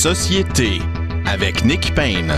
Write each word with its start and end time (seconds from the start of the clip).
Société 0.00 0.78
avec 1.26 1.62
Nick 1.62 1.94
Payne. 1.94 2.32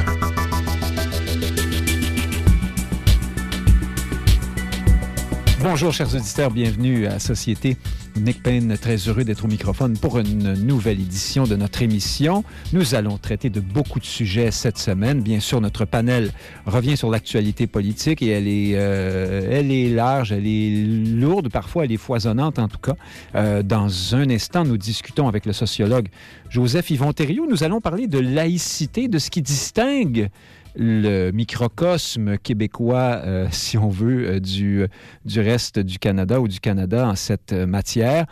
Bonjour 5.61 5.93
chers 5.93 6.13
auditeurs, 6.13 6.51
bienvenue 6.51 7.07
à 7.07 7.21
Société. 7.21 7.77
Nick 8.17 8.43
Payne, 8.43 8.77
très 8.77 8.97
heureux 8.97 9.25
d'être 9.25 9.45
au 9.45 9.49
microphone 9.49 9.97
pour 9.97 10.19
une 10.19 10.53
nouvelle 10.55 11.01
édition 11.01 11.45
de 11.45 11.57
notre 11.57 11.83
émission. 11.83 12.45
Nous 12.73 12.95
allons 12.95 13.17
traiter 13.17 13.49
de 13.49 13.61
beaucoup 13.61 14.01
de 14.01 14.05
sujets 14.05 14.51
cette 14.51 14.79
semaine. 14.79 15.23
Bien 15.23 15.41
sûr, 15.41 15.61
notre 15.61 15.85
panel 15.85 16.31
revient 16.67 16.97
sur 16.97 17.11
l'actualité 17.11 17.67
politique 17.67 18.23
et 18.23 18.29
elle 18.29 18.49
est, 18.49 18.73
euh, 18.75 19.49
elle 19.51 19.73
est 19.73 19.89
large, 19.89 20.33
elle 20.33 20.47
est 20.47 20.85
lourde, 20.85 21.49
parfois 21.49 21.85
elle 21.85 21.93
est 21.93 21.97
foisonnante 21.97 22.59
en 22.59 22.69
tout 22.69 22.79
cas. 22.79 22.97
Euh, 23.35 23.63
dans 23.63 24.15
un 24.15 24.29
instant, 24.31 24.65
nous 24.65 24.77
discutons 24.77 25.27
avec 25.27 25.47
le 25.47 25.53
sociologue 25.53 26.09
Joseph 26.51 26.91
Yvon 26.91 27.13
Thériault. 27.13 27.47
Nous 27.49 27.65
allons 27.65 27.81
parler 27.81 28.07
de 28.07 28.19
laïcité, 28.19 29.09
de 29.09 29.19
ce 29.19 29.31
qui 29.31 29.43
distingue 29.43 30.29
le 30.75 31.31
microcosme 31.31 32.39
québécois, 32.39 33.21
euh, 33.25 33.49
si 33.53 33.79
on 33.79 33.89
veut, 33.89 34.29
euh, 34.29 34.41
du, 34.41 34.87
du 35.25 35.41
reste 35.41 35.79
du 35.79 35.99
Canada 35.99 36.41
ou 36.41 36.49
du 36.49 36.61
Canada 36.61 37.09
en 37.09 37.17
cette 37.17 37.53
matière. 37.53 38.27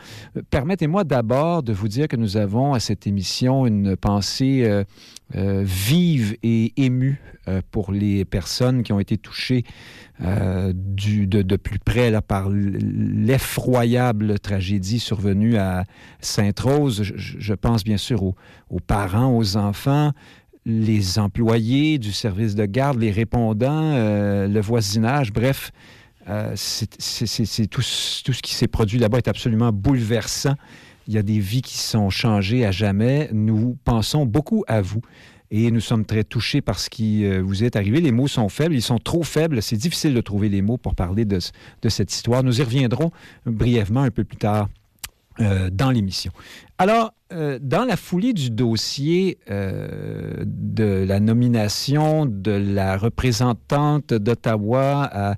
Permettez-moi 0.51 1.05
d'abord 1.05 1.63
de 1.63 1.73
vous 1.73 1.89
dire 1.89 2.09
que 2.09 2.17
nous 2.17 2.37
avons 2.37 2.75
à 2.75 2.81
cette 2.81 3.07
émission 3.07 3.67
une 3.67 3.97
pensée 3.97 4.85
euh, 5.37 5.63
vive 5.65 6.37
et 6.43 6.73
émue 6.77 7.21
pour 7.73 7.91
les 7.91 8.25
personnes 8.25 8.83
qui 8.83 8.93
ont 8.93 9.01
été 9.01 9.17
touchées 9.19 9.65
de, 10.21 11.57
plus 11.57 11.79
près 11.79 12.13
par 12.21 12.49
l'effroyable 12.51 14.39
tragédie 14.39 15.01
survenue 15.01 15.57
à 15.57 15.85
Sainte-Rose. 16.21 17.03
Je, 17.03 17.55
pense 17.55 17.83
bien 17.83 17.97
sûr 17.97 18.23
aux 18.23 18.81
parents, 18.87 19.37
aux 19.37 19.57
enfants, 19.57 20.13
les 20.67 21.19
employés 21.19 21.99
du 21.99 22.13
service 22.13 22.55
de 22.55 22.67
garde, 22.67 22.99
les 22.99 23.11
répondants, 23.11 23.95
euh, 23.95 24.47
le 24.47 24.61
voisinage, 24.61 25.33
bref, 25.33 25.73
euh, 26.29 26.51
tout, 27.71 27.83
ce 27.83 28.43
qui 28.43 28.55
s'est 28.55 28.69
produit 28.69 28.99
là-bas 28.99 29.19
est 29.19 29.29
absolument 29.29 29.73
bouleversant. 29.73 30.55
Il 31.09 31.15
y 31.15 31.19
a 31.19 31.23
des 31.23 31.41
vies 31.41 31.63
qui 31.63 31.79
sont 31.79 32.11
changées 32.11 32.65
à 32.67 32.71
jamais. 32.71 33.31
Nous 33.33 33.77
pensons 33.85 34.27
beaucoup 34.27 34.65
à 34.69 34.81
vous 34.81 35.01
et 35.51 35.71
nous 35.73 35.81
sommes 35.81 36.05
très 36.05 36.23
touchés 36.23 36.61
par 36.61 36.79
ce 36.79 36.91
qui 36.91 37.25
euh, 37.25 37.43
vous 37.43 37.65
est 37.65 37.75
arrivé. 37.75 38.01
Les 38.01 38.13
mots 38.13 38.29
sont 38.29 38.49
faibles, 38.49 38.75
ils 38.75 38.83
sont 38.83 38.99
trop 38.99 39.23
faibles. 39.23 39.63
C'est 39.63 39.77
difficile 39.77 40.15
de 40.15 40.21
trouver 40.21 40.49
les 40.49 40.63
mots 40.63 40.77
pour 40.77 40.95
parler 40.95 41.25
de, 41.25 41.39
cette 41.89 42.13
histoire. 42.13 42.45
Nous 42.45 42.61
y 42.61 42.63
reviendrons 42.63 43.11
brièvement 43.47 44.03
un 44.03 44.11
peu 44.11 44.25
plus 44.25 44.39
tard 44.39 44.69
dans 45.73 45.91
l'émission. 45.91 46.33
Alors, 46.77 47.15
euh, 47.33 47.59
dans 47.63 47.85
la 47.85 47.97
foulée 47.97 48.33
du 48.33 48.51
dossier 48.51 49.39
euh, 49.51 50.43
de 50.45 51.05
la 51.07 51.21
nomination 51.21 52.27
de 52.27 52.51
la 52.51 52.97
représentante 52.97 54.13
d'Ottawa 54.13 55.37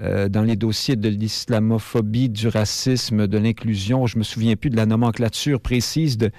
euh, 0.00 0.28
dans 0.30 0.42
les 0.42 0.56
dossiers 0.56 0.96
de 0.96 1.08
l'islamophobie, 1.08 2.30
du 2.30 2.48
racisme, 2.48 3.26
de 3.26 3.36
l'inclusion, 3.38 4.06
je 4.06 4.18
me 4.18 4.22
souviens 4.22 4.56
plus 4.56 4.70
de 4.70 4.76
la 4.76 4.86
nomenclature 4.86 5.60
précise 5.60 6.16
de, 6.16 6.30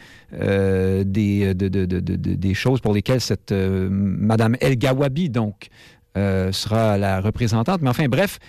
des, 1.04 1.54
de, 1.54 1.68
de, 1.68 1.86
des 2.00 2.54
choses 2.54 2.82
pour 2.82 2.94
lesquelles 2.94 3.22
cette 3.22 3.54
Madame 3.54 4.58
El 4.60 4.76
Gawabi, 4.76 5.30
donc, 5.30 5.68
sera 6.16 6.98
la 6.98 7.22
représentante. 7.22 7.82
Mais 7.82 7.90
enfin, 7.90 8.08
bref, 8.08 8.40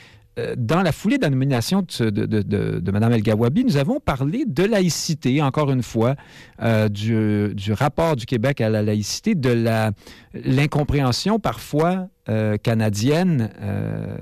dans 0.57 0.83
la 0.83 0.93
foulée 0.93 1.17
de 1.17 1.23
la 1.23 1.31
nomination 1.31 1.83
de, 1.83 2.91
Mme 2.91 3.13
El 3.13 3.23
Gawabi, 3.23 3.65
nous 3.65 3.77
avons 3.77 4.01
parlé 4.01 4.45
de 4.47 4.65
laïcité, 4.65 5.41
encore 5.41 5.71
une 5.71 5.83
fois, 5.83 6.15
euh, 6.63 6.89
du, 6.89 7.73
rapport 7.73 8.17
du 8.17 8.27
Québec 8.27 8.61
à 8.61 8.69
la 8.69 8.83
laïcité, 8.83 9.35
de 9.35 9.65
l'incompréhension 10.35 11.39
parfois 11.39 12.09
euh, 12.29 12.57
canadienne 12.57 13.51
euh, 13.63 14.17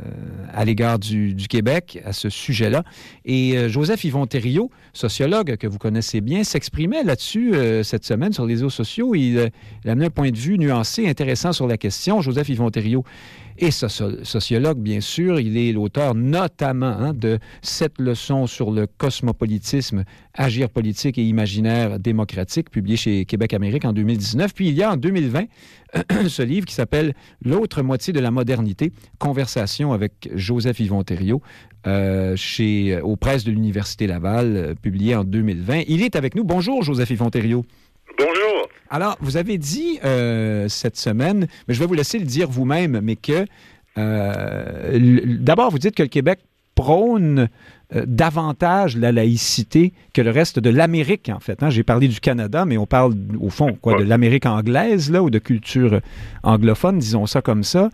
à 0.52 0.66
l'égard 0.66 0.98
du, 0.98 1.34
Québec 1.48 2.02
à 2.04 2.12
ce 2.12 2.28
sujet-là. 2.28 2.84
Et 3.24 3.56
euh, 3.56 3.70
Joseph 3.70 4.04
Yvon 4.04 4.26
Thériault, 4.26 4.70
sociologue 4.92 5.56
que 5.56 5.66
vous 5.66 5.78
connaissez 5.78 6.20
bien, 6.20 6.44
s'exprimait 6.44 7.02
là-dessus 7.02 7.54
cette 7.82 8.04
semaine 8.04 8.34
sur 8.34 8.44
les 8.44 8.56
réseaux 8.56 8.68
sociaux. 8.68 9.14
Il, 9.14 9.50
il 9.84 9.90
amenait 9.90 10.06
un 10.06 10.10
point 10.10 10.30
de 10.30 10.36
vue 10.36 10.58
nuancé, 10.58 11.08
intéressant 11.08 11.54
sur 11.54 11.66
la 11.66 11.78
question. 11.78 12.20
Joseph 12.20 12.50
Yvon 12.50 12.70
Thériault 12.70 13.04
et 13.58 13.70
sociologue, 13.70 14.78
bien 14.78 15.00
sûr. 15.00 15.40
Il 15.40 15.56
est 15.56 15.72
l'auteur 15.72 16.14
notamment 16.14 16.86
hein, 16.86 17.12
de 17.14 17.38
Sept 17.62 17.98
leçons 17.98 18.46
sur 18.46 18.70
le 18.70 18.86
cosmopolitisme, 18.86 20.04
agir 20.34 20.70
politique 20.70 21.18
et 21.18 21.22
imaginaire 21.22 21.98
démocratique, 21.98 22.70
publié 22.70 22.96
chez 22.96 23.24
Québec 23.24 23.54
Amérique 23.54 23.84
en 23.84 23.92
2019. 23.92 24.54
Puis 24.54 24.68
il 24.68 24.74
y 24.74 24.82
a 24.82 24.92
en 24.92 24.96
2020 24.96 25.44
ce 26.28 26.42
livre 26.42 26.66
qui 26.66 26.74
s'appelle 26.74 27.14
L'autre 27.44 27.82
moitié 27.82 28.12
de 28.12 28.20
la 28.20 28.30
modernité, 28.30 28.92
conversation 29.18 29.92
avec 29.92 30.30
Joseph 30.34 30.80
Yvon 30.80 31.02
Thériault, 31.04 31.42
euh, 31.86 32.36
aux 33.02 33.16
presses 33.16 33.44
de 33.44 33.50
l'Université 33.50 34.06
Laval, 34.06 34.56
euh, 34.56 34.74
publié 34.74 35.14
en 35.14 35.24
2020. 35.24 35.82
Il 35.88 36.02
est 36.02 36.16
avec 36.16 36.34
nous. 36.34 36.44
Bonjour, 36.44 36.82
Joseph 36.82 37.10
Yvon 37.10 37.30
Thériault. 37.30 37.64
Bonjour. 38.18 38.68
Alors, 38.90 39.16
vous 39.20 39.36
avez 39.36 39.58
dit 39.58 39.98
euh, 40.04 40.68
cette 40.68 40.96
semaine, 40.96 41.46
mais 41.66 41.74
je 41.74 41.80
vais 41.80 41.86
vous 41.86 41.94
laisser 41.94 42.18
le 42.18 42.26
dire 42.26 42.48
vous-même, 42.48 43.00
mais 43.02 43.16
que 43.16 43.46
euh, 43.98 45.20
d'abord, 45.40 45.70
vous 45.70 45.78
dites 45.78 45.94
que 45.94 46.02
le 46.02 46.08
Québec 46.08 46.40
prône 46.74 47.48
euh, 47.94 48.04
davantage 48.06 48.96
la 48.96 49.12
laïcité 49.12 49.92
que 50.12 50.22
le 50.22 50.30
reste 50.30 50.58
de 50.58 50.70
l'Amérique, 50.70 51.30
en 51.32 51.40
fait. 51.40 51.62
Hein? 51.62 51.70
J'ai 51.70 51.84
parlé 51.84 52.08
du 52.08 52.20
Canada, 52.20 52.64
mais 52.64 52.76
on 52.76 52.86
parle, 52.86 53.14
au 53.40 53.50
fond, 53.50 53.76
quoi, 53.80 53.98
de 53.98 54.04
l'Amérique 54.04 54.46
anglaise, 54.46 55.10
là, 55.10 55.22
ou 55.22 55.30
de 55.30 55.38
culture 55.38 56.00
anglophone, 56.42 56.98
disons 56.98 57.26
ça 57.26 57.42
comme 57.42 57.62
ça. 57.62 57.90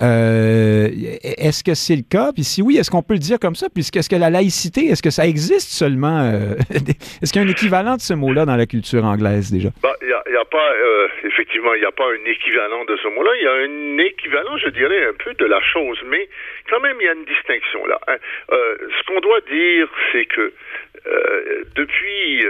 Euh, 0.00 0.88
est-ce 1.22 1.62
que 1.62 1.74
c'est 1.74 1.96
le 1.96 2.06
cas? 2.08 2.32
Puis 2.32 2.44
si 2.44 2.62
oui, 2.62 2.78
est-ce 2.78 2.90
qu'on 2.90 3.02
peut 3.02 3.14
le 3.14 3.20
dire 3.20 3.38
comme 3.38 3.54
ça? 3.54 3.66
Puisque 3.72 3.96
est-ce 3.96 4.08
que 4.08 4.16
la 4.16 4.30
laïcité, 4.30 4.86
est-ce 4.86 5.02
que 5.02 5.10
ça 5.10 5.26
existe 5.26 5.70
seulement? 5.70 6.20
Euh, 6.24 6.54
est-ce 7.20 7.32
qu'il 7.32 7.42
y 7.42 7.44
a 7.44 7.48
un 7.48 7.50
équivalent 7.50 7.96
de 7.96 8.00
ce 8.00 8.14
mot-là 8.14 8.46
dans 8.46 8.56
la 8.56 8.66
culture 8.66 9.04
anglaise 9.04 9.52
déjà? 9.52 9.68
Il 9.68 9.82
bah, 9.82 9.96
n'y 10.02 10.12
a, 10.12 10.40
a, 10.40 10.44
pas, 10.44 10.72
euh, 10.72 11.08
effectivement, 11.24 11.74
il 11.74 11.80
n'y 11.80 11.86
a 11.86 11.92
pas 11.92 12.08
un 12.08 12.24
équivalent 12.24 12.84
de 12.84 12.96
ce 12.96 13.08
mot-là. 13.08 13.30
Il 13.36 13.42
y 13.42 13.46
a 13.46 13.52
un 13.52 13.98
équivalent, 14.06 14.56
je 14.56 14.70
dirais, 14.70 15.08
un 15.08 15.16
peu 15.22 15.34
de 15.34 15.44
la 15.44 15.60
chose. 15.60 16.00
Mais 16.08 16.28
quand 16.70 16.80
même, 16.80 16.96
il 17.00 17.04
y 17.04 17.08
a 17.08 17.12
une 17.12 17.24
distinction 17.24 17.84
là. 17.86 18.00
Ce 18.48 19.06
qu'on 19.06 19.20
doit 19.20 19.40
dire, 19.50 19.88
c'est 20.12 20.24
que 20.24 20.52
depuis 21.76 22.46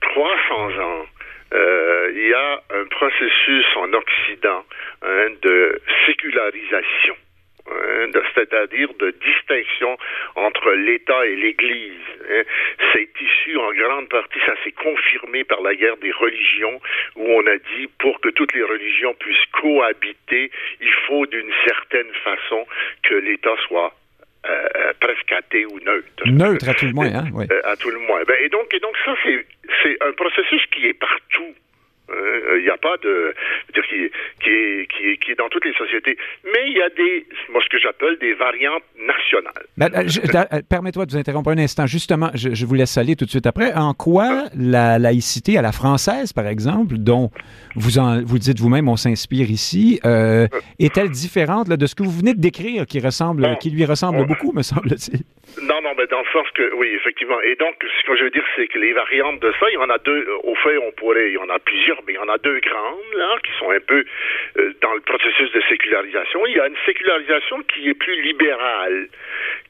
300 0.00 0.80
ans, 0.80 1.06
euh, 1.52 2.12
il 2.14 2.28
y 2.28 2.34
a 2.34 2.62
un 2.70 2.84
processus 2.86 3.66
en 3.76 3.92
Occident 3.92 4.64
hein, 5.02 5.28
de 5.42 5.80
sécularisation. 6.06 7.16
Hein, 7.70 8.10
c'est-à-dire 8.34 8.92
de 8.94 9.10
distinction 9.10 9.96
entre 10.34 10.72
l'État 10.72 11.26
et 11.26 11.36
l'Église. 11.36 11.92
Hein. 12.28 12.42
C'est 12.92 13.08
issu 13.20 13.56
en 13.56 13.72
grande 13.72 14.08
partie, 14.08 14.40
ça 14.44 14.54
s'est 14.64 14.72
confirmé 14.72 15.44
par 15.44 15.60
la 15.60 15.74
guerre 15.74 15.96
des 15.98 16.10
religions, 16.10 16.80
où 17.16 17.32
on 17.32 17.46
a 17.46 17.56
dit 17.56 17.88
pour 17.98 18.20
que 18.20 18.30
toutes 18.30 18.52
les 18.54 18.64
religions 18.64 19.14
puissent 19.14 19.46
cohabiter, 19.52 20.50
il 20.80 20.92
faut 21.06 21.26
d'une 21.26 21.52
certaine 21.64 22.12
façon 22.24 22.66
que 23.04 23.14
l'État 23.14 23.56
soit 23.68 23.94
euh, 24.46 24.68
euh, 24.76 24.92
presque 25.00 25.32
athée 25.32 25.64
ou 25.66 25.78
neutre. 25.80 26.26
Neutre 26.26 26.68
à 26.68 26.74
tout 26.74 26.86
le 26.86 26.92
moins, 26.92 27.14
hein? 27.14 27.28
Oui. 27.32 27.46
Euh, 27.50 27.60
à 27.64 27.76
tout 27.76 27.90
le 27.90 27.98
moins. 28.00 28.22
Ben, 28.26 28.36
et 28.40 28.48
donc, 28.48 28.72
et 28.74 28.80
donc 28.80 28.96
ça, 29.04 29.14
c'est, 29.22 29.46
c'est 29.82 29.96
un 30.00 30.12
processus 30.12 30.66
qui 30.72 30.86
est 30.86 30.94
partout. 30.94 31.54
Il 32.56 32.62
n'y 32.62 32.70
a 32.70 32.76
pas 32.76 32.96
de 33.02 33.34
dire 33.74 33.84
qui, 33.88 34.10
qui, 34.42 34.50
est, 34.50 34.86
qui, 34.86 35.04
est, 35.10 35.16
qui 35.18 35.32
est 35.32 35.38
dans 35.38 35.48
toutes 35.48 35.64
les 35.64 35.74
sociétés, 35.74 36.16
mais 36.44 36.68
il 36.68 36.76
y 36.76 36.82
a 36.82 36.88
des 36.90 37.26
moi 37.50 37.62
ce 37.64 37.68
que 37.68 37.78
j'appelle 37.78 38.16
des 38.18 38.34
variantes 38.34 38.84
nationales. 38.98 39.66
Ben, 39.76 39.90
Permets-moi 40.68 41.06
de 41.06 41.12
vous 41.12 41.16
interrompre 41.16 41.50
un 41.50 41.58
instant. 41.58 41.86
Justement, 41.86 42.30
je, 42.34 42.50
je, 42.54 42.66
vous 42.66 42.74
laisse 42.74 42.96
aller 42.98 43.16
tout 43.16 43.24
de 43.24 43.30
suite 43.30 43.46
après. 43.46 43.72
En 43.74 43.94
quoi 43.94 44.44
la 44.56 44.98
laïcité 44.98 45.58
à 45.58 45.62
la 45.62 45.72
française, 45.72 46.32
par 46.32 46.46
exemple, 46.46 46.94
dont 46.98 47.30
vous 47.74 47.98
en, 47.98 48.22
vous 48.22 48.38
dites 48.38 48.58
vous-même, 48.58 48.88
on 48.88 48.96
s'inspire 48.96 49.50
ici, 49.50 50.00
euh, 50.04 50.46
est-elle 50.78 51.10
différente 51.10 51.68
là, 51.68 51.76
de 51.76 51.86
ce 51.86 51.94
que 51.94 52.02
vous 52.02 52.10
venez 52.10 52.34
de 52.34 52.40
décrire, 52.40 52.86
qui 52.86 53.00
ressemble, 53.00 53.42
bon, 53.42 53.56
qui 53.56 53.70
lui 53.70 53.84
ressemble 53.84 54.18
bon, 54.18 54.26
beaucoup, 54.26 54.52
me 54.52 54.62
semble-t-il? 54.62 55.20
Non, 55.62 55.80
non, 55.82 55.92
mais 55.96 56.06
dans 56.06 56.20
le 56.20 56.30
sens 56.32 56.48
que, 56.54 56.74
oui, 56.74 56.88
effectivement. 56.94 57.40
Et 57.42 57.56
donc, 57.56 57.74
ce 57.80 58.06
que 58.06 58.16
je 58.16 58.24
veux 58.24 58.30
dire, 58.30 58.44
c'est 58.56 58.68
que 58.68 58.78
les 58.78 58.92
variantes 58.92 59.40
de 59.40 59.52
ça, 59.60 59.66
il 59.70 59.74
y 59.74 59.76
en 59.76 59.90
a 59.90 59.98
deux. 59.98 60.26
Au 60.44 60.54
fait, 60.56 60.78
on 60.78 60.92
pourrait, 60.92 61.28
il 61.28 61.34
y 61.34 61.38
en 61.38 61.48
a 61.48 61.58
plusieurs, 61.58 62.01
il 62.08 62.14
y 62.14 62.18
en 62.18 62.28
a 62.28 62.38
deux 62.38 62.60
grandes, 62.60 63.14
là, 63.14 63.36
qui 63.44 63.50
sont 63.58 63.70
un 63.70 63.80
peu 63.80 64.04
euh, 64.58 64.72
dans 64.80 64.94
le 64.94 65.00
processus 65.00 65.52
de 65.52 65.62
sécularisation. 65.68 66.46
Il 66.46 66.56
y 66.56 66.60
a 66.60 66.66
une 66.66 66.76
sécularisation 66.86 67.62
qui 67.62 67.88
est 67.88 67.94
plus 67.94 68.20
libérale, 68.22 69.08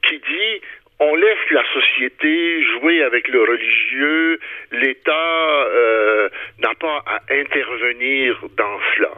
qui 0.03 0.19
dit 0.19 0.61
on 0.99 1.15
laisse 1.15 1.49
la 1.49 1.63
société 1.73 2.63
jouer 2.63 3.03
avec 3.03 3.27
le 3.27 3.41
religieux, 3.41 4.39
l'État 4.71 5.65
euh, 5.67 6.29
n'a 6.59 6.73
pas 6.75 7.03
à 7.05 7.19
intervenir 7.33 8.39
dans 8.55 8.79
cela. 8.95 9.11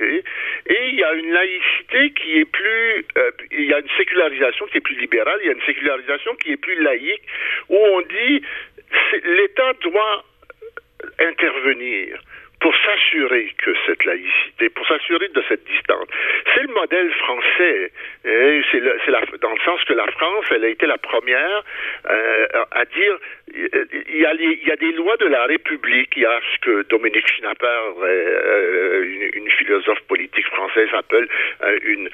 Et 0.00 0.88
il 0.88 0.94
y 0.96 1.04
a 1.04 1.12
une 1.14 1.30
laïcité 1.32 2.10
qui 2.12 2.40
est 2.40 2.44
plus, 2.44 3.06
euh, 3.16 3.30
il 3.52 3.66
y 3.66 3.72
a 3.72 3.78
une 3.78 3.88
sécularisation 3.96 4.66
qui 4.66 4.78
est 4.78 4.80
plus 4.80 4.96
libérale, 4.96 5.38
il 5.42 5.46
y 5.46 5.50
a 5.50 5.52
une 5.52 5.62
sécularisation 5.62 6.34
qui 6.36 6.52
est 6.52 6.56
plus 6.56 6.82
laïque, 6.82 7.22
où 7.68 7.76
on 7.76 8.00
dit 8.02 8.42
l'État 9.24 9.72
doit 9.82 10.24
intervenir 11.20 12.20
pour 12.64 12.74
s'assurer 12.76 13.52
que 13.58 13.74
cette 13.84 14.06
laïcité, 14.06 14.70
pour 14.70 14.86
s'assurer 14.86 15.28
de 15.28 15.44
cette 15.50 15.64
distance. 15.64 16.06
C'est 16.54 16.62
le 16.62 16.72
modèle 16.72 17.12
français. 17.12 17.92
Hein, 18.24 18.62
c'est 18.72 18.80
dans 19.42 19.52
le 19.52 19.60
sens 19.66 19.84
que 19.84 19.92
la 19.92 20.06
France, 20.06 20.46
elle 20.50 20.64
a 20.64 20.68
été 20.68 20.86
la 20.86 20.96
première 20.96 21.62
euh, 22.10 22.46
à 22.70 22.86
dire 22.86 23.18
il 23.52 24.16
y, 24.16 24.70
a 24.70 24.76
des 24.76 24.92
lois 24.92 25.18
de 25.18 25.26
la 25.26 25.44
République. 25.44 26.14
Il 26.16 26.22
y 26.22 26.26
a 26.26 26.40
ce 26.54 26.58
que 26.60 26.88
Dominique 26.88 27.28
Schnapper, 27.36 27.80
euh, 28.02 29.04
une, 29.04 29.42
une, 29.42 29.50
philosophe 29.50 30.00
politique 30.08 30.46
française, 30.46 30.88
appelle 30.94 31.28
euh, 31.62 31.78
une, 31.84 32.08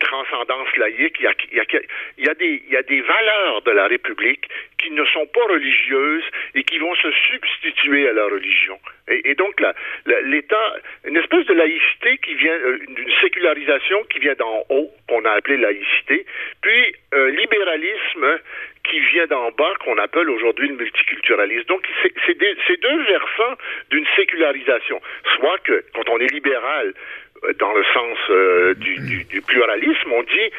transcendance 0.00 0.76
laïque. 0.76 1.16
Il 1.18 1.24
y 2.18 2.28
a 2.28 2.82
des 2.82 3.00
valeurs 3.00 3.62
de 3.62 3.70
la 3.70 3.86
République 3.86 4.46
qui 4.86 4.92
ne 4.92 5.04
sont 5.06 5.26
pas 5.26 5.44
religieuses 5.48 6.24
et 6.54 6.62
qui 6.62 6.78
vont 6.78 6.94
se 6.94 7.10
substituer 7.28 8.08
à 8.08 8.12
la 8.12 8.24
religion. 8.26 8.78
Et, 9.08 9.34
donc, 9.34 9.60
l'État, 10.24 10.76
une 11.04 11.16
espèce 11.16 11.46
de 11.46 11.54
laïcité 11.54 12.18
qui 12.18 12.34
vient, 12.34 12.52
euh, 12.54 12.78
d'une 12.88 13.10
sécularisation 13.20 14.04
qui 14.04 14.20
vient 14.20 14.34
d'en 14.34 14.64
haut, 14.68 14.90
qu'on 15.08 15.24
a 15.24 15.30
appelé 15.30 15.56
laïcité, 15.56 16.24
puis 16.60 16.94
un 17.12 17.28
libéralisme 17.30 18.38
qui 18.84 19.00
vient 19.00 19.26
d'en 19.26 19.50
bas, 19.50 19.74
qu'on 19.84 19.98
appelle 19.98 20.30
aujourd'hui 20.30 20.68
le 20.68 20.76
multiculturalisme. 20.76 21.66
Donc, 21.66 21.86
c'est 22.26 22.80
deux 22.80 23.02
versants 23.04 23.54
d'une 23.90 24.06
sécularisation. 24.14 25.00
Soit 25.36 25.58
que, 25.64 25.84
quand 25.94 26.08
on 26.08 26.18
est 26.18 26.32
libéral, 26.32 26.88
euh, 26.88 27.25
dans 27.58 27.72
le 27.74 27.84
sens 27.92 28.18
euh, 28.30 28.74
du, 28.74 28.96
du, 29.00 29.24
du, 29.24 29.42
pluralisme, 29.42 30.12
on 30.12 30.22
dit 30.22 30.50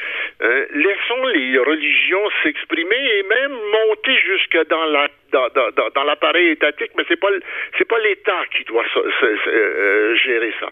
euh, 0.41 0.65
laissons 0.71 1.25
les 1.27 1.57
religions 1.59 2.29
s'exprimer 2.43 2.95
et 2.95 3.23
même 3.23 3.51
monter 3.51 4.15
jusque 4.25 4.67
dans 4.69 4.85
la 4.85 5.07
dans, 5.31 5.47
dans, 5.49 5.89
dans 5.93 6.03
l'appareil 6.03 6.51
étatique, 6.51 6.91
mais 6.97 7.03
c'est 7.07 7.19
pas 7.19 7.29
c'est 7.77 7.87
pas 7.87 7.99
l'État 7.99 8.43
qui 8.55 8.63
doit 8.63 8.85
euh, 8.95 10.15
gérer 10.15 10.53
ça. 10.59 10.69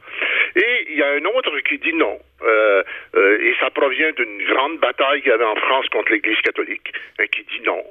Et 0.55 0.85
il 0.89 0.97
y 0.97 1.03
a 1.03 1.09
un 1.09 1.25
autre 1.25 1.59
qui 1.59 1.77
dit 1.77 1.93
non. 1.93 2.17
Euh, 2.43 2.83
euh, 3.15 3.37
et 3.41 3.55
ça 3.59 3.69
provient 3.71 4.11
d'une 4.11 4.43
grande 4.45 4.79
bataille 4.79 5.21
qu'il 5.21 5.31
y 5.31 5.33
avait 5.33 5.45
en 5.45 5.55
France 5.55 5.87
contre 5.89 6.11
l'Église 6.11 6.39
catholique, 6.41 6.93
hein, 7.19 7.25
qui 7.31 7.43
dit 7.43 7.61
non. 7.65 7.83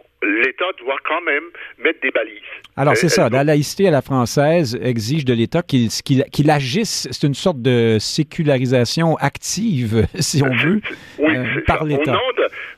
L'État 0.45 0.71
doit 0.79 0.99
quand 1.07 1.23
même 1.23 1.45
mettre 1.79 2.01
des 2.01 2.11
balises. 2.11 2.41
Alors, 2.77 2.97
c'est 2.97 3.09
ça. 3.09 3.29
La 3.29 3.45
laïcité 3.45 3.89
à 3.89 3.91
la 3.91 4.03
française 4.03 4.79
exige 4.83 5.25
de 5.25 5.35
l'État 5.35 5.63
qu'il 5.63 5.89
qu'il 6.33 6.51
agisse. 6.51 7.09
C'est 7.11 7.27
une 7.27 7.35
sorte 7.35 7.63
de 7.63 7.99
sécularisation 7.99 9.17
active, 9.17 10.07
si 10.15 10.43
on 10.43 10.55
veut, 10.55 10.81
oui, 11.19 11.35
par 11.67 11.85
l'État. 11.85 12.19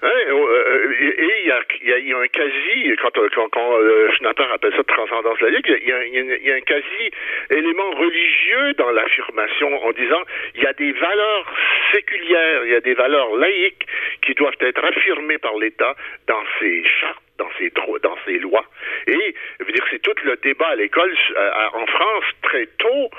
Hein, 0.02 0.08
et 0.08 1.30
il 1.42 1.46
y 1.46 1.50
a, 1.50 1.60
y, 1.98 2.08
y 2.08 2.12
a, 2.12 2.18
un 2.18 2.28
quasi, 2.28 2.96
quand, 3.00 3.10
quand, 3.34 3.48
quand 3.50 3.78
euh, 3.78 4.10
Schnapper 4.16 4.44
appelle 4.52 4.72
ça 4.76 4.84
transcendance 4.84 5.40
laïque, 5.40 5.66
il 5.68 5.88
y, 5.88 5.92
a, 5.92 6.06
y 6.06 6.50
a 6.50 6.54
un 6.54 6.60
quasi 6.60 7.10
élément 7.50 7.90
religieux 7.92 8.74
dans 8.78 8.90
l'affirmation 8.90 9.82
en 9.82 9.92
disant 9.92 10.22
il 10.54 10.62
y 10.62 10.66
a 10.66 10.72
des 10.72 10.92
valeurs 10.92 11.54
séculières, 11.92 12.64
il 12.64 12.72
y 12.72 12.74
a 12.74 12.80
des 12.80 12.94
valeurs 12.94 13.34
laïques 13.36 13.86
qui 14.22 14.34
doivent 14.34 14.60
être 14.60 14.84
affirmées 14.84 15.38
par 15.38 15.56
l'État 15.56 15.94
dans 16.26 16.42
ses 16.60 16.84
chartes 17.00 17.25
dans 17.38 17.50
droits, 17.74 17.98
dans 18.00 18.16
ses 18.24 18.38
lois. 18.38 18.64
Et 19.06 19.34
je 19.60 19.64
veux 19.64 19.72
dire, 19.72 19.84
c'est 19.90 20.02
tout 20.02 20.14
le 20.24 20.36
débat 20.36 20.68
à 20.68 20.76
l'école 20.76 21.14
euh, 21.36 21.50
en 21.72 21.86
France 21.86 22.24
très 22.42 22.66
tôt 22.78 23.10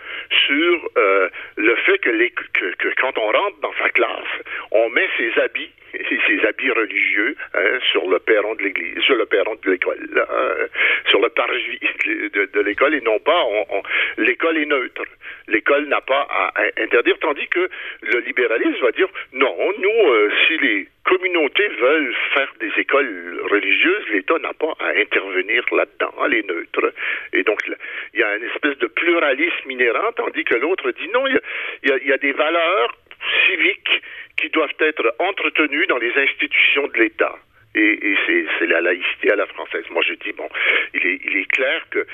sur 0.45 0.89
euh, 0.97 1.29
le 1.57 1.75
fait 1.77 1.97
que, 1.99 2.09
les, 2.09 2.29
que, 2.31 2.93
quand 2.99 3.17
on 3.17 3.31
rentre 3.31 3.59
dans 3.61 3.73
sa 3.81 3.89
classe, 3.89 4.33
on 4.71 4.89
met 4.89 5.07
ses 5.17 5.39
habits, 5.39 5.71
ses 6.27 6.45
habits 6.45 6.71
religieux 6.71 7.35
hein, 7.53 7.79
sur 7.91 8.07
le 8.09 8.19
perron 8.19 8.55
de 8.55 8.63
l'église, 8.63 8.99
sur 9.01 9.15
le 9.15 9.25
perron 9.25 9.55
de 9.63 9.71
l'école, 9.71 10.25
hein, 10.29 10.67
sur 11.09 11.21
le 11.21 11.29
parvis 11.29 11.79
de, 12.33 12.61
l'école 12.61 12.95
et 12.95 13.01
non 13.01 13.19
pas 13.19 13.43
l'école 14.17 14.57
est 14.57 14.65
neutre. 14.65 15.03
L'école 15.47 15.85
n'a 15.87 16.01
pas 16.01 16.27
à 16.29 16.51
interdire, 16.77 17.17
tandis 17.19 17.47
que 17.47 17.69
le 18.01 18.19
libéralisme 18.19 18.81
va 18.81 18.91
dire 18.91 19.07
non, 19.33 19.55
nous, 19.79 20.11
euh, 20.11 20.31
si 20.45 20.57
les 20.57 20.87
communautés 21.07 21.67
veulent 21.79 22.13
faire 22.33 22.51
des 22.59 22.71
écoles 22.77 23.41
religieuses, 23.49 24.05
l'État 24.09 24.37
n'a 24.39 24.53
pas 24.53 24.73
à 24.79 24.89
intervenir 24.89 25.63
là-dedans, 25.71 26.13
elle 26.25 26.35
est 26.35 26.47
neutre. 26.47 26.93
Et 27.33 27.43
donc, 27.43 27.61
il 28.13 28.19
y 28.19 28.23
a 28.23 28.35
une 28.35 28.43
espèce 28.43 28.77
de 28.77 28.87
pluralisme 28.87 29.71
inhérent, 29.71 30.11
tandis 30.15 30.43
que 30.43 30.55
l'autre 30.55 30.91
dit 30.91 31.07
non, 31.13 31.25
il 31.27 31.39
y, 31.83 32.11
a, 32.11 32.17
des 32.17 32.33
valeurs 32.33 32.97
civiques 33.47 34.01
qui 34.37 34.49
doivent 34.49 34.79
être 34.79 35.15
entretenues 35.19 35.87
dans 35.87 35.97
les 35.97 36.13
institutions 36.17 36.87
de 36.87 36.97
l'État. 36.99 37.35
Et, 37.75 38.15
c'est 38.59 38.67
la 38.67 38.81
laïcité 38.81 39.31
à 39.31 39.35
la 39.35 39.45
française. 39.45 39.85
Moi, 39.91 40.03
je 40.07 40.13
dis, 40.13 40.31
bon, 40.33 40.49
il 40.93 41.37
est 41.37 41.51
clair 41.51 41.85
que 41.91 42.05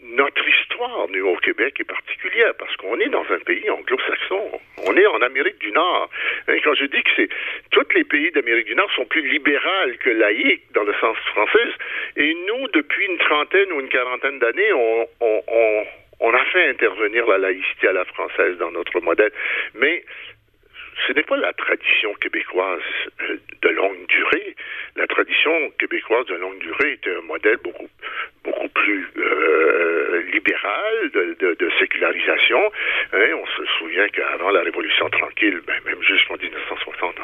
notre 0.00 0.48
histoire, 0.48 1.08
nous, 1.08 1.26
au 1.26 1.36
Québec, 1.36 1.80
est 1.80 1.84
particulière 1.84 2.54
parce 2.58 2.74
qu'on 2.76 2.98
est 3.00 3.08
dans 3.08 3.24
un 3.30 3.38
pays 3.40 3.68
anglo-saxon. 3.68 4.60
On 4.86 4.96
est 4.96 5.06
en 5.06 5.20
Amérique 5.22 5.58
du 5.58 5.72
Nord. 5.72 6.08
Et 6.48 6.60
quand 6.60 6.74
je 6.74 6.84
dis 6.84 7.02
que 7.02 7.10
c'est 7.16 7.28
tous 7.70 7.86
les 7.94 8.04
pays 8.04 8.30
d'Amérique 8.30 8.66
du 8.66 8.74
Nord 8.76 8.90
sont 8.94 9.06
plus 9.06 9.26
libérales 9.28 9.98
que 9.98 10.10
laïques 10.10 10.70
dans 10.72 10.84
le 10.84 10.94
sens 11.00 11.16
français, 11.32 11.68
et 12.16 12.34
nous, 12.46 12.68
depuis 12.68 13.06
une 13.06 13.18
trentaine 13.18 13.72
ou 13.72 13.80
une 13.80 13.88
quarantaine 13.88 14.38
d'années, 14.38 14.72
on, 14.72 15.08
on, 15.20 15.42
on, 15.48 15.84
on 16.20 16.34
a 16.34 16.44
fait 16.46 16.68
intervenir 16.68 17.26
la 17.26 17.38
laïcité 17.38 17.88
à 17.88 17.92
la 17.92 18.04
française 18.04 18.56
dans 18.58 18.70
notre 18.70 19.00
modèle. 19.00 19.32
Mais 19.74 20.04
ce 21.06 21.12
n'est 21.12 21.22
pas 21.22 21.36
la 21.36 21.52
tradition 21.52 22.12
québécoise 22.14 22.82
euh, 23.22 23.36
de 23.62 23.68
longue 23.68 24.06
durée. 24.08 24.54
La 24.96 25.06
tradition 25.06 25.70
québécoise 25.78 26.26
de 26.26 26.34
longue 26.34 26.58
durée 26.58 26.92
était 26.92 27.14
un 27.14 27.22
modèle 27.22 27.58
beaucoup, 27.58 27.88
beaucoup 28.44 28.68
plus 28.68 29.06
euh, 29.16 30.22
libéral 30.32 31.10
de, 31.12 31.36
de, 31.38 31.54
de 31.54 31.70
sécularisation. 31.78 32.72
Hein, 33.12 33.30
on 33.34 33.46
se 33.46 33.64
souvient 33.78 34.08
qu'avant 34.08 34.50
la 34.50 34.62
Révolution 34.62 35.08
tranquille, 35.10 35.60
ben, 35.66 35.80
même 35.84 36.02
jusqu'en 36.02 36.36
1960, 36.36 37.16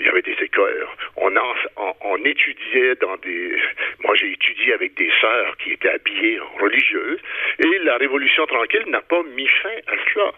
il 0.00 0.06
y 0.06 0.08
avait 0.08 0.22
des 0.22 0.36
écoles. 0.40 0.86
On, 1.16 1.34
en, 1.36 1.54
on, 1.76 1.94
on 2.02 2.16
étudiait 2.24 2.94
dans 2.96 3.16
des... 3.16 3.58
Moi, 4.04 4.14
j'ai 4.16 4.32
étudié 4.32 4.74
avec 4.74 4.94
des 4.94 5.10
sœurs 5.20 5.56
qui 5.58 5.72
étaient 5.72 5.90
habillées 5.90 6.40
en 6.40 6.62
religieuses, 6.62 7.20
et 7.58 7.78
la 7.80 7.96
Révolution 7.96 8.46
tranquille 8.46 8.84
n'a 8.86 9.02
pas 9.02 9.22
mis 9.34 9.48
fin 9.62 9.76
à 9.86 9.94
cela. 10.12 10.32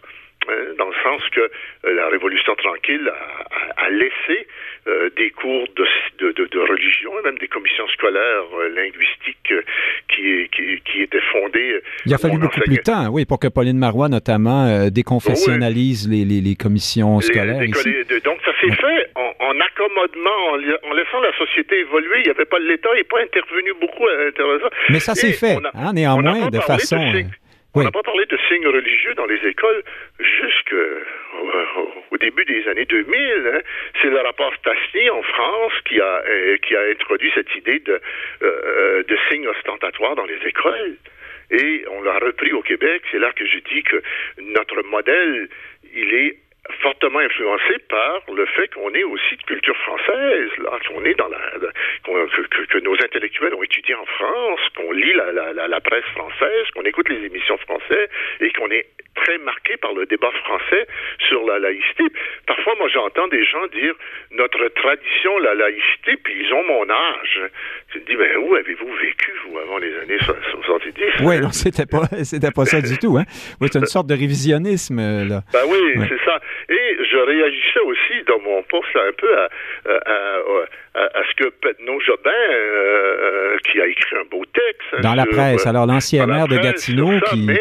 Hein, 0.48 0.74
dans 0.78 0.88
le 0.88 0.94
sens 1.02 1.22
que 1.30 1.40
euh, 1.40 1.94
la 1.94 2.08
Révolution 2.08 2.54
tranquille 2.56 3.08
a, 3.08 3.82
a, 3.82 3.86
a 3.86 3.90
laissé 3.90 4.46
euh, 4.88 5.10
des 5.16 5.30
cours 5.30 5.66
de, 5.76 5.84
de, 6.18 6.32
de, 6.32 6.46
de, 6.46 6.58
religion 6.58 7.12
et 7.20 7.22
même 7.24 7.36
des 7.36 7.48
commissions 7.48 7.86
scolaires 7.88 8.48
euh, 8.58 8.70
linguistiques 8.70 9.52
euh, 9.52 9.62
qui, 10.08 10.48
qui, 10.48 10.80
qui, 10.90 11.02
étaient 11.02 11.20
fondées. 11.30 11.82
Il 12.06 12.14
a 12.14 12.18
fallu 12.18 12.38
beaucoup 12.38 12.60
plus 12.60 12.76
de 12.76 12.80
temps, 12.80 13.08
oui, 13.10 13.26
pour 13.26 13.38
que 13.38 13.48
Pauline 13.48 13.76
Marois, 13.76 14.08
notamment, 14.08 14.88
déconfessionnalise 14.88 16.08
oui. 16.08 16.24
les, 16.24 16.24
les, 16.24 16.40
les, 16.40 16.56
commissions 16.56 17.20
scolaires. 17.20 17.60
Les, 17.60 17.68
ici. 17.68 17.90
Donc, 18.24 18.38
ça 18.42 18.52
s'est 18.60 18.74
fait 18.74 19.10
en, 19.16 19.34
en 19.38 19.60
accommodement, 19.60 20.38
en, 20.52 20.90
en, 20.90 20.94
laissant 20.94 21.20
la 21.20 21.36
société 21.36 21.80
évoluer. 21.80 22.20
Il 22.20 22.24
n'y 22.24 22.30
avait 22.30 22.46
pas 22.46 22.58
l'État, 22.58 22.88
il 22.94 22.98
n'est 22.98 23.04
pas 23.04 23.20
intervenu 23.20 23.74
beaucoup 23.78 24.08
à 24.08 24.24
l'intérieur 24.24 24.56
de 24.56 24.62
ça. 24.62 24.70
Mais 24.88 25.00
ça 25.00 25.14
s'est 25.14 25.32
fait, 25.32 25.56
a, 25.56 25.70
hein, 25.74 25.92
néanmoins, 25.92 26.48
de 26.48 26.60
façon... 26.60 26.96
De 26.96 27.24
on 27.74 27.80
n'a 27.80 27.86
oui. 27.86 27.92
pas 27.92 28.02
parlé 28.02 28.26
de 28.26 28.36
signes 28.48 28.66
religieux 28.66 29.14
dans 29.14 29.26
les 29.26 29.38
écoles 29.46 29.82
jusqu'au 30.18 32.16
début 32.18 32.44
des 32.44 32.66
années 32.68 32.84
2000. 32.84 33.52
Hein. 33.54 33.60
C'est 34.02 34.10
le 34.10 34.18
rapport 34.18 34.52
Stasny 34.56 35.08
en 35.10 35.22
France 35.22 35.72
qui 35.86 36.00
a, 36.00 36.22
euh, 36.26 36.56
qui 36.58 36.74
a 36.74 36.82
introduit 36.90 37.30
cette 37.34 37.54
idée 37.54 37.78
de, 37.78 38.00
euh, 38.42 39.04
de 39.04 39.18
signes 39.30 39.46
ostentatoires 39.46 40.16
dans 40.16 40.26
les 40.26 40.38
écoles. 40.46 40.96
Et 41.52 41.84
on 41.90 42.02
l'a 42.02 42.18
repris 42.18 42.52
au 42.52 42.62
Québec. 42.62 43.02
C'est 43.10 43.18
là 43.18 43.32
que 43.32 43.46
je 43.46 43.58
dis 43.72 43.82
que 43.82 44.02
notre 44.38 44.82
modèle, 44.82 45.48
il 45.94 46.14
est 46.14 46.36
fortement 46.80 47.18
influencé 47.18 47.78
par 47.88 48.22
le 48.34 48.46
fait 48.46 48.72
qu'on 48.74 48.92
est 48.94 49.04
aussi 49.04 49.36
de 49.36 49.42
culture 49.42 49.76
française, 49.78 50.50
là, 50.58 50.78
qu'on 50.88 51.04
est 51.04 51.14
dans 51.14 51.28
la, 51.28 51.38
que, 52.04 52.42
que, 52.42 52.62
que, 52.66 52.78
nos 52.78 52.94
intellectuels 52.94 53.54
ont 53.54 53.62
étudié 53.62 53.94
en 53.94 54.06
France, 54.06 54.60
qu'on 54.76 54.92
lit 54.92 55.12
la, 55.12 55.32
la, 55.32 55.68
la, 55.68 55.80
presse 55.80 56.04
française, 56.14 56.66
qu'on 56.74 56.82
écoute 56.82 57.08
les 57.08 57.24
émissions 57.26 57.58
françaises 57.58 58.08
et 58.40 58.50
qu'on 58.52 58.70
est 58.70 58.86
très 59.14 59.38
marqué 59.38 59.76
par 59.76 59.92
le 59.92 60.06
débat 60.06 60.30
français 60.44 60.86
sur 61.28 61.44
la 61.46 61.58
laïcité. 61.58 62.04
Parfois, 62.46 62.74
moi, 62.78 62.88
j'entends 62.92 63.28
des 63.28 63.44
gens 63.44 63.66
dire 63.68 63.94
notre 64.32 64.68
tradition, 64.68 65.38
la 65.38 65.54
laïcité, 65.54 66.16
puis 66.22 66.34
ils 66.40 66.52
ont 66.52 66.64
mon 66.64 66.88
âge. 66.88 67.40
Je 67.92 67.98
me 67.98 68.04
dis, 68.04 68.16
mais 68.16 68.36
où 68.36 68.54
avez-vous 68.54 68.92
vécu, 68.94 69.32
vous, 69.46 69.58
avant 69.58 69.78
les 69.78 69.94
années 69.98 70.18
70? 70.20 70.94
Oui, 71.22 71.40
non, 71.40 71.50
c'était 71.50 71.86
pas, 71.86 72.06
c'était 72.24 72.50
pas 72.50 72.64
ça 72.64 72.80
du 72.80 72.96
tout, 72.98 73.18
hein. 73.18 73.24
Oui, 73.60 73.68
c'est 73.70 73.78
une 73.78 73.86
sorte 73.86 74.06
de 74.06 74.14
révisionnisme, 74.14 75.00
là. 75.28 75.42
Ben 75.52 75.62
oui, 75.68 75.78
ouais. 75.96 76.06
c'est 76.08 76.24
ça. 76.24 76.40
Et 76.70 76.96
je 77.04 77.16
réagissais 77.16 77.80
aussi 77.80 78.22
dans 78.28 78.38
mon 78.40 78.62
poste 78.62 78.94
un 78.94 79.12
peu 79.18 79.36
à, 79.36 79.48
à, 79.88 80.38
à, 80.94 81.00
à 81.18 81.22
ce 81.28 81.34
que 81.34 81.48
Pedno 81.48 82.00
Jobin, 82.00 82.30
euh, 82.30 83.56
qui 83.64 83.80
a 83.80 83.86
écrit 83.86 84.16
un 84.16 84.24
beau 84.30 84.44
texte. 84.44 85.02
Dans 85.02 85.14
la 85.14 85.26
presse, 85.26 85.66
alors 85.66 85.86
l'ancien 85.86 86.26
maire 86.26 86.46
de 86.46 86.56
Gatineau 86.56 87.18
ça, 87.18 87.26
qui, 87.30 87.44
mais, 87.44 87.60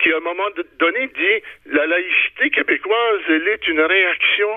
qui, 0.00 0.12
à 0.12 0.16
un 0.16 0.20
moment 0.20 0.48
donné, 0.78 1.06
dit 1.08 1.42
la 1.66 1.86
laïcité 1.86 2.50
québécoise, 2.50 3.20
elle 3.28 3.46
est 3.48 3.68
une 3.68 3.82
réaction 3.82 4.48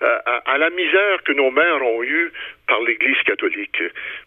à, 0.00 0.58
la 0.58 0.70
misère 0.70 1.22
que 1.24 1.32
nos 1.32 1.50
mères 1.50 1.82
ont 1.82 2.02
eue 2.02 2.32
par 2.66 2.80
l'Église 2.82 3.20
catholique. 3.22 3.80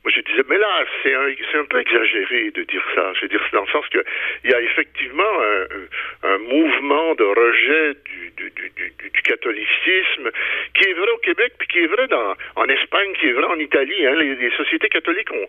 Moi, 0.04 0.12
je 0.16 0.22
disais, 0.22 0.44
mais 0.48 0.58
là, 0.58 0.86
c'est 1.04 1.14
un, 1.14 1.28
un 1.28 1.66
peu 1.66 1.80
exagéré 1.80 2.52
de 2.52 2.64
dire 2.64 2.84
ça. 2.96 3.12
Je 3.16 3.22
veux 3.22 3.28
dire, 3.28 3.42
dans 3.52 3.62
le 3.62 3.68
sens 3.68 3.88
que 3.90 4.04
il 4.44 4.52
y 4.52 4.54
a 4.54 4.62
effectivement 4.62 5.24
un, 5.24 6.30
un 6.30 6.38
mouvement 6.38 7.16
de 7.16 7.24
rejet 7.24 7.94
du, 8.06 8.32
du, 8.38 8.52
du, 8.52 8.94
du, 8.98 9.22
catholicisme 9.24 10.32
qui 10.74 10.90
est 10.90 10.94
vrai 10.94 11.10
au 11.12 11.18
Québec, 11.18 11.54
puis 11.60 11.68
qui 11.68 11.80
est 11.80 11.88
vrai 11.88 12.08
dans, 12.08 12.36
en 12.56 12.66
Espagne, 12.66 13.14
qui 13.20 13.28
est 13.28 13.34
vrai 13.34 13.46
en 13.46 13.60
Italie. 13.60 14.08
Hein. 14.08 14.16
Les, 14.16 14.36
les, 14.36 14.52
sociétés 14.52 14.90
catholiques 14.90 15.32
ont, 15.32 15.48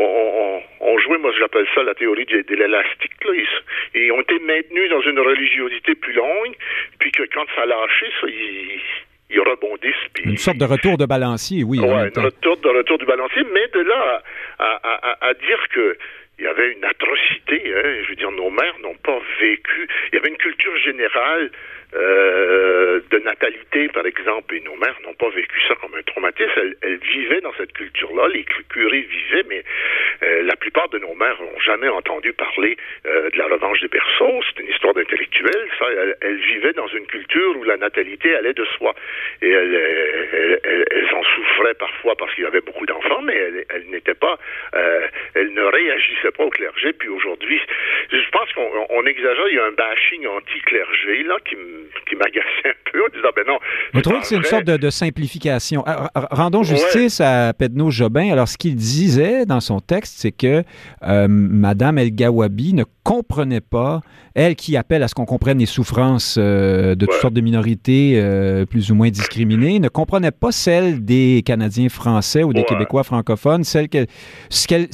ont, 0.00 0.62
ont, 0.80 0.98
joué, 0.98 1.16
moi 1.18 1.32
j'appelle 1.38 1.66
ça 1.74 1.82
la 1.84 1.94
théorie 1.94 2.26
de, 2.26 2.42
de 2.42 2.54
l'élastique. 2.54 3.12
Ils, 3.24 3.46
ils, 3.94 4.12
ont 4.12 4.20
été 4.20 4.38
maintenus 4.40 4.90
dans 4.90 5.00
une 5.00 5.20
religiosité 5.20 5.94
plus 5.94 6.12
longue, 6.12 6.54
puis 6.98 7.12
que 7.12 7.22
quand 7.32 7.46
ça 7.54 7.62
a 7.62 7.66
lâché, 7.66 8.06
ça, 8.20 8.26
ils 8.28 8.80
ils 9.30 9.40
rebondissent. 9.40 9.94
une 10.24 10.36
sorte 10.36 10.58
de 10.58 10.64
retour 10.64 10.96
de 10.98 11.06
balancier, 11.06 11.64
oui. 11.64 11.78
Oui, 11.80 11.88
un 11.88 12.04
retour 12.22 12.56
de 12.58 12.68
retour 12.68 12.98
du 12.98 13.06
balancier, 13.06 13.42
mais 13.52 13.66
de 13.72 13.80
là 13.80 14.22
à, 14.58 14.80
à, 14.82 15.28
à 15.28 15.34
dire 15.34 15.68
que 15.72 15.96
il 16.38 16.44
y 16.44 16.48
avait 16.48 16.72
une 16.72 16.84
atrocité. 16.84 17.62
Hein, 17.76 18.02
je 18.02 18.08
veux 18.08 18.16
dire, 18.16 18.30
nos 18.32 18.50
mères 18.50 18.78
n'ont 18.82 18.96
pas 18.96 19.20
vécu. 19.40 19.88
Il 20.12 20.16
y 20.16 20.18
avait 20.18 20.30
une 20.30 20.36
culture 20.36 20.76
générale 20.78 21.50
euh, 21.94 23.00
de 23.10 23.18
natalité, 23.18 23.88
par 23.88 24.04
exemple, 24.04 24.54
et 24.54 24.60
nos 24.60 24.74
mères 24.74 24.98
n'ont 25.04 25.14
pas 25.14 25.30
vécu 25.30 25.60
ça 25.68 25.74
comme 25.76 25.94
un 25.94 26.02
traumatisme. 26.02 26.74
Elles, 26.82 26.98
vivaient 26.98 27.40
dans 27.40 27.52
cette 27.54 27.72
culture-là, 27.72 28.28
les 28.28 28.44
curés 28.68 29.02
vivaient, 29.02 29.44
mais 29.48 29.62
euh, 30.24 30.42
la 30.42 30.56
plupart 30.56 30.88
de 30.88 30.98
nos 30.98 31.14
mères 31.14 31.40
n'ont 31.40 31.60
jamais 31.60 31.88
entendu 31.88 32.32
parler 32.32 32.76
euh, 33.06 33.30
de 33.30 33.38
la 33.38 33.46
revanche 33.46 33.80
des 33.80 33.88
berceaux. 33.88 34.40
C'est 34.48 34.62
une 34.62 34.70
histoire 34.70 34.94
d'intellectuel. 34.94 35.68
Ça, 35.78 35.86
elles, 36.20 36.36
vivaient 36.36 36.72
dans 36.72 36.88
une 36.88 37.06
culture 37.06 37.56
où 37.58 37.62
la 37.62 37.76
natalité 37.76 38.34
allait 38.34 38.54
de 38.54 38.64
soi. 38.76 38.94
Et 39.40 39.50
elles, 39.50 40.60
elles 40.90 41.14
en 41.14 41.22
souffraient 41.22 41.74
parfois 41.74 42.16
parce 42.16 42.34
qu'il 42.34 42.44
y 42.44 42.46
avait 42.46 42.60
beaucoup 42.60 42.86
d'enfants, 42.86 43.22
mais 43.22 43.36
elles, 43.68 43.86
n'étaient 43.88 44.14
pas, 44.14 44.38
euh, 44.74 45.06
ne 46.24 46.30
pas 46.30 46.44
au 46.44 46.50
clergé. 46.50 46.92
Puis 46.92 47.08
aujourd'hui, 47.08 47.60
je 48.10 48.30
pense 48.52 48.86
qu'on 48.88 49.06
exagère. 49.06 49.48
Il 49.50 49.56
y 49.56 49.58
a 49.58 49.64
un 49.64 49.72
bashing 49.72 50.26
anti-clergé 50.26 51.22
là 51.24 51.36
qui 51.44 51.56
qui 52.08 52.16
m'agaçait 52.16 52.68
un 52.68 52.90
peu 52.92 53.02
en 53.02 53.08
disant, 53.14 53.28
ben 53.34 53.44
non. 53.46 53.58
Vous 53.92 54.00
trouvez 54.00 54.20
que 54.20 54.26
c'est 54.26 54.36
une 54.36 54.44
sorte 54.44 54.64
de, 54.64 54.90
simplification? 54.90 55.82
Ah, 55.86 56.10
rendons 56.30 56.62
justice 56.62 57.20
à 57.20 57.52
Pedno 57.52 57.90
Jobin. 57.90 58.30
Alors, 58.32 58.48
ce 58.48 58.56
qu'il 58.56 58.76
disait 58.76 59.46
dans 59.46 59.60
son 59.60 59.80
texte, 59.80 60.16
c'est 60.18 60.32
que 60.32 60.62
euh, 61.02 61.26
Madame 61.28 61.98
El 61.98 62.14
Gawabi 62.14 62.74
ne 62.74 62.84
comprenait 63.02 63.60
pas, 63.60 64.00
elle 64.34 64.56
qui 64.56 64.76
appelle 64.76 65.02
à 65.02 65.08
ce 65.08 65.14
qu'on 65.14 65.26
comprenne 65.26 65.58
les 65.58 65.66
souffrances 65.66 66.36
euh, 66.38 66.94
de 66.94 67.06
toutes 67.06 67.20
sortes 67.20 67.34
de 67.34 67.40
minorités 67.42 68.14
euh, 68.16 68.64
plus 68.64 68.90
ou 68.90 68.94
moins 68.94 69.10
discriminées, 69.10 69.78
ne 69.78 69.88
comprenait 69.88 70.30
pas 70.30 70.52
celle 70.52 71.04
des 71.04 71.42
Canadiens 71.44 71.90
français 71.90 72.42
ou 72.42 72.52
des 72.52 72.64
Québécois 72.64 73.04
francophones, 73.04 73.62
celle 73.62 73.88
que, 73.88 74.06
ce 74.48 74.66
qu'elle 74.66 74.88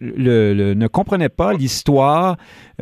le, 0.00 0.74
ne 0.74 0.86
comprenait 0.88 1.28
pas 1.28 1.52
l'histoire 1.52 2.36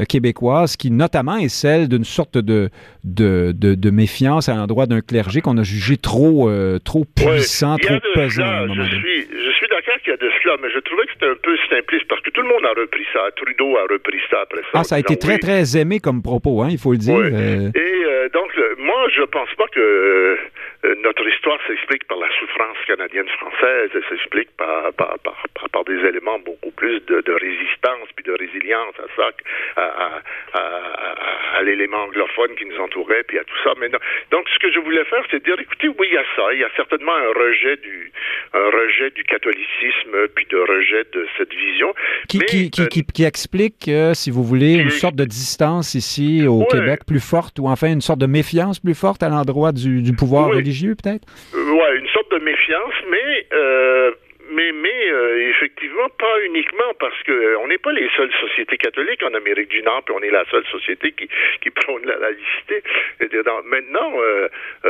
québécoise 0.09 0.77
qui 0.77 0.91
notamment 0.91 1.37
est 1.37 1.49
celle 1.49 1.89
d'une 1.89 2.05
sorte 2.05 2.39
de, 2.39 2.71
de, 3.05 3.53
de, 3.53 3.91
méfiance 3.91 4.49
à 4.49 4.55
l'endroit 4.55 4.87
d'un 4.87 5.01
clergé 5.01 5.41
qu'on 5.41 5.57
a 5.57 5.63
jugé 5.63 5.97
trop, 5.97 6.51
trop 6.85 7.05
puissant, 7.05 7.77
trop 7.79 7.97
pesant. 8.15 8.43
à 8.43 8.47
un 8.47 8.67
moment 8.67 8.85
je, 8.85 8.97
suis, 8.97 9.23
je 9.23 9.53
suis 9.57 9.69
d'accord 9.69 9.97
qu'il 10.03 10.11
y 10.11 10.15
a 10.15 10.17
de 10.17 10.31
cela, 10.43 10.57
mais 10.63 10.69
je 10.71 10.81
trouvais 10.81 11.07
que 11.07 11.13
c'était 11.15 11.31
un 11.31 11.41
peu 11.43 11.57
simpliste 11.71 12.07
parce 12.09 12.21
que 12.21 12.31
tout 12.31 12.43
le 12.43 12.49
monde 12.49 12.65
a 12.65 12.79
repris 12.79 13.07
ça. 13.13 13.21
Trudeau 13.37 13.77
a 13.79 13.83
repris 13.91 14.21
ça 14.31 14.37
ah, 14.75 14.85
ça 14.85 14.97
a 14.97 14.99
été 14.99 15.17
très, 15.17 15.39
très 15.39 15.77
aimé 15.77 16.01
comme 16.01 16.23
propos, 16.23 16.63
hein, 16.63 16.69
il 16.71 16.79
faut 16.79 16.93
le 16.93 16.99
dire. 16.99 17.17
Euh. 17.17 17.71
Et 17.75 18.05
euh, 18.05 18.29
donc, 18.31 18.51
moi, 18.79 19.07
je 19.15 19.23
pense 19.23 19.49
pas 19.57 19.67
que 19.73 19.81
euh, 19.81 20.37
notre 21.03 21.27
histoire 21.29 21.59
s'explique 21.67 22.07
par 22.07 22.19
la 22.19 22.29
souffrance 22.39 22.77
canadienne-française, 22.87 23.91
elle 23.95 24.05
s'explique 24.09 24.51
par, 24.57 24.93
par, 24.95 25.19
par, 25.21 25.45
par, 25.73 25.85
des 25.85 25.99
éléments 26.07 26.39
beaucoup 26.39 26.71
plus 26.71 27.01
de, 27.07 27.21
de, 27.21 27.33
résistance 27.33 28.09
puis 28.15 28.25
de 28.25 28.33
résilience 28.33 28.95
à 28.99 29.07
ça, 29.17 29.31
à, 29.77 30.21
à, 30.53 31.59
à, 31.59 31.63
l'élément 31.63 32.05
anglophone 32.05 32.55
qui 32.57 32.67
nous 32.67 32.79
entourait, 32.79 33.25
puis 33.27 33.39
à 33.39 33.45
tout 33.45 33.57
ça. 33.65 33.73
Mais 33.81 33.89
donc, 33.89 34.49
ce 34.53 34.59
que 34.59 34.71
je 34.71 34.79
voulais 34.81 35.05
faire, 35.05 35.25
c'est 35.31 35.43
dire, 35.43 35.57
écoutez, 35.59 35.89
oui, 35.89 36.09
il 36.11 36.15
y 36.15 36.19
a 36.19 36.25
ça, 36.37 36.53
il 36.53 36.61
y 36.61 36.65
a 36.65 36.71
certainement 36.77 37.15
un 37.15 37.29
rejet 37.29 37.77
du, 37.79 38.13
un 38.53 38.67
rejet 38.71 39.11
du 39.11 39.25
catholicisme, 39.25 40.29
puis 40.35 40.47
de 40.47 40.59
rejet 40.59 41.05
de 41.13 41.27
cette 41.37 41.55
vision. 41.55 41.95
Qui, 42.29 42.39
qui, 42.41 42.71
qui, 42.71 43.05
qui, 43.05 43.25
explique, 43.25 43.91
si 44.15 44.31
vous 44.31 44.43
voulez, 44.43 44.75
une 44.75 44.91
sorte 44.91 45.17
de 45.17 45.25
distance 45.25 45.95
ici 45.95 46.47
au 46.47 46.65
Québec 46.65 47.01
plus 47.07 47.21
forte, 47.21 47.59
ou 47.59 47.69
enfin 47.69 47.93
une 47.93 48.01
sorte 48.01 48.21
de 48.21 48.27
méfiance 48.27 48.81
plus 48.81 48.95
forte 48.95 49.23
à 49.23 49.29
l'endroit 49.29 49.73
du, 49.73 50.03
du 50.03 50.13
pouvoir 50.13 50.49
religieux, 50.49 50.76
peut-être? 50.85 51.27
Euh, 51.55 51.73
oui, 51.73 51.99
une 51.99 52.09
sorte 52.09 52.31
de 52.33 52.39
méfiance, 52.39 52.95
mais 53.11 53.47
euh, 53.53 54.13
mais, 54.51 54.73
mais 54.73 55.11
euh, 55.11 55.51
effectivement, 55.51 56.09
pas 56.19 56.41
uniquement 56.45 56.93
parce 56.99 57.21
que 57.25 57.33
euh, 57.33 57.59
on 57.61 57.69
n'est 57.69 57.79
pas 57.79 57.93
les 57.93 58.09
seules 58.17 58.33
sociétés 58.41 58.77
catholiques 58.77 59.23
en 59.23 59.33
Amérique 59.35 59.69
du 59.69 59.83
Nord, 59.83 60.03
puis 60.05 60.15
on 60.17 60.23
est 60.23 60.31
la 60.31 60.45
seule 60.51 60.65
société 60.67 61.13
qui, 61.13 61.29
qui 61.61 61.71
prône 61.71 62.05
la 62.07 62.17
laïcité. 62.17 62.83
maintenant, 63.65 64.13
euh, 64.21 64.49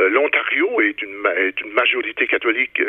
l'Ontario 0.09 0.81
est 0.81 1.01
une, 1.01 1.25
est 1.37 1.59
une 1.61 1.71
majorité 1.73 2.27
catholique 2.27 2.79
et 2.79 2.85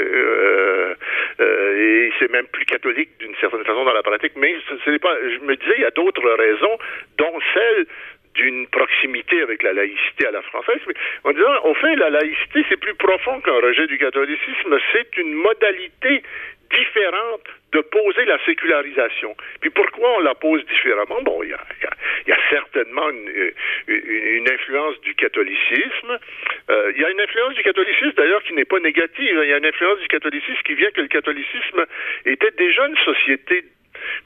c'est 2.19 2.31
même 2.31 2.47
plus 2.47 2.65
catholique 2.65 3.11
d'une 3.19 3.35
certaine 3.37 3.65
façon 3.65 3.85
dans 3.85 3.93
la 3.93 4.03
pratique. 4.03 4.33
Mais. 4.37 4.57
Je 4.69 5.45
me 5.45 5.57
disais, 5.57 5.75
il 5.77 5.83
y 5.83 5.87
a 5.87 5.91
d'autres 5.91 6.29
raisons, 6.31 6.79
dont 7.19 7.39
celle 7.55 7.87
d'une 8.39 8.67
proximité 8.69 9.43
avec 9.43 9.63
la 9.63 9.73
laïcité 9.73 10.27
à 10.27 10.31
la 10.31 10.43
française. 10.43 10.81
Mais 10.87 10.95
en 11.25 11.33
disant, 11.33 11.65
au 11.65 11.75
fait, 11.75 11.97
la 11.97 12.11
laïcité, 12.11 12.65
c'est 12.69 12.81
plus 12.81 12.95
profond 12.95 13.41
qu'un 13.41 13.61
rejet 13.61 13.87
du 13.87 13.99
catholicisme. 13.99 14.79
C'est 14.93 15.17
une 15.17 15.35
modalité 15.35 16.23
différente 16.71 17.49
de 17.73 17.81
poser 17.81 18.25
la 18.27 18.39
sécularisation. 18.45 19.35
Puis 19.61 19.71
pourquoi 19.71 20.19
on 20.19 20.21
la 20.21 20.35
pose 20.35 20.65
différemment? 20.67 21.21
Bon, 21.23 21.43
il 21.43 21.51
y 21.51 22.33
a, 22.33 22.39
certainement 22.51 23.09
une, 23.11 23.53
une, 23.89 24.49
influence 24.51 25.01
du 25.01 25.15
catholicisme. 25.15 26.19
Euh, 26.71 26.93
il 26.95 27.03
y 27.03 27.05
a 27.05 27.11
une 27.11 27.21
influence 27.21 27.55
du 27.55 27.63
catholicisme 27.63 28.13
d'ailleurs 28.17 28.43
qui 28.45 28.55
n'est 28.55 28.65
pas 28.65 28.81
négative. 28.81 29.41
Il 29.43 29.49
y 29.49 29.53
a 29.53 29.59
une 29.59 29.67
influence 29.67 29.99
du 30.01 30.09
catholicisme 30.09 30.63
qui 30.65 30.75
vient 30.75 30.91
que 30.91 31.01
le 31.01 31.09
catholicisme 31.09 31.85
était 32.25 32.53
déjà 32.53 32.87
une 32.87 32.97
société 32.99 33.65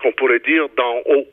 qu'on 0.00 0.12
pourrait 0.12 0.40
dire 0.40 0.68
d'en 0.70 1.02
haut. 1.06 1.26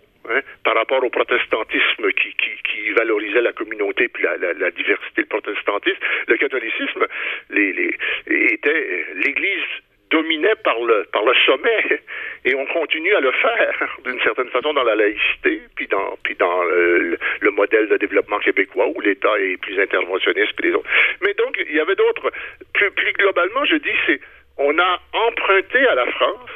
Par 0.63 0.75
rapport 0.75 1.03
au 1.03 1.09
protestantisme 1.09 2.11
qui, 2.11 2.33
qui, 2.35 2.51
qui, 2.63 2.91
valorisait 2.91 3.41
la 3.41 3.53
communauté 3.53 4.07
puis 4.09 4.23
la, 4.23 4.37
la, 4.37 4.53
la, 4.53 4.71
diversité, 4.71 5.21
le 5.21 5.27
protestantisme, 5.27 5.97
le 6.27 6.37
catholicisme 6.37 7.05
les, 7.49 7.73
les, 7.73 7.97
était 8.27 9.05
l'Église 9.15 9.63
dominait 10.09 10.55
par 10.63 10.79
le 10.79 11.05
par 11.11 11.23
le 11.23 11.33
sommet 11.45 12.01
et 12.45 12.55
on 12.55 12.65
continue 12.67 13.13
à 13.13 13.19
le 13.19 13.31
faire 13.31 13.97
d'une 14.05 14.19
certaine 14.21 14.49
façon 14.49 14.73
dans 14.73 14.83
la 14.83 14.95
laïcité 14.95 15.61
puis 15.75 15.87
dans 15.87 16.17
puis 16.23 16.35
dans 16.35 16.63
le, 16.63 17.17
le 17.39 17.51
modèle 17.51 17.87
de 17.87 17.97
développement 17.97 18.39
québécois 18.39 18.87
où 18.87 18.99
l'État 19.01 19.39
est 19.39 19.57
plus 19.57 19.79
interventionniste 19.79 20.53
que 20.53 20.63
les 20.63 20.73
autres. 20.73 20.89
Mais 21.21 21.33
donc 21.35 21.57
il 21.69 21.75
y 21.75 21.79
avait 21.79 21.95
d'autres 21.95 22.31
plus 22.73 22.91
plus 22.91 23.13
globalement 23.13 23.65
je 23.65 23.75
dis 23.75 23.95
c'est 24.05 24.19
on 24.57 24.77
a 24.77 24.99
emprunté 25.13 25.87
à 25.87 25.95
la 25.95 26.05
France 26.07 26.49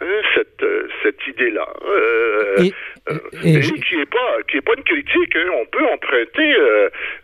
Hein, 0.00 0.06
cette, 0.34 0.62
euh, 0.62 0.86
cette 1.02 1.18
idée-là. 1.26 1.66
Euh, 1.84 2.62
et, 2.62 2.72
euh, 3.10 3.18
qui 3.42 3.96
n'est 3.96 4.06
pas, 4.06 4.42
qui 4.48 4.58
est 4.58 4.60
pas 4.60 4.72
une 4.76 4.84
critique. 4.84 5.34
Hein. 5.34 5.48
On 5.60 5.66
peut 5.66 5.84
emprunter, 5.92 6.54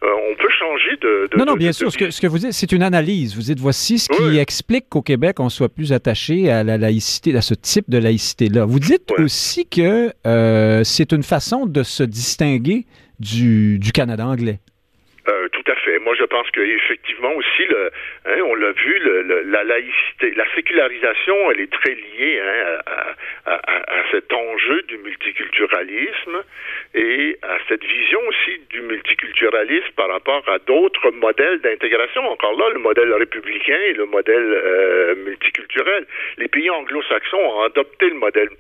on 0.03 0.35
peut 0.35 0.49
changer 0.59 0.97
de. 1.01 1.29
non, 1.39 1.45
non, 1.45 1.55
bien 1.55 1.73
sûr. 1.73 1.93
ce, 1.93 1.99
que, 1.99 2.11
ce 2.11 2.21
que 2.21 2.27
vous 2.27 2.39
dites, 2.39 2.53
c'est 2.53 2.73
une 2.73 2.83
analyse. 2.83 3.37
Vous 3.37 3.43
dites 3.43 3.61
voici 3.61 3.99
ce 4.01 4.09
qui 4.09 4.39
explique 4.39 4.89
qu'au 4.89 5.03
Québec, 5.03 5.39
on 5.39 5.49
soit 5.49 5.69
plus 5.69 5.93
attaché 5.93 6.51
à 6.51 6.65
la 6.65 6.77
laïcité, 6.77 7.37
à 7.37 7.43
ce 7.43 7.55
type 7.55 7.89
de 7.89 7.99
laïcité-là. 7.99 8.65
Vous 8.65 8.81
dites 8.81 9.13
aussi 9.19 9.69
que 9.69 10.11
c'est 10.85 11.13
une 11.13 11.23
façon 11.23 11.67
de 11.67 11.83
se 11.85 12.03
distinguer 12.03 12.87
du, 13.21 13.79
du 13.79 13.93
Canada 13.93 14.27
anglais. 14.27 14.59
Euh, 15.27 15.49
tout 15.49 15.65
à 15.71 15.75
fait. 15.77 15.99
Moi, 16.01 16.15
je 16.19 16.25
pense 16.25 16.51
qu'effectivement 16.51 17.33
aussi, 17.33 17.65
le, 17.67 17.91
hein, 18.27 18.41
on 18.45 18.55
l'a 18.57 18.73
vu, 18.73 18.99
le, 18.99 19.43
la 19.45 19.65
laïcité, 19.65 20.33
la 20.37 20.45
sécularisation, 20.55 21.51
elle 21.51 21.61
est 21.61 21.73
très 21.73 21.95
liée 21.95 22.43
hein, 22.45 22.79
à, 22.85 23.15
à, 23.47 23.55
à, 23.55 24.05
cet 24.11 24.31
enjeu 24.33 24.83
du 24.83 24.99
multiculturalisme 24.99 26.43
et 26.95 27.39
à 27.43 27.57
cette 27.69 27.83
vision 27.83 28.21
aussi 28.29 28.61
du 28.69 28.83
multiculturalisme 28.83 29.93
par 29.97 30.09
rapport 30.09 30.47
à 30.47 30.59
d'autres 30.59 31.11
modèles 31.13 31.61
d'intégration. 31.61 32.23
Encore 32.29 32.59
là, 32.59 32.69
le 32.75 32.81
modèle 32.81 33.13
républicain 33.15 33.81
et 33.87 33.95
le 33.95 34.05
modèle 34.05 34.53
euh, 34.53 35.15
multiculturel. 35.25 36.07
Les 36.37 36.49
pays 36.49 36.69
anglo-saxons 36.69 37.39
ont 37.39 37.63
adopté 37.63 38.11
le 38.11 38.17
modèle 38.17 38.51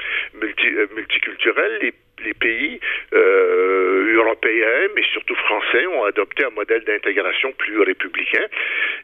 multi, 0.40 0.66
euh, 0.68 0.86
multiculturel. 0.96 1.92
Les 2.24 2.34
pays 2.34 2.80
euh, 3.12 4.14
européens, 4.14 4.88
mais 4.94 5.02
surtout 5.12 5.34
français, 5.36 5.86
ont 5.86 6.04
adopté 6.04 6.44
un 6.44 6.50
modèle 6.50 6.84
d'intégration 6.84 7.52
plus 7.52 7.80
républicain. 7.80 8.46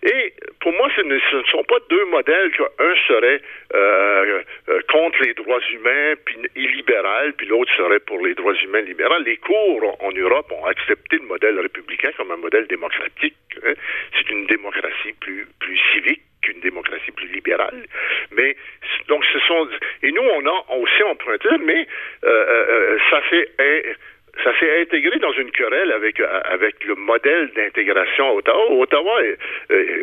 Et 0.03 0.33
pour 0.61 0.73
moi, 0.73 0.89
ce 0.97 1.03
ne, 1.03 1.19
sont 1.51 1.65
pas 1.65 1.79
deux 1.89 2.05
modèles 2.07 2.51
qu'un 2.53 2.95
serait 3.07 3.41
euh, 3.75 4.41
euh, 4.69 4.81
contre 4.91 5.23
les 5.23 5.35
droits 5.35 5.61
humains 5.73 6.15
puis 6.25 6.37
illibéral, 6.57 7.33
puis 7.35 7.47
l'autre 7.47 7.73
serait 7.77 8.01
pour 8.01 8.25
les 8.25 8.35
droits 8.35 8.55
humains 8.55 8.81
libéraux. 8.81 9.19
Les 9.25 9.37
cours 9.37 9.97
en 10.01 10.13
Europe 10.13 10.51
ont 10.53 10.67
accepté 10.67 11.19
le 11.19 11.27
modèle 11.27 11.59
républicain 11.61 12.11
comme 12.17 12.31
un 12.31 12.37
modèle 12.37 12.67
démocratique. 12.67 13.37
Hein. 13.65 13.75
C'est 14.17 14.31
une 14.31 14.47
démocratie 14.47 15.13
plus, 15.21 15.47
plus 15.59 15.79
civique 15.93 16.23
qu'une 16.43 16.61
démocratie 16.61 17.11
plus 17.13 17.29
libérale. 17.29 17.85
Mais 18.33 18.57
donc 19.09 19.25
ce 19.33 19.39
sont 19.41 19.69
et 20.03 20.13
nous 20.13 20.23
on 20.23 20.47
a 20.47 20.77
aussi 20.77 21.03
emprunté, 21.03 21.49
mais 21.65 21.87
euh, 22.25 22.99
ça 23.11 23.21
fait 23.23 23.51
ça 24.43 24.59
s'est 24.59 24.81
intégré 24.81 25.19
dans 25.19 25.33
une 25.33 25.51
querelle 25.51 25.93
avec 25.93 26.21
avec 26.21 26.85
le 26.85 26.95
modèle 26.95 27.51
d'intégration 27.55 28.29
à 28.29 28.33
Ottawa. 28.35 28.71
Ottawa, 28.71 29.21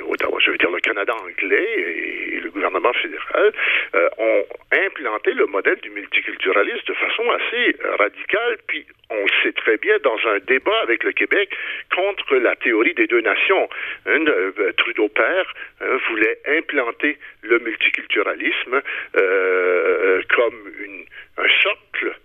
Ottawa, 0.10 0.40
je 0.40 0.52
veux 0.52 0.58
dire 0.58 0.72
le 0.72 0.80
Canada 0.80 1.14
anglais 1.16 1.74
et, 1.78 2.40
le 2.40 2.50
gouvernement 2.52 2.94
fédéral 2.94 3.52
euh, 3.96 4.10
ont 4.18 4.46
implanté 4.72 5.34
le 5.34 5.46
modèle 5.48 5.78
du 5.82 5.90
multiculturalisme 5.90 6.86
de 6.88 6.94
façon 6.94 7.24
assez 7.32 7.76
radicale. 7.98 8.58
Puis 8.68 8.86
on 9.10 9.22
le 9.22 9.30
sait 9.44 9.54
très 9.54 9.78
bien 9.78 9.98
dans 10.04 10.18
un 10.28 10.40
débat 10.40 10.80
avec 10.82 11.04
le 11.04 11.12
Québec 11.12 11.50
contre 11.96 12.36
la 12.36 12.56
théorie 12.56 12.94
des 12.94 13.08
deux 13.08 13.22
nations. 13.22 13.70
Euh, 14.08 14.72
Trudeau 14.78 15.08
père 15.10 15.54
hein, 15.82 15.98
voulait 16.10 16.40
implanter 16.48 17.18
le 17.42 17.60
multiculturalisme 17.60 18.82
euh, 19.18 20.22
comme 20.36 20.72
une, 20.84 21.06
un 21.38 21.50
socle 21.64 22.16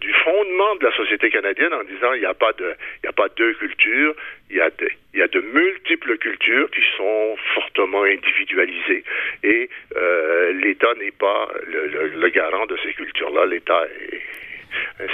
du 0.00 0.12
fondement 0.24 0.76
de 0.76 0.84
la 0.84 0.96
société 0.96 1.30
canadienne 1.30 1.72
en 1.72 1.84
disant 1.84 2.12
il 2.14 2.20
n'y 2.20 2.26
a 2.26 2.34
pas 2.34 2.50
a 2.50 3.12
pas 3.12 3.28
deux 3.36 3.54
cultures, 3.54 4.14
il 4.50 4.56
y 4.56 4.60
a 4.60 4.70
de, 4.70 4.88
il 5.14 5.20
y 5.20 5.22
a 5.22 5.28
de 5.28 5.40
multiples 5.40 6.18
cultures 6.18 6.70
qui 6.70 6.82
sont 6.96 7.36
fortement 7.54 8.02
individualisées 8.04 9.04
et 9.42 9.68
euh, 9.96 10.52
l'État 10.52 10.94
n'est 10.98 11.12
pas 11.12 11.48
le, 11.66 12.28
garant 12.28 12.66
de 12.66 12.76
ces 12.82 12.92
cultures-là. 12.94 13.46
L'État 13.46 13.86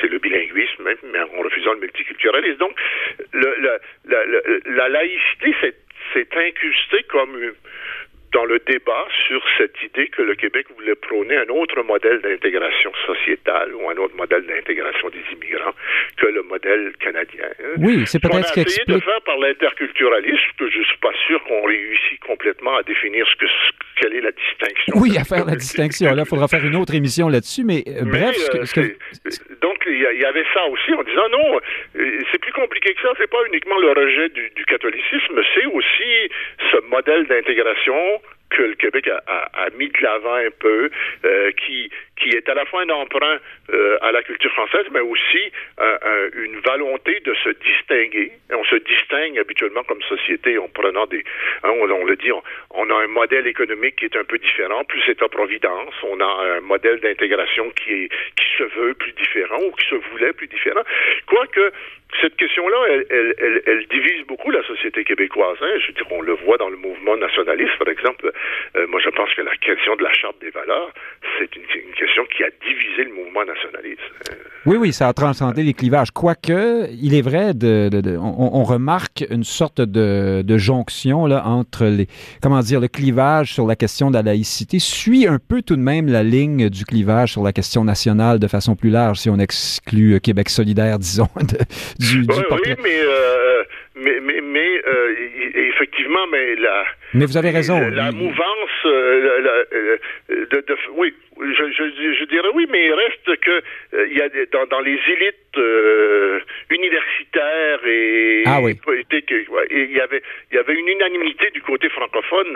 c'est 0.01 0.09
le 0.09 0.19
bilinguisme, 0.19 0.89
mais 1.13 1.21
en 1.21 1.43
refusant 1.43 1.73
le 1.73 1.81
multiculturalisme. 1.81 2.59
Donc, 2.59 2.79
la 3.33 4.89
laïcité 4.89 5.55
s'est 6.13 6.29
incrustée 6.33 7.03
comme 7.09 7.55
dans 8.33 8.45
le 8.45 8.61
débat 8.67 9.07
sur 9.27 9.43
cette 9.57 9.75
idée 9.83 10.09
que 10.09 10.23
le 10.23 10.35
Québec 10.35 10.67
voulait 10.77 10.95
prôner 10.95 11.37
un 11.37 11.49
autre 11.49 11.83
modèle 11.83 12.21
d'intégration 12.21 12.93
sociétale 13.07 13.75
ou 13.75 13.89
un 13.89 13.97
autre 13.97 14.17
modèle 14.17 14.45
d'intégration 14.47 15.09
des 15.09 15.25
immigrants 15.33 15.75
que 16.17 16.27
le 16.27 16.43
modèle 16.43 16.93
canadien. 17.01 17.49
Oui, 17.79 18.05
c'est 18.07 18.21
peut-être 18.21 18.49
ce 18.49 18.53
qu'on 18.55 18.61
a 18.61 18.65
essayé 18.65 18.85
de 18.87 19.01
faire 19.01 19.21
par 19.23 19.39
l'interculturalisme, 19.39 20.51
que 20.59 20.71
je 20.71 20.83
suis 20.83 20.99
pas 20.99 21.13
sûr 21.27 21.43
qu'on 21.45 21.63
réussit 21.63 22.21
complètement 22.21 22.77
à 22.77 22.83
définir 22.83 23.27
ce 23.27 23.37
que 23.37 23.47
quelle 23.97 24.15
est 24.15 24.21
la 24.21 24.31
distinction. 24.31 24.95
Oui, 24.97 25.17
à 25.19 25.25
faire 25.25 25.45
la 25.45 25.57
distinction. 25.57 26.15
Là, 26.15 26.23
il 26.25 26.29
faudra 26.29 26.49
faire 26.49 26.65
une 26.65 26.77
autre 26.77 26.95
émission 26.95 27.29
là-dessus, 27.29 27.65
mais, 27.65 27.83
euh, 27.89 28.05
bref. 28.05 28.37
Euh, 28.55 28.89
donc, 29.61 29.83
il 29.87 29.99
y, 29.99 30.25
avait 30.25 30.45
ça 30.55 30.65
aussi 30.67 30.93
en 30.93 31.03
disant 31.03 31.29
non, 31.31 31.61
euh, 31.97 32.21
c'est 32.31 32.39
plus 32.39 32.53
compliqué 32.53 32.95
que 32.95 33.01
ça. 33.01 33.09
C'est 33.19 33.31
pas 33.31 33.43
uniquement 33.49 33.79
le 33.79 33.91
rejet 33.91 34.29
du, 34.31 34.51
du 34.55 34.65
catholicisme, 34.67 35.41
c'est 35.55 35.67
aussi 35.67 36.31
modèle 36.91 37.27
d'intégration 37.27 38.21
que 38.51 38.63
le 38.63 38.75
Québec 38.75 39.09
a, 39.09 39.23
a, 39.27 39.65
a 39.65 39.71
mis 39.71 39.89
de 39.89 40.03
l'avant 40.03 40.35
un 40.35 40.51
peu, 40.59 40.91
euh, 41.25 41.51
qui, 41.53 41.91
qui 42.17 42.31
est 42.31 42.49
à 42.49 42.55
la 42.55 42.65
fois 42.67 42.83
un 42.83 42.89
emprunt 42.91 43.39
euh, 43.71 43.99
à 44.01 44.13
la 44.13 44.23
culture 44.23 44.51
française, 44.53 44.87
mais 44.91 45.01
aussi 45.01 45.53
euh, 45.81 46.31
une 46.35 46.59
volonté 46.61 47.21
de 47.21 47.35
se 47.35 47.51
distinguer. 47.51 48.33
on 48.51 48.65
se 48.65 48.77
distingue 48.77 49.39
habituellement 49.39 49.85
comme 49.85 50.03
société 50.03 50.59
en 50.59 50.69
prenant 50.69 51.07
des... 51.07 51.23
Hein, 51.63 51.71
on, 51.71 52.05
le 52.05 52.17
dit, 52.17 52.33
on, 52.33 52.43
on, 52.71 52.91
a 52.91 52.95
un 52.95 53.09
modèle 53.09 53.47
économique 53.47 53.97
qui 53.97 54.07
est 54.07 54.17
un 54.17 54.25
peu 54.25 54.39
différent, 54.39 54.85
plus 54.85 55.03
État-providence. 55.09 55.95
On 56.03 56.21
a 56.21 56.57
un 56.57 56.61
modèle 56.61 57.01
d'intégration 57.01 57.71
qui, 57.71 58.05
est, 58.05 58.09
qui 58.09 58.47
se 58.57 58.65
veut 58.65 58.95
plus 58.95 59.13
différent 59.13 59.59
ou 59.63 59.73
qui 59.73 59.87
se 59.89 59.95
voulait 60.11 60.33
plus 60.33 60.49
différent. 60.49 60.83
Quoique 61.27 61.73
cette 62.21 62.37
question-là, 62.37 62.79
elle, 62.89 63.07
elle, 63.11 63.63
elle, 63.67 63.87
divise 63.87 64.27
beaucoup 64.27 64.51
la 64.51 64.63
société 64.65 65.05
québécoise. 65.05 65.59
Hein. 65.61 65.79
Je 65.79 65.89
veux 65.89 65.93
dire, 65.93 66.07
on 66.11 66.23
le 66.23 66.33
voit 66.33 66.57
dans 66.57 66.71
le 66.71 66.77
mouvement 66.77 67.17
nationaliste, 67.17 67.77
par 67.79 67.89
exemple. 67.89 68.33
Euh, 68.77 68.87
moi, 68.89 69.01
je 69.05 69.11
pense 69.11 69.33
que 69.35 69.43
la 69.43 69.57
question 69.57 69.97
de 69.97 70.03
la 70.03 70.13
charte 70.13 70.37
des 70.41 70.51
valeurs, 70.51 70.93
c'est 71.39 71.55
une, 71.57 71.63
une, 71.63 71.95
question 71.95 72.25
qui 72.27 72.45
a 72.45 72.49
divisé 72.67 73.05
le 73.05 73.15
mouvement 73.15 73.45
nationaliste. 73.45 74.01
Euh, 74.31 74.35
oui, 74.67 74.77
oui, 74.77 74.93
ça 74.93 75.09
a 75.09 75.13
transcendé 75.13 75.63
les 75.63 75.73
clivages. 75.73 76.11
Quoique, 76.11 76.87
il 76.91 77.15
est 77.15 77.23
vrai, 77.23 77.55
de, 77.55 77.89
de, 77.89 78.01
de 78.01 78.17
on, 78.17 78.61
on, 78.61 78.65
remarque 78.65 79.25
une 79.31 79.45
sorte 79.45 79.81
de, 79.81 80.43
de, 80.43 80.59
jonction 80.59 81.27
là, 81.27 81.47
entre 81.47 81.87
les, 81.87 82.07
comment 82.43 82.61
dire, 82.61 82.81
le 82.81 82.89
clivage 82.89 83.55
sur 83.55 83.67
la 83.67 83.77
question 83.77 84.11
de 84.11 84.15
la 84.15 84.23
laïcité 84.23 84.79
suit 84.79 85.27
un 85.27 85.39
peu 85.39 85.63
tout 85.63 85.77
de 85.77 85.83
même 85.83 86.09
la 86.09 86.23
ligne 86.23 86.69
du 86.69 86.85
clivage 86.85 87.33
sur 87.33 87.43
la 87.43 87.53
question 87.53 87.85
nationale 87.85 88.39
de 88.39 88.47
façon 88.49 88.77
plus 88.77 88.91
large, 88.91 89.19
si 89.19 89.31
on 89.31 89.39
exclut 89.39 90.21
Québec 90.21 90.51
solidaire, 90.51 90.99
disons, 90.99 91.29
du, 91.99 92.27
du 92.27 92.33
oui, 92.33 92.45
oui, 92.51 92.75
mais, 92.83 93.01
euh, 93.01 93.63
mais, 93.97 94.21
mais, 94.21 94.38
mais 94.49 94.83
euh, 94.87 95.15
effectivement, 95.55 96.27
mais 96.31 96.55
la. 96.57 96.85
Mais 97.15 97.27
vous 97.27 97.37
avez 97.37 97.51
raison. 97.51 97.79
La, 97.91 98.13
mouvance, 98.13 98.79
euh, 98.85 99.41
la, 99.41 99.77
euh, 99.77 99.97
de, 100.29 100.61
de, 100.61 100.77
oui, 100.95 101.15
je, 101.41 101.65
je, 101.73 102.15
je, 102.19 102.25
dirais 102.25 102.49
oui, 102.55 102.67
mais 102.71 102.87
il 102.87 102.93
reste 102.93 103.41
que 103.41 103.51
euh, 103.95 104.07
il 104.11 104.17
y 104.17 104.23
a 104.23 104.29
dans, 104.53 104.67
dans 104.67 104.81
les 104.81 104.99
élites 105.09 105.57
euh, 105.57 106.41
universitaires 106.71 107.81
et 107.87 108.43
ah, 108.47 108.61
oui. 108.61 108.75
politiques, 108.75 109.33
il 109.71 109.93
y 109.93 110.01
avait 110.01 110.23
il 110.51 110.57
y 110.57 110.59
avait 110.59 110.75
une 110.75 110.89
unanimité 110.89 111.51
du 111.51 111.63
côté 111.63 111.89
francophone 111.89 112.49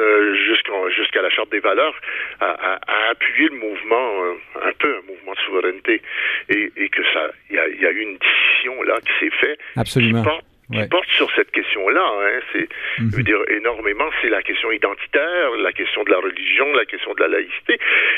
jusqu'à 0.97 1.23
la 1.23 1.31
charte 1.31 1.51
des 1.51 1.61
valeurs 1.61 1.95
à, 2.41 2.47
à, 2.47 2.81
à, 2.87 3.11
appuyer 3.11 3.49
le 3.49 3.57
mouvement 3.57 4.11
un 4.63 4.73
peu 4.79 4.97
un 4.97 5.07
mouvement 5.07 5.33
de 5.33 5.39
souveraineté 5.47 6.03
et, 6.49 6.73
et 6.77 6.89
que 6.89 7.03
ça 7.13 7.31
il 7.51 7.57
y 7.57 7.59
a, 7.59 7.69
y 7.69 7.87
a 7.87 7.91
une 7.91 8.19
décision 8.19 8.83
là 8.83 8.99
qui 9.01 9.13
s'est 9.25 9.37
faite 9.37 9.59
absolument 9.77 10.23
qui 10.23 10.29
porte 10.29 10.52
qui 10.71 10.89
porte 10.89 11.09
sur 11.11 11.29
cette 11.37 11.51
question-là. 11.51 12.07
Hein. 12.21 12.41
C'est, 12.53 12.69
mm 12.69 12.69
-hmm. 12.69 13.11
je 13.11 13.17
veux 13.17 13.23
dire, 13.23 13.43
énormément, 13.49 14.09
c'est 14.21 14.29
la 14.29 14.43
question 14.43 14.71
identitaire, 14.73 15.51
la 15.69 15.73
question 15.73 16.05
de 16.05 16.11
la 16.11 16.19
religion, 16.19 16.67
la 16.73 16.85
question 16.85 17.13
de 17.15 17.21
la 17.25 17.29
laïcité, 17.29 17.75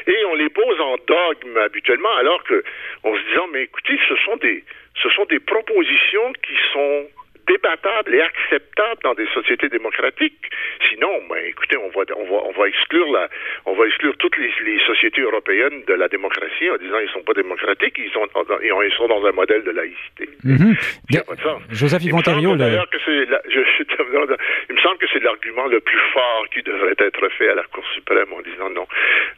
et 0.06 0.18
on 0.30 0.34
les 0.34 0.50
pose 0.50 0.78
en 0.80 0.96
dogme 1.14 1.56
habituellement, 1.68 2.14
alors 2.22 2.42
que, 2.44 2.58
en 3.02 3.12
se 3.16 3.22
disant, 3.28 3.48
mais 3.52 3.62
écoutez, 3.68 3.96
ce 4.08 4.16
sont 4.24 4.36
des, 4.36 4.58
ce 5.02 5.08
sont 5.10 5.26
des 5.34 5.40
propositions 5.40 6.32
qui 6.44 6.56
sont 6.72 7.08
débattable 7.46 8.14
et 8.14 8.20
acceptable 8.20 9.00
dans 9.02 9.14
des 9.14 9.26
sociétés 9.28 9.68
démocratiques. 9.68 10.50
Sinon, 10.88 11.22
ben, 11.28 11.38
écoutez, 11.46 11.76
on 11.76 11.88
va, 11.88 12.02
on 12.16 12.24
va, 12.24 12.42
on 12.44 12.52
va 12.52 12.68
exclure 12.68 13.10
la, 13.12 13.28
on 13.66 13.74
va 13.74 13.86
exclure 13.86 14.16
toutes 14.18 14.36
les, 14.38 14.50
les 14.64 14.78
sociétés 14.86 15.22
européennes 15.22 15.82
de 15.86 15.94
la 15.94 16.08
démocratie 16.08 16.70
en 16.70 16.76
disant 16.76 16.98
ils 16.98 17.10
sont 17.10 17.22
pas 17.22 17.34
démocratiques, 17.34 17.94
ils 17.98 18.10
sont, 18.10 18.26
ils 18.62 18.92
sont 18.96 19.08
dans 19.08 19.24
un 19.24 19.32
modèle 19.32 19.64
de 19.64 19.70
laïcité. 19.70 20.28
Mm 20.44 20.56
-hmm. 20.56 20.74
Joseph 21.70 22.02
le... 22.02 22.08
il 24.68 24.74
me 24.74 24.80
semble 24.80 24.98
que 24.98 25.06
c'est 25.12 25.22
l'argument 25.22 25.66
le 25.66 25.80
plus 25.80 26.00
fort 26.12 26.46
qui 26.52 26.62
devrait 26.62 26.96
être 26.98 27.28
fait 27.36 27.48
à 27.48 27.54
la 27.54 27.64
Cour 27.72 27.84
suprême 27.94 28.32
en 28.32 28.40
disant 28.42 28.70
non, 28.70 28.86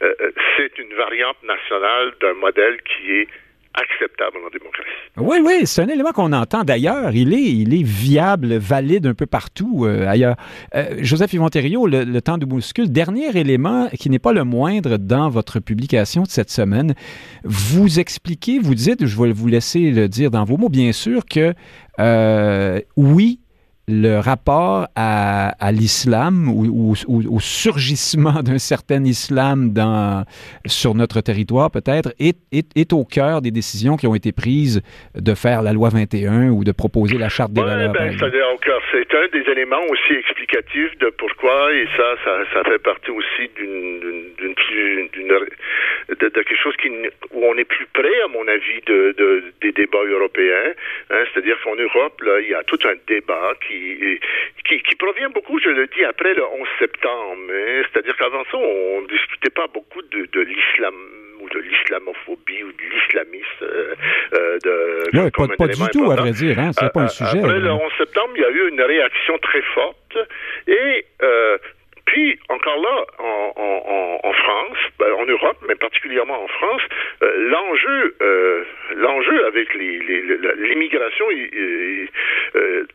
euh, 0.03 0.13
c'est 0.57 0.79
une 0.79 0.93
variante 0.95 1.43
nationale 1.43 2.13
d'un 2.21 2.35
modèle 2.35 2.79
qui 2.83 3.19
est 3.19 3.29
acceptable 3.77 4.39
en 4.45 4.51
démocratie. 4.51 4.87
Oui, 5.19 5.39
oui, 5.45 5.67
c'est 5.67 5.83
un 5.83 5.89
élément 5.89 6.13
qu'on 6.13 6.33
entend 6.33 6.65
d'ailleurs. 6.65 7.15
Il 7.15 7.33
est, 7.33 7.43
il 7.43 7.75
est 7.75 7.83
viable, 7.83 8.57
valide 8.57 9.07
un 9.07 9.15
peu 9.15 9.27
partout 9.27 9.85
euh, 9.85 10.07
ailleurs. 10.07 10.37
Euh, 10.75 10.97
Joseph 11.01 11.33
Yvon 11.33 11.49
le, 11.55 12.05
le, 12.05 12.23
temps 12.23 12.39
de 12.39 12.45
bouscule, 12.45 12.91
dernier 12.91 13.37
élément 13.37 13.89
qui 13.89 14.11
n'est 14.11 14.19
pas 14.19 14.33
le 14.33 14.45
moindre 14.45 14.97
dans 14.97 15.29
votre 15.29 15.61
publication 15.61 16.23
de 16.23 16.29
cette 16.29 16.51
semaine, 16.51 16.95
vous 17.45 17.99
expliquez, 17.99 18.59
vous 18.59 18.75
dites, 18.75 19.07
je 19.07 19.23
vais 19.23 19.33
vous 19.33 19.49
laisser 19.49 19.91
le 19.91 20.09
dire 20.09 20.31
dans 20.31 20.45
vos 20.45 20.57
mots, 20.57 20.69
bien 20.69 20.93
sûr, 20.93 21.25
que 21.25 21.55
euh, 21.99 22.81
oui, 22.97 23.41
le 23.89 24.19
rapport 24.19 24.89
à, 24.97 25.51
à 25.65 25.71
l'islam 25.71 26.49
ou, 26.49 26.95
au 27.09 27.41
surgissement 27.41 28.43
d'un 28.43 28.59
certain 28.59 29.05
islam 29.05 29.73
dans, 29.73 30.25
sur 30.67 30.95
notre 30.95 31.21
territoire 31.21 31.71
peut-être 31.71 32.11
est, 32.19 32.37
est, 32.51 32.67
est, 32.77 32.93
au 32.93 33.05
cœur 33.05 33.43
des 33.43 33.53
décisions 33.53 33.97
qui 33.97 34.09
ont 34.09 34.17
été 34.17 34.33
prises 34.33 34.83
de 35.15 35.35
faire 35.35 35.63
la 35.63 35.73
loi 35.73 35.91
21 35.91 36.51
ou 36.51 36.65
de 36.65 36.73
proposer 36.73 37.17
la 37.17 37.29
charte 37.29 37.53
des 37.53 37.61
ouais, 37.61 37.67
valeurs. 37.67 37.93
Ben, 37.93 38.11
c'est 38.91 39.15
un 39.15 39.29
des 39.29 39.51
éléments 39.51 39.85
aussi 39.89 40.15
explicatifs 40.15 40.99
de 40.99 41.11
pourquoi 41.11 41.73
et 41.75 41.87
ça 41.97 42.17
ça, 42.25 42.39
ça 42.53 42.65
fait 42.65 42.83
partie 42.83 43.11
aussi 43.11 43.51
d'une 43.57 43.91
de, 46.09 46.15
de, 46.15 46.29
quelque 46.31 46.57
chose 46.57 46.77
qui, 46.77 46.89
où 47.33 47.45
on 47.45 47.57
est 47.57 47.65
plus 47.65 47.87
près 47.93 48.21
à 48.25 48.29
mon 48.29 48.47
avis 48.49 48.81
de, 48.87 49.15
de 49.17 49.45
des 49.61 49.73
débats 49.73 50.05
européens 50.05 50.73
hein, 51.11 51.25
c'est-à-dire 51.33 51.57
qu'en 51.63 51.77
Europe 51.77 52.21
là 52.23 52.41
il 52.41 52.49
y 52.49 52.55
a 52.55 52.63
tout 52.65 52.79
un 52.85 52.95
débat 53.07 53.53
qui 53.67 53.76
qui, 54.65 54.83
qui, 54.83 54.95
provient 54.97 55.31
beaucoup, 55.31 55.59
je 55.61 55.69
le 55.69 55.87
dis, 55.89 56.05
après 56.05 56.35
le 56.35 56.45
11 56.45 56.69
septembre. 56.79 57.53
C'est-à-dire 57.93 58.17
qu'avant 58.17 58.45
ça, 58.51 58.57
on 58.57 59.03
ne 59.03 59.07
discutait 59.07 59.51
pas 59.51 59.67
beaucoup 59.73 60.03
de, 60.03 60.27
de 60.33 60.41
l'islam 60.41 60.95
ou 61.41 61.49
de 61.49 61.59
l'islamophobie 61.61 62.63
ou 62.65 62.73
de 62.73 62.83
l'islamisme 62.83 63.63
euh, 63.63 63.95
euh, 64.35 64.59
de 64.65 65.03
oui, 65.13 65.31
pas, 65.31 65.57
pas 65.57 65.69
du 65.69 65.89
tout, 65.93 66.11
à 66.11 66.17
vrai 66.17 66.31
dire. 66.31 66.59
Hein? 66.59 66.71
C'est 66.73 66.93
pas 66.93 67.03
un 67.03 67.09
sujet. 67.09 67.39
Après 67.39 67.61
le 67.61 67.71
11 67.71 67.93
septembre, 67.99 68.33
il 68.37 68.43
y 68.43 68.45
a 68.45 68.51
eu 68.51 68.69
une 68.69 68.83
réaction 68.83 69.39
très 69.39 69.63
forte. 69.63 70.19
Et 70.67 71.05
puis, 72.07 72.39
encore 72.49 72.81
là, 72.81 73.05
en, 73.19 73.53
en, 73.57 74.21
en 74.23 74.33
France, 74.33 74.79
ben, 74.99 75.13
en 75.13 75.27
Europe, 75.27 75.59
mais 75.69 75.75
particulièrement 75.75 76.43
en 76.43 76.49
France, 76.49 76.83
euh, 77.23 77.51
l'enjeu, 77.51 78.17
euh, 78.23 78.65
l'enjeu 78.95 79.47
avec 79.47 79.75
l'immigration 79.75 81.27
euh, 82.57 82.87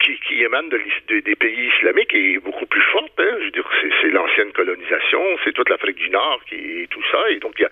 qui, 0.00 0.18
qui, 0.20 0.42
émane 0.42 0.68
de, 0.68 0.80
des 1.20 1.36
pays 1.36 1.70
islamiques 1.76 2.14
est 2.14 2.38
beaucoup 2.38 2.66
plus 2.66 2.82
forte. 2.92 3.12
Hein. 3.18 3.36
Je 3.38 3.44
veux 3.44 3.50
dire, 3.50 3.68
c'est 4.00 4.10
l'ancienne 4.10 4.52
colonisation, 4.52 5.22
c'est 5.44 5.52
toute 5.52 5.68
l'Afrique 5.68 5.96
du 5.96 6.10
Nord 6.10 6.40
qui 6.48 6.82
est 6.82 6.86
tout 6.90 7.02
ça. 7.10 7.30
Et 7.30 7.38
donc, 7.38 7.58
y 7.58 7.64
a, 7.64 7.70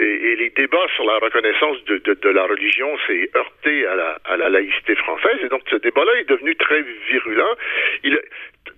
et, 0.00 0.36
les 0.36 0.50
débats 0.50 0.86
sur 0.94 1.04
la 1.04 1.18
reconnaissance 1.18 1.82
de, 1.84 1.98
de, 1.98 2.14
de 2.14 2.28
la 2.28 2.44
religion 2.44 2.88
s'est 3.06 3.30
heurté 3.34 3.86
à 3.86 3.94
la, 3.94 4.18
à 4.24 4.36
la 4.36 4.48
laïcité 4.48 4.94
française. 4.96 5.38
Et 5.42 5.48
donc, 5.48 5.62
ce 5.70 5.76
débat-là 5.76 6.12
est 6.20 6.28
devenu 6.28 6.56
très 6.56 6.82
virulent. 7.08 7.56
Il, 8.04 8.20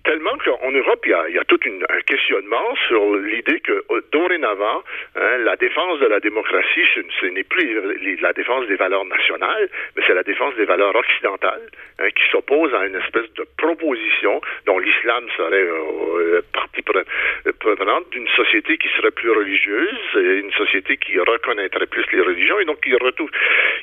tellement 0.03 0.37
qu'en 0.43 0.71
Europe, 0.71 1.01
il 1.05 1.11
y 1.11 1.13
a, 1.13 1.29
il 1.29 1.35
y 1.35 1.39
a 1.39 1.45
tout 1.45 1.59
une, 1.65 1.85
un 1.89 2.01
questionnement 2.01 2.75
sur 2.87 3.15
l'idée 3.15 3.59
que 3.61 3.83
euh, 3.89 4.01
dorénavant, 4.11 4.83
hein, 5.15 5.37
la 5.39 5.55
défense 5.55 5.99
de 5.99 6.07
la 6.07 6.19
démocratie, 6.19 6.83
ce, 6.93 7.25
n'est 7.27 7.43
plus 7.43 8.17
la 8.21 8.33
défense 8.33 8.67
des 8.67 8.75
valeurs 8.75 9.05
nationales, 9.05 9.69
mais 9.95 10.03
c'est 10.05 10.13
la 10.13 10.23
défense 10.23 10.55
des 10.55 10.65
valeurs 10.65 10.95
occidentales 10.95 11.69
hein, 11.99 12.09
qui 12.15 12.23
s'oppose 12.31 12.73
à 12.73 12.85
une 12.85 12.95
espèce 12.95 13.31
de 13.33 13.45
proposition 13.57 14.41
dont 14.65 14.77
l'islam 14.79 15.25
serait 15.37 15.63
euh, 15.63 16.41
partie 16.53 16.81
prenante 16.81 18.09
d'une 18.11 18.27
société 18.29 18.77
qui 18.77 18.89
serait 18.97 19.11
plus 19.11 19.31
religieuse, 19.31 19.99
une 20.15 20.51
société 20.51 20.97
qui 20.97 21.17
reconnaîtrait 21.17 21.87
plus 21.87 22.05
les 22.11 22.21
religions 22.21 22.59
et 22.59 22.65
donc 22.65 22.81
qui, 22.81 22.93
retouche, 22.93 23.31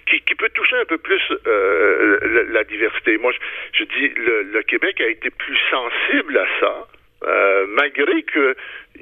qui, 0.07 0.21
qui 0.21 0.35
peut 0.35 0.51
toucher 0.51 0.77
un 0.77 0.85
peu 0.85 0.99
plus 0.99 1.23
euh, 1.47 2.19
la, 2.23 2.43
la, 2.43 2.65
diversité. 2.65 3.17
Moi, 3.17 3.33
je, 3.33 3.39
je 3.81 3.85
dis, 3.85 4.09
le, 4.17 4.43
le 4.43 4.63
Québec 4.63 5.01
a 5.01 5.09
été 5.09 5.31
plus 5.31 5.59
sensible 5.71 6.10
à 6.39 6.47
ça, 6.61 6.87
euh, 7.23 7.67
malgré 7.69 8.23
qu'il 8.23 8.55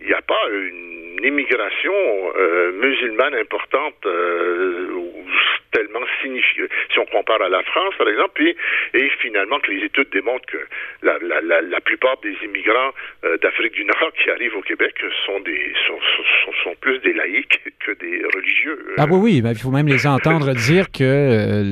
n'y 0.07 0.13
a 0.13 0.23
pas 0.23 0.43
une 0.51 1.25
immigration 1.25 1.93
euh, 2.37 2.73
musulmane 2.73 3.35
importante 3.35 3.95
euh, 4.07 4.89
tellement 5.73 6.01
significative, 6.23 6.69
si 6.93 6.99
on 6.99 7.07
compare 7.07 7.43
à 7.43 7.49
la 7.49 7.63
France, 7.63 7.95
par 7.97 8.09
exemple, 8.09 8.43
et, 8.43 8.57
finalement 9.21 9.61
que 9.61 9.71
les 9.71 9.85
études 9.85 10.09
démontrent 10.11 10.47
que 10.47 10.59
la, 11.03 11.81
plupart 11.81 12.17
des 12.23 12.35
immigrants 12.45 12.93
d'Afrique 13.43 13.75
du 13.75 13.85
Nord 13.85 14.13
qui 14.23 14.31
arrivent 14.31 14.57
au 14.57 14.63
Québec 14.63 14.95
sont, 15.27 15.43
plus 16.81 16.99
des 17.01 17.13
laïcs 17.13 17.61
que 17.81 17.93
des 17.93 18.23
religieux. 18.35 18.95
Ah 18.97 19.07
oui, 19.11 19.43
oui, 19.43 19.43
il 19.45 19.59
faut 19.59 19.71
même 19.71 19.89
les 19.89 20.07
entendre 20.07 20.55
dire 20.55 20.91
que, 20.91 21.63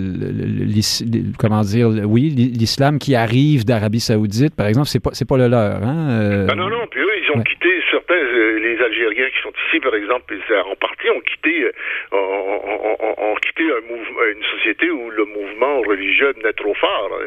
comment 1.39 1.63
dire, 1.63 1.89
oui, 2.05 2.31
l'islam 2.31 2.99
qui 2.99 3.15
arrive 3.15 3.65
d'Arabie 3.65 4.01
saoudite, 4.01 4.55
par 4.55 4.67
exemple, 4.67 4.89
c'est 4.89 5.03
pas, 5.03 5.11
pas 5.11 5.39
le 5.39 5.49
leur. 5.49 5.83
Hein? 5.83 6.36
Ah 6.49 6.55
non, 6.55 6.69
non, 6.69 6.87
puis 6.87 7.01
eux, 7.01 7.19
ils 7.23 7.31
ont 7.33 7.43
quitté 7.43 7.83
certains, 7.91 8.15
euh, 8.15 8.59
les 8.59 8.81
Algériens 8.83 9.29
qui 9.31 9.43
sont 9.43 9.53
ici, 9.69 9.81
par 9.81 9.95
exemple, 9.95 10.35
en 10.51 10.77
partie, 10.77 11.11
ont 11.11 11.21
quitté, 11.21 11.65
euh, 11.65 12.17
ont, 12.17 13.35
quitté 13.37 13.65
un 13.65 13.81
mouvement, 13.89 14.25
une 14.25 14.45
société 14.45 14.91
où 14.91 15.11
le 15.11 15.25
mouvement 15.25 15.81
religieux 15.83 16.35
n'est 16.43 16.53
trop 16.53 16.75
fort. 16.75 17.19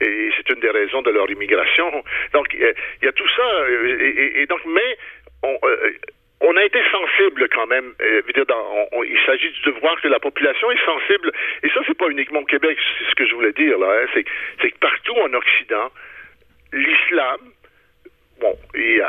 Et 0.00 0.30
c'est 0.36 0.48
une 0.50 0.60
des 0.60 0.70
raisons 0.70 1.02
de 1.02 1.10
leur 1.10 1.30
immigration. 1.30 1.90
Donc, 2.32 2.46
il 2.54 2.74
y 3.02 3.08
a 3.08 3.12
tout 3.12 3.28
ça. 3.36 3.66
Et, 3.68 4.46
donc, 4.46 4.60
mais 4.66 4.96
on, 5.42 5.58
on 6.42 6.56
a 6.56 6.64
été 6.64 6.80
sensible 6.90 7.48
quand 7.48 7.66
même. 7.66 7.92
il 8.00 9.18
s'agit 9.26 9.52
de 9.64 9.70
voir 9.80 10.00
que 10.00 10.08
la 10.08 10.20
population 10.20 10.70
est 10.70 10.84
sensible. 10.84 11.32
Et 11.62 11.68
ça, 11.70 11.80
c'est 11.86 11.96
pas 11.96 12.08
uniquement 12.08 12.40
au 12.40 12.44
Québec, 12.44 12.78
c'est 12.98 13.10
ce 13.10 13.14
que 13.14 13.26
je 13.26 13.34
voulais 13.34 13.52
dire 13.52 13.78
là. 13.78 14.02
Hein. 14.02 14.22
C'est 14.60 14.70
que 14.70 14.78
partout 14.78 15.16
en 15.18 15.32
Occident, 15.34 15.90
l'islam 16.72 17.38
bon, 18.42 18.54
euh, 18.76 19.04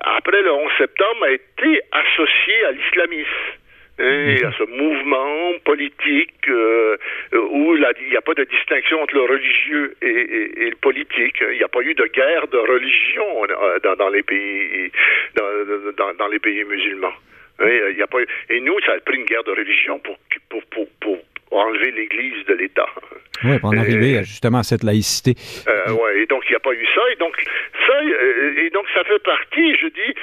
après 0.00 0.42
le 0.42 0.52
11 0.52 0.70
septembre, 0.78 1.24
a 1.24 1.30
été 1.30 1.80
associé 1.92 2.64
à 2.64 2.72
l'islamisme. 2.72 3.30
Et 4.00 4.44
à 4.44 4.52
ce 4.56 4.62
mouvement 4.62 5.58
politique 5.64 6.48
euh, 6.48 6.96
où 7.50 7.74
il 7.74 7.84
n'y 8.10 8.16
a 8.16 8.20
pas 8.20 8.34
de 8.34 8.44
distinction 8.44 9.02
entre 9.02 9.14
le 9.14 9.22
religieux 9.22 9.96
et, 10.00 10.70
le 10.70 10.76
politique. 10.76 11.34
Il 11.40 11.58
n'y 11.58 11.64
a 11.64 11.68
pas 11.68 11.80
eu 11.80 11.94
de 11.94 12.04
guerre 12.04 12.46
de 12.46 12.58
religion 12.58 13.44
euh, 13.44 13.96
dans, 13.96 14.08
les 14.10 14.22
pays 14.22 14.92
dans, 15.34 16.28
les 16.28 16.38
pays 16.38 16.62
musulmans. 16.62 17.14
Il 17.60 17.96
y 17.98 18.02
a 18.02 18.06
pas, 18.06 18.18
et 18.50 18.60
nous, 18.60 18.78
ça 18.86 18.92
a 18.92 19.00
pris 19.00 19.16
une 19.16 19.24
guerre 19.24 19.42
de 19.42 19.50
religion 19.50 19.98
pour, 19.98 20.16
pour, 20.48 20.86
pour, 21.00 21.18
enlever 21.50 21.90
l'Église 21.92 22.44
de 22.46 22.54
l'État. 22.54 22.86
Oui, 23.44 23.58
pour 23.58 23.70
en 23.70 23.76
arriver 23.76 24.24
justement 24.24 24.58
à 24.58 24.62
cette 24.62 24.82
laïcité. 24.82 25.34
Euh, 25.68 25.92
oui, 25.92 26.22
et 26.22 26.26
donc 26.26 26.42
il 26.48 26.52
n'y 26.52 26.56
a 26.56 26.60
pas 26.60 26.72
eu 26.72 26.86
ça. 26.94 27.02
Et 27.12 27.16
donc 27.16 27.34
ça, 27.86 27.92
euh, 27.94 28.64
et 28.64 28.70
donc 28.70 28.86
ça 28.94 29.04
fait 29.04 29.22
partie, 29.22 29.76
je 29.76 29.86
dis, 29.86 30.14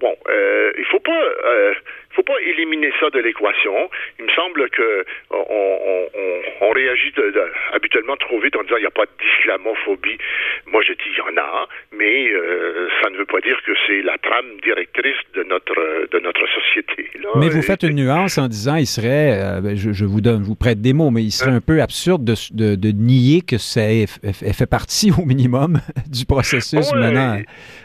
bon, 0.00 0.16
euh, 0.28 0.72
il 0.78 0.84
faut 0.86 1.00
pas, 1.00 1.24
euh, 1.44 1.74
faut 2.14 2.22
pas 2.22 2.40
éliminer 2.46 2.90
ça 3.00 3.10
de 3.10 3.18
l'équation. 3.18 3.90
Il 4.18 4.26
me 4.26 4.30
semble 4.30 4.68
que 4.70 5.04
on, 5.30 5.44
on, 5.50 6.66
on 6.66 6.70
réagit 6.70 7.12
de, 7.12 7.32
habituellement 7.72 8.16
trop 8.16 8.40
vite 8.40 8.56
en 8.56 8.62
disant 8.62 8.76
il 8.76 8.82
n'y 8.82 8.86
a 8.86 8.90
pas 8.90 9.06
d'islamophobie. 9.06 10.18
Moi, 10.66 10.82
je 10.86 10.92
dis 10.92 11.10
il 11.10 11.18
y 11.18 11.20
en 11.20 11.36
a, 11.36 11.68
mais 11.92 12.28
euh, 12.30 12.88
ça 13.02 13.10
ne 13.10 13.16
veut 13.16 13.26
pas 13.26 13.40
dire 13.40 13.60
que 13.66 13.72
c'est 13.86 14.02
la 14.02 14.16
trame 14.18 14.46
directrice 14.62 15.16
de 15.34 15.42
notre 15.44 16.08
de 16.10 16.18
notre 16.20 16.46
société. 16.48 17.10
Mais 17.36 17.48
vous 17.48 17.62
faites 17.62 17.82
une 17.82 17.96
nuance 17.96 18.38
en 18.38 18.48
disant 18.48 18.76
il 18.76 18.86
serait, 18.86 19.40
euh, 19.40 19.60
ben, 19.60 19.76
je, 19.76 19.92
je, 19.92 20.04
vous 20.04 20.20
donne, 20.20 20.42
je 20.42 20.48
vous 20.48 20.56
prête 20.56 20.80
des 20.80 20.92
mots, 20.92 21.10
mais 21.10 21.22
il 21.22 21.32
serait 21.32 21.50
hein? 21.50 21.56
un 21.56 21.60
peu 21.60 21.80
absurde 21.80 22.24
de, 22.24 22.34
de, 22.52 22.74
de 22.76 22.90
nier 22.92 23.42
que 23.42 23.58
ça 23.58 23.82
fait 23.82 24.70
partie 24.70 25.10
au 25.18 25.24
minimum 25.24 25.78
du 26.10 26.24
processus 26.26 26.92
menant 26.94 27.40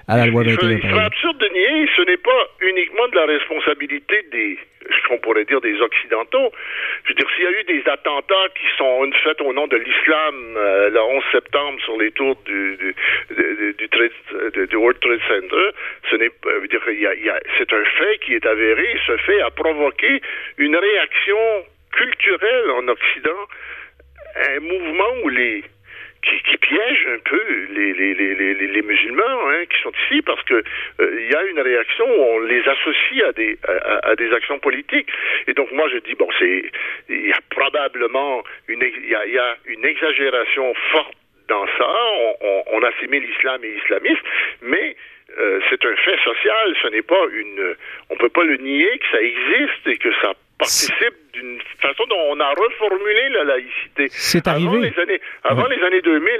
à 0.07 0.17
la 0.17 0.25
loi 0.25 0.43
21. 0.43 0.71
Il 0.71 0.81
serait 0.81 1.05
absurde 1.05 1.37
de 1.37 1.47
nier, 1.53 1.89
ce 1.95 2.01
n'est 2.03 2.17
pas 2.17 2.41
uniquement 2.61 3.07
de 3.07 3.15
la 3.15 3.25
responsabilité 3.25 4.18
des, 4.31 4.57
ce 4.83 5.07
qu'on 5.07 5.17
pourrait 5.19 5.45
dire 5.45 5.61
des 5.61 5.79
Occidentaux. 5.81 6.51
Je 7.03 7.09
veux 7.09 7.15
dire, 7.15 7.27
s'il 7.35 7.43
y 7.43 7.47
a 7.47 7.51
eu 7.51 7.63
des 7.63 7.89
attentats 7.89 8.49
qui 8.55 8.65
sont 8.77 9.09
faits 9.23 9.41
au 9.41 9.53
nom 9.53 9.67
de 9.67 9.77
l'islam 9.77 10.55
euh, 10.57 10.89
le 10.89 11.01
11 11.01 11.23
septembre 11.31 11.79
sur 11.81 11.97
les 11.97 12.11
tours 12.11 12.35
du, 12.45 12.95
World 14.73 14.99
Trade 15.01 15.19
Center, 15.27 15.69
c'est 16.09 17.73
un 17.73 17.85
fait 17.85 18.17
qui 18.19 18.33
est 18.35 18.45
avéré. 18.45 18.97
Ce 19.05 19.17
fait 19.17 19.41
a 19.41 19.49
provoqué 19.51 20.21
une 20.57 20.75
réaction 20.75 21.37
culturelle 21.91 22.71
en 22.71 22.87
Occident, 22.87 23.47
un 24.35 24.59
mouvement 24.59 25.11
où 25.23 25.29
les 25.29 25.63
qui, 26.21 26.41
qui 26.43 26.57
piège 26.57 27.07
un 27.07 27.19
peu 27.19 27.41
les, 27.71 27.93
les, 27.93 28.13
les, 28.13 28.35
les, 28.35 28.53
les 28.53 28.81
musulmans 28.81 29.49
hein, 29.49 29.65
qui 29.69 29.81
sont 29.81 29.91
ici 30.05 30.21
parce 30.21 30.41
que 30.43 30.55
euh, 30.55 31.21
il 31.21 31.31
y 31.31 31.35
a 31.35 31.43
une 31.45 31.59
réaction 31.59 32.05
où 32.05 32.21
on 32.35 32.39
les 32.39 32.61
associe 32.67 33.23
à 33.27 33.31
des 33.31 33.57
à, 33.67 34.09
à, 34.09 34.15
des 34.15 34.31
actions 34.33 34.59
politiques. 34.59 35.09
Et 35.47 35.53
donc 35.53 35.71
moi 35.71 35.87
je 35.89 35.97
dis 35.99 36.15
bon 36.15 36.27
c'est 36.39 36.71
il 37.09 37.27
y 37.27 37.31
a 37.31 37.39
probablement 37.49 38.43
une 38.67 38.81
il 38.83 39.09
y 39.09 39.15
a, 39.15 39.25
y 39.27 39.37
a 39.37 39.57
une 39.65 39.85
exagération 39.85 40.73
forte 40.91 41.13
dans 41.47 41.65
ça. 41.77 41.89
On, 42.17 42.35
on, 42.41 42.63
on 42.73 42.83
assimile 42.83 43.23
l'islam 43.23 43.63
et 43.63 43.71
l'islamisme 43.71 44.21
mais 44.61 44.95
euh, 45.37 45.59
c'est 45.69 45.83
un 45.85 45.95
fait 45.95 46.19
social. 46.23 46.75
Ce 46.81 46.87
n'est 46.89 47.01
pas 47.01 47.25
une 47.33 47.75
on 48.09 48.17
peut 48.17 48.29
pas 48.29 48.43
le 48.43 48.57
nier 48.57 48.97
que 48.99 49.05
ça 49.11 49.21
existe 49.21 49.87
et 49.87 49.97
que 49.97 50.11
ça 50.21 50.33
participe 50.57 51.15
d'une 51.33 51.59
façon 51.81 52.03
dont 52.09 52.21
on 52.31 52.39
a 52.39 52.49
reformulé 52.49 53.29
la 53.29 53.43
laïcité. 53.43 54.07
C'est 54.09 54.47
arrivé. 54.47 54.67
Avant 54.67 54.79
les 54.79 54.99
années, 54.99 55.21
avant 55.43 55.67
les 55.67 55.81
années 55.83 56.01
2000, 56.01 56.31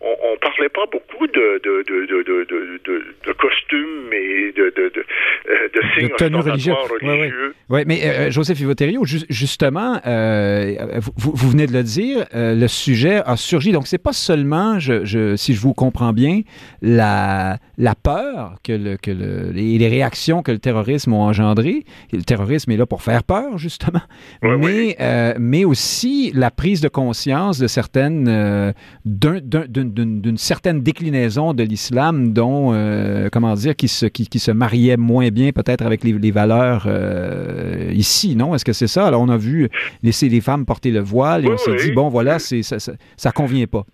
on, 0.00 0.16
on, 0.22 0.36
parlait 0.38 0.68
pas 0.68 0.86
beaucoup 0.90 1.26
de, 1.26 1.60
de, 1.62 1.82
de, 1.82 2.06
de, 2.06 3.04
de 3.26 3.32
costumes 3.32 4.12
et 4.12 4.52
de, 4.52 4.72
de, 4.76 4.88
de, 4.88 5.04
euh, 5.50 5.68
de 5.74 5.80
signes 5.94 6.36
religieux. 6.36 6.72
religieux. 6.72 7.54
Oui, 7.68 7.76
ouais. 7.76 7.84
mais 7.86 8.00
euh, 8.04 8.30
Joseph 8.30 8.60
Ivoterio, 8.60 9.04
justement, 9.04 10.00
euh, 10.06 10.74
vous, 11.16 11.32
vous, 11.34 11.50
venez 11.50 11.66
de 11.66 11.72
le 11.72 11.82
dire, 11.82 12.26
euh, 12.34 12.54
le 12.54 12.68
sujet 12.68 13.20
a 13.24 13.36
surgi. 13.36 13.72
Donc, 13.72 13.86
c'est 13.86 14.02
pas 14.02 14.12
seulement, 14.12 14.78
je, 14.78 15.04
je, 15.04 15.36
si 15.36 15.54
je 15.54 15.60
vous 15.60 15.74
comprends 15.74 16.12
bien, 16.12 16.40
la, 16.82 17.58
la 17.76 17.94
peur 17.94 18.56
que, 18.64 18.72
le, 18.72 18.96
que 18.96 19.10
le, 19.10 19.50
les, 19.52 19.88
réactions 19.88 20.42
que 20.42 20.52
le 20.52 20.58
terrorisme 20.58 21.12
a 21.12 21.16
engendrées. 21.16 21.84
Le 22.12 22.22
terrorisme 22.22 22.70
est 22.70 22.76
là 22.76 22.86
pour 22.86 23.02
faire 23.02 23.24
peur, 23.24 23.58
justement 23.58 24.02
mais, 24.42 24.96
euh, 25.00 25.34
mais 25.38 25.64
aussi 25.64 26.30
la 26.34 26.50
prise 26.50 26.80
de 26.80 26.88
conscience 26.88 27.58
de 27.58 27.66
certaines, 27.66 28.28
euh, 28.28 28.72
d'une 29.04 30.38
certaine 30.38 30.80
déclinaison 30.80 31.54
de 31.54 31.62
l'islam 31.64 32.32
dont, 32.32 32.72
euh, 32.72 33.28
comment 33.32 33.54
dire, 33.54 33.74
qui 33.74 33.88
se, 33.88 34.06
qui, 34.06 34.28
qui, 34.28 34.38
se 34.38 34.50
mariait 34.50 34.96
moins 34.96 35.28
bien 35.28 35.50
peut-être 35.52 35.84
avec 35.84 36.04
les, 36.04 36.12
les 36.12 36.30
valeurs 36.30 36.84
euh, 36.86 37.90
ici, 37.92 38.36
non? 38.36 38.54
Est-ce 38.54 38.64
que 38.64 38.72
c'est 38.72 38.86
ça? 38.86 39.06
Alors, 39.06 39.22
on 39.22 39.28
a 39.28 39.36
vu 39.36 39.68
laisser 40.02 40.28
les 40.28 40.40
femmes 40.40 40.64
porter 40.64 40.90
le 40.90 41.00
voile 41.00 41.46
et 41.46 41.48
on 41.48 41.58
s'est 41.58 41.76
dit, 41.76 41.92
bon, 41.92 42.08
voilà, 42.08 42.38
c'est, 42.38 42.62
ça, 42.62 42.78
ça, 42.78 42.92
ça 43.16 43.32
convient 43.32 43.66
pas. 43.66 43.84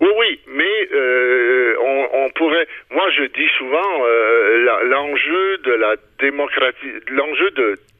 Oui, 0.00 0.08
oui, 0.18 0.38
mais 0.92 1.76
on, 1.80 2.30
pourrait, 2.30 2.66
moi, 2.90 3.08
je 3.10 3.24
dis 3.24 3.48
souvent 3.58 4.06
euh, 4.06 4.84
l'enjeu 4.84 5.58
de 5.58 5.72
la 5.72 5.96
démocratie, 6.18 6.92
l'enjeu 7.08 7.50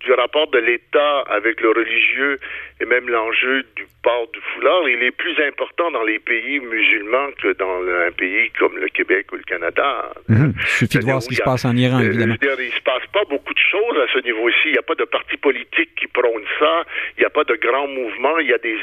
du 0.00 0.12
rapport 0.12 0.48
de 0.48 0.58
l'État 0.58 1.20
avec 1.28 1.60
le 1.60 1.70
religieux 1.70 2.38
et 2.84 2.86
même 2.86 3.08
l'enjeu 3.08 3.62
du 3.76 3.86
port 4.02 4.28
du 4.32 4.40
foulard, 4.52 4.86
il 4.88 5.02
est 5.02 5.10
plus 5.10 5.34
important 5.40 5.90
dans 5.90 6.02
les 6.02 6.18
pays 6.18 6.60
musulmans 6.60 7.28
que 7.40 7.52
dans 7.54 7.80
un 7.80 8.12
pays 8.12 8.50
comme 8.58 8.76
le 8.76 8.88
Québec 8.88 9.32
ou 9.32 9.36
le 9.36 9.42
Canada. 9.42 10.12
Mhm. 10.28 10.52
Il 10.56 10.66
suffit 10.66 10.98
de 10.98 11.04
voir 11.04 11.22
ce 11.22 11.28
qui 11.28 11.36
se 11.36 11.42
passe 11.42 11.64
en 11.64 11.74
Iran, 11.76 12.00
euh, 12.00 12.06
évidemment. 12.06 12.34
Dire, 12.40 12.60
il 12.60 12.72
se 12.72 12.82
passe 12.82 13.06
pas 13.12 13.24
beaucoup 13.24 13.54
de 13.54 13.64
choses 13.70 13.98
à 13.98 14.12
ce 14.12 14.18
niveau-ci. 14.18 14.66
Il 14.66 14.72
n'y 14.72 14.78
a 14.78 14.82
pas 14.82 14.94
de 14.94 15.04
parti 15.04 15.36
politique 15.38 15.94
qui 15.96 16.06
prône 16.08 16.44
ça. 16.58 16.84
Il 17.16 17.20
n'y 17.20 17.26
a 17.26 17.30
pas 17.30 17.44
de 17.44 17.54
grands 17.54 17.88
mouvements. 17.88 18.38
Il 18.38 18.48
y 18.48 18.52
a 18.52 18.58
des 18.58 18.76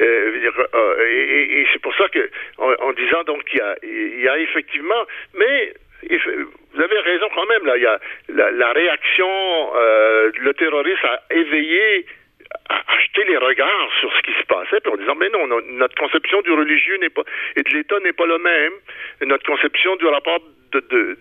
euh, 0.00 0.50
euh, 0.74 1.06
et, 1.08 1.66
c'est 1.72 1.80
pour 1.80 1.94
ça 1.96 2.08
que 2.08 2.30
en, 2.58 2.92
disant 2.92 3.22
donc 3.26 3.44
qu'il 3.44 3.58
y 3.58 3.62
a, 3.62 3.76
il 3.82 4.20
y 4.20 4.28
a 4.28 4.38
effectivement, 4.38 5.02
mais 5.34 5.72
vous 6.74 6.82
avez 6.82 7.00
raison 7.00 7.26
quand 7.34 7.46
même. 7.46 7.66
Là, 7.66 7.76
il 7.76 7.82
y 7.82 7.86
a 7.86 7.98
la, 8.28 8.72
réaction, 8.72 9.28
euh, 9.76 10.30
le 10.38 10.54
terroriste 10.54 11.04
a 11.04 11.22
éveillé, 11.30 12.06
a 12.68 12.82
acheté 12.96 13.24
les 13.24 13.36
regards 13.36 13.90
sur 14.00 14.12
ce 14.12 14.22
qui 14.22 14.32
se 14.32 14.44
passait, 14.46 14.80
puis 14.80 14.92
en 14.92 14.96
disant 14.96 15.14
mais 15.14 15.28
non, 15.30 15.46
notre 15.46 15.94
conception 15.96 16.40
du 16.42 16.52
religieux 16.52 16.96
n'est 16.98 17.10
pas 17.10 17.22
et 17.56 17.62
de 17.62 17.70
l'État 17.70 17.98
n'est 18.00 18.12
pas 18.12 18.26
le 18.26 18.38
même. 18.38 18.72
Notre 19.22 19.44
conception 19.44 19.96
du 19.96 20.06
rapport 20.06 20.40
de, 20.72 20.80
de, 20.90 21.18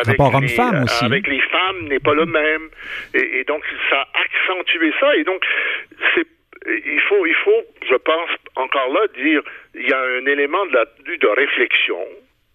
avec, 0.00 0.18
les, 0.18 1.04
avec 1.04 1.26
les 1.26 1.40
femmes 1.40 1.88
n'est 1.88 2.00
pas 2.00 2.14
le 2.14 2.26
même. 2.26 2.70
Et, 3.14 3.44
donc 3.44 3.62
ça 3.90 4.00
a 4.00 4.20
accentué 4.20 4.92
ça. 4.98 5.16
Et 5.16 5.24
donc 5.24 5.44
c'est 6.14 6.26
il 6.66 7.00
faut, 7.08 7.24
il 7.24 7.34
faut, 7.34 7.62
je 7.88 7.94
pense, 7.94 8.30
encore 8.56 8.92
là, 8.92 9.06
dire, 9.16 9.40
il 9.74 9.88
y 9.88 9.92
a 9.92 10.00
un 10.00 10.26
élément 10.26 10.66
de, 10.66 10.74
la, 10.74 10.84
de 10.84 11.26
réflexion 11.28 12.04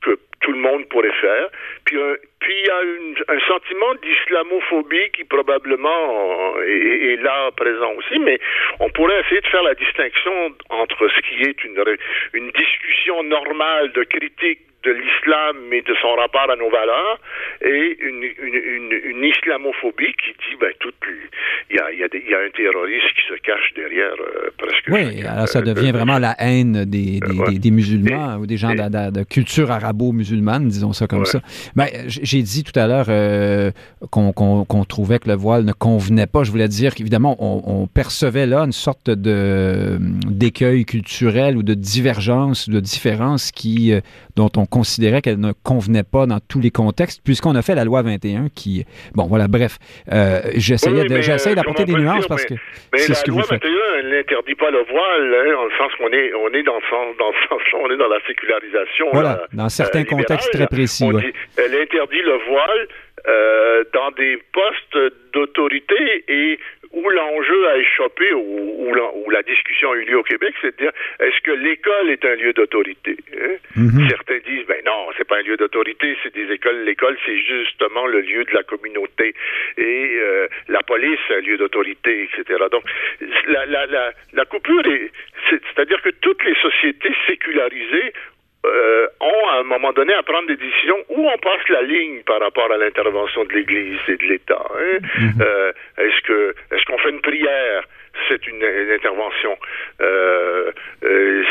que 0.04 0.20
tout 0.42 0.52
le 0.52 0.60
monde 0.60 0.88
pourrait 0.90 1.14
faire. 1.22 1.48
Puis, 1.86 1.98
puis 2.40 2.54
il 2.54 2.66
y 2.66 2.70
a 2.70 3.36
un 3.36 3.40
sentiment 3.48 3.96
d'islamophobie 4.04 5.10
qui 5.14 5.24
probablement 5.24 6.60
est, 6.62 7.22
là 7.22 7.52
présent 7.56 7.94
aussi, 7.98 8.20
mais 8.20 8.40
on 8.80 8.90
pourrait 8.90 9.20
essayer 9.22 9.42
de 9.42 9.48
faire 9.48 9.64
la 9.64 9.76
distinction 9.76 10.52
entre 10.70 11.08
ce 11.08 11.22
qui 11.22 11.44
est 11.44 11.64
une 11.64 12.52
discussion 12.52 13.24
normale 13.24 13.92
de 13.94 14.04
critique 14.04 14.60
de 14.84 14.92
l'islam, 14.92 15.58
mais 15.70 15.82
de 15.82 15.94
son 16.02 16.14
rapport 16.16 16.50
à 16.50 16.56
nos 16.56 16.70
valeurs, 16.70 17.20
et 17.62 17.98
une, 18.02 18.24
une, 18.24 19.24
islamophobie 19.24 20.14
qui 20.22 20.32
dit, 20.32 20.58
ben, 20.60 20.72
tout, 20.80 20.92
il 21.70 21.78
y 21.78 21.80
a, 21.80 21.92
y, 21.92 22.04
a 22.04 22.08
y 22.12 22.34
a, 22.34 22.40
un 22.40 22.50
terroriste 22.50 23.08
qui 23.16 23.34
se 23.34 23.40
cache 23.42 23.74
derrière 23.76 24.14
euh, 24.20 24.50
presque. 24.58 24.86
Oui, 24.90 25.26
alors 25.26 25.48
ça 25.48 25.62
devient 25.62 25.92
vraiment 25.92 26.20
la 26.20 26.36
haine 26.40 26.86
des, 26.86 27.20
des, 27.20 27.60
des, 27.60 27.72
musulmans 27.72 28.36
ou 28.36 28.46
des 28.46 28.58
gens 28.58 28.72
de, 28.72 29.12
de, 29.12 29.24
culture 29.24 29.72
arabo-musulmane, 29.72 30.68
disons 30.68 30.92
ça 30.94 31.08
comme 31.08 31.26
ça. 31.26 31.40
Ben, 31.76 31.88
j'ai 32.08 32.42
dit 32.42 32.64
tout 32.64 32.78
à 32.78 32.88
l'heure 32.88 33.06
euh, 33.08 33.72
qu'on 34.12 34.86
trouvait 34.88 35.20
que 35.20 35.30
le 35.30 35.36
voile 35.36 35.64
ne 35.64 35.74
convenait 35.74 36.28
pas. 36.28 36.44
Je 36.44 36.52
voulais 36.52 36.68
dire 36.68 36.94
qu'évidemment, 36.96 37.38
on, 37.40 37.62
on, 37.66 37.88
percevait 37.88 38.46
là 38.46 38.62
une 38.62 38.72
sorte 38.72 39.10
de 39.10 39.98
d'écueil 40.28 40.86
culturel 40.86 41.58
ou 41.58 41.64
de 41.64 41.74
divergence, 41.74 42.70
de 42.70 42.80
différence 42.80 43.52
qui, 43.52 43.94
euh, 43.94 44.02
dont 44.36 44.50
on 44.58 44.66
considérait 44.74 45.22
qu'elle 45.22 45.40
ne 45.40 45.54
convenait 45.64 46.04
pas 46.04 46.26
dans 46.26 46.40
tous 46.40 46.60
les 46.60 46.72
contextes, 46.72 47.22
puisqu'on 47.24 47.54
a 47.54 47.62
fait 47.62 47.76
la 47.76 47.86
loi 47.86 48.02
21 48.02 48.50
qui... 48.50 48.86
Bon, 49.14 49.28
voilà, 49.28 49.48
bref. 49.48 49.78
Euh, 50.12 50.42
J'essayais 50.56 51.06
euh, 51.06 51.56
d'apporter 51.56 51.86
des 51.86 51.94
nuances 51.94 52.26
parce 52.26 52.44
que 52.44 52.56
c'est 52.96 53.14
ce 53.14 53.24
que 53.24 53.30
vous 53.30 53.44
faites. 53.44 53.64
La 53.64 53.70
loi 53.70 53.80
21 54.02 54.10
n'interdit 54.10 54.56
pas 54.56 54.72
le 54.72 54.84
voile, 54.90 55.36
hein, 55.36 55.52
dans 55.54 55.66
le 55.66 55.76
sens 55.78 55.92
qu'on 56.00 56.10
est, 56.10 56.34
on 56.34 56.50
est 56.58 56.64
dans, 56.64 56.78
le 56.78 57.18
dans 57.20 57.34
sens, 57.48 57.62
on 57.86 57.92
est 57.92 57.98
dans 57.98 58.08
la 58.08 58.20
sécularisation. 58.26 59.10
Voilà, 59.14 59.46
dans 59.54 59.70
certains 59.70 60.02
euh, 60.02 60.16
contextes 60.16 60.52
très 60.52 60.66
précis. 60.66 61.06
elle 61.06 61.76
interdit 61.76 62.22
le 62.26 62.38
voile 62.50 62.88
euh, 63.28 63.84
dans 63.94 64.12
des 64.12 64.38
postes 64.52 65.14
d'autorité 65.34 66.26
et 66.28 66.60
où 66.94 67.10
l'enjeu 67.10 67.68
a 67.70 67.78
échappé, 67.78 68.34
où, 68.34 68.88
où, 68.88 69.30
la, 69.30 69.44
discussion 69.44 69.92
a 69.92 69.96
eu 69.96 70.06
lieu 70.06 70.18
au 70.20 70.24
Québec, 70.24 70.54
c'est 70.62 70.78
de 70.78 70.84
dire 70.84 70.92
est-ce 71.20 71.42
que 71.42 71.52
l'école 71.52 72.10
est 72.12 72.24
un 72.24 72.36
lieu 72.36 72.54
d'autorité 72.54 73.18
hein? 73.34 73.56
mm-hmm. 73.76 74.10
Certains 74.10 74.40
disent 74.46 74.66
ben 74.68 74.82
non, 74.86 75.10
c'est 75.18 75.28
pas 75.28 75.38
un 75.40 75.42
lieu 75.42 75.58
d'autorité, 75.58 76.16
c'est 76.24 76.34
des 76.34 76.52
écoles. 76.54 76.84
L'école, 76.84 77.18
c'est 77.26 77.38
justement 77.38 78.06
le 78.06 78.22
lieu 78.22 78.46
de 78.46 78.54
la 78.54 78.64
communauté 78.64 79.34
et 79.78 80.18
euh, 80.20 80.48
la 80.70 80.84
police, 80.84 81.20
c'est 81.28 81.36
un 81.36 81.42
lieu 81.42 81.58
d'autorité, 81.58 82.30
etc. 82.32 82.64
Donc 82.72 82.84
la, 83.48 83.66
la, 83.66 83.86
la, 83.88 84.12
la 84.34 84.46
coupure 84.46 84.86
est, 84.88 85.12
c'est-à-dire 85.50 86.02
que 86.02 86.10
toutes 86.22 86.44
les 86.46 86.56
sociétés 86.56 87.14
sécularisées 87.28 88.14
euh, 88.66 89.08
ont 89.20 89.50
à 89.50 89.60
un 89.60 89.64
moment 89.64 89.92
donné 89.92 90.14
à 90.14 90.24
prendre 90.24 90.48
des 90.48 90.56
décisions 90.56 90.98
où 91.10 91.28
on 91.28 91.38
passe 91.40 91.68
la 91.70 91.82
ligne 91.82 92.22
par 92.24 92.40
rapport 92.40 92.72
à 92.72 92.78
l'intervention 92.78 93.44
de 93.46 93.54
l'Église 93.54 94.00
et 94.08 94.18
de 94.18 94.24
l'État. 94.24 94.64
Hein? 94.76 95.00
Mm-hmm. 95.02 95.42
euh, 95.42 95.72
est-ce 95.98 96.22
que 96.22 96.56
est-ce 96.72 96.86
qu'on 96.86 96.98
fait 96.98 97.10
une 97.10 97.22
prière 97.22 97.84
c'est 98.28 98.48
une, 98.48 98.64
intervention. 98.94 99.58
Euh, 100.02 100.72
euh, 101.04 101.44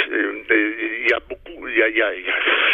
il 0.51 1.11
y 1.11 1.13
a 1.13 1.21
beaucoup, 1.29 1.69
il 1.69 1.79
y 1.79 1.83
a, 1.83 1.89
il 1.89 1.97
y 1.97 2.03
a, 2.03 2.11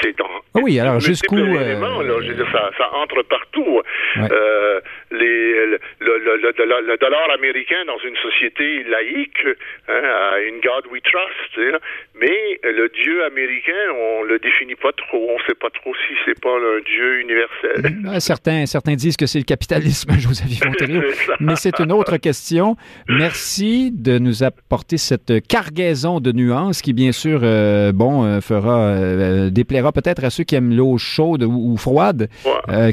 c'est 0.03 0.17
dans. 0.17 0.29
Ah 0.55 0.61
oui, 0.63 0.79
alors 0.79 1.01
jusqu'où 1.01 1.39
euh, 1.39 2.45
ça, 2.53 2.71
ça, 2.77 2.91
entre 2.95 3.23
partout. 3.23 3.83
Euh, 4.19 4.81
les, 5.11 5.67
le, 5.67 5.79
le, 6.01 6.37
le, 6.37 6.97
dollar 6.99 7.31
américain 7.31 7.85
dans 7.87 7.99
une 7.99 8.17
société 8.17 8.85
laïque 8.85 9.47
hein, 9.89 10.03
a 10.33 10.41
une 10.41 10.61
God 10.61 10.87
we 10.91 11.01
trust, 11.03 11.81
mais 12.15 12.61
le 12.65 12.89
Dieu 12.89 13.25
américain, 13.25 13.93
on 13.95 14.23
le 14.23 14.39
définit 14.39 14.75
pas 14.75 14.93
trop. 14.93 15.31
On 15.31 15.39
sait 15.47 15.55
pas 15.55 15.71
trop 15.71 15.95
si 16.07 16.15
c'est 16.25 16.41
pas 16.41 16.51
un 16.57 16.81
Dieu 16.85 17.21
universel. 17.21 18.21
Certains, 18.21 18.67
certains 18.67 18.95
disent 18.95 19.17
que 19.17 19.27
c'est 19.27 19.39
le 19.39 19.45
capitalisme, 19.45 20.13
Joseph 20.19 20.59
Fontaine. 20.63 21.03
mais 21.41 21.57
c'est 21.57 21.79
une 21.81 21.93
autre 21.93 22.17
question. 22.17 22.77
Merci 23.09 23.78
de 23.91 24.19
nous 24.19 24.43
apporter 24.43 24.99
cette 24.99 25.47
cargaison 25.47 26.21
de 26.21 26.33
nuances 26.33 26.83
qui, 26.83 26.93
bien 26.93 27.13
sûr, 27.13 27.41
euh, 27.43 27.93
bon, 27.93 28.25
euh, 28.25 28.41
fera, 28.41 28.79
euh, 28.79 29.51
déplaira 29.51 29.93
peut-être 29.93 30.25
à 30.25 30.31
ceux 30.31 30.45
qui 30.45 30.55
aiment 30.55 30.75
l'eau 30.75 30.99
chaude 30.99 31.43
ou, 31.45 31.77
froide, 31.77 32.29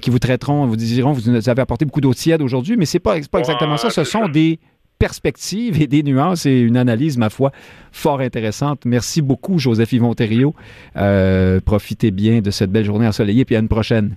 qui 0.01 0.09
vous 0.09 0.19
traiteront, 0.19 0.65
vous 0.65 0.75
diront, 0.75 1.11
vous 1.11 1.31
nous 1.31 1.49
avez 1.49 1.61
apporté 1.61 1.85
beaucoup 1.85 2.01
d'eau 2.01 2.13
tiède 2.13 2.41
aujourd'hui, 2.41 2.77
mais 2.77 2.85
c'est 2.85 2.99
pas, 2.99 3.15
pas 3.31 3.39
exactement 3.39 3.77
ça. 3.77 3.89
Ce 3.89 4.03
sont 4.03 4.27
des 4.27 4.59
perspectives 4.97 5.81
et 5.81 5.87
des 5.87 6.03
nuances 6.03 6.45
et 6.45 6.59
une 6.59 6.77
analyse, 6.77 7.17
ma 7.17 7.29
foi, 7.29 7.51
fort 7.91 8.21
intéressante. 8.21 8.85
Merci 8.85 9.21
beaucoup, 9.21 9.59
Joseph 9.59 9.91
Yvon 9.91 10.13
Thériault. 10.13 10.55
profitez 11.65 12.11
bien 12.11 12.41
de 12.41 12.51
cette 12.51 12.71
belle 12.71 12.85
journée 12.85 13.07
ensoleillée, 13.07 13.45
puis 13.45 13.55
à 13.55 13.59
une 13.59 13.67
prochaine. 13.67 14.15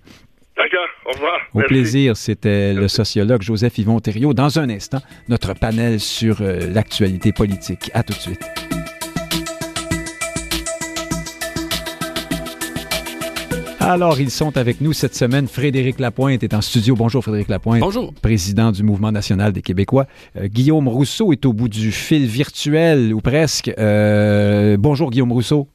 Au 1.09 1.13
revoir. 1.13 1.41
Au 1.55 1.61
plaisir. 1.61 2.17
C'était 2.17 2.75
le 2.75 2.87
sociologue 2.87 3.41
Joseph 3.41 3.79
Yvon 3.79 3.99
Thériault. 4.01 4.35
Dans 4.35 4.59
un 4.59 4.69
instant, 4.69 5.01
notre 5.29 5.55
panel 5.55 6.01
sur 6.01 6.43
euh, 6.43 6.71
l'actualité 6.73 7.33
politique. 7.33 7.91
À 7.95 8.03
tout 8.03 8.13
de 8.13 8.19
suite. 8.19 8.45
Alors, 13.81 14.21
ils 14.21 14.31
sont 14.31 14.55
avec 14.59 14.83
nous 14.83 14.93
cette 14.93 15.15
semaine. 15.15 15.49
Frédéric 15.49 15.99
Lapointe 15.99 16.43
est 16.43 16.53
en 16.53 16.61
studio. 16.61 16.95
Bonjour, 16.95 17.23
Frédéric 17.23 17.49
Lapointe. 17.49 17.81
Bonjour. 17.81 18.13
Président 18.21 18.71
du 18.71 18.83
Mouvement 18.83 19.11
national 19.11 19.55
des 19.55 19.63
Québécois. 19.63 20.07
Euh, 20.37 20.47
Guillaume 20.47 20.89
Rousseau 20.89 21.33
est 21.33 21.47
au 21.47 21.55
bout 21.55 21.71
du 21.71 21.91
fil 21.91 22.27
virtuel, 22.27 23.15
ou 23.15 23.23
presque. 23.23 23.73
Euh, 23.79 24.77
bonjour, 24.79 25.11
Guillaume 25.11 25.33
Rousseau. 25.33 25.69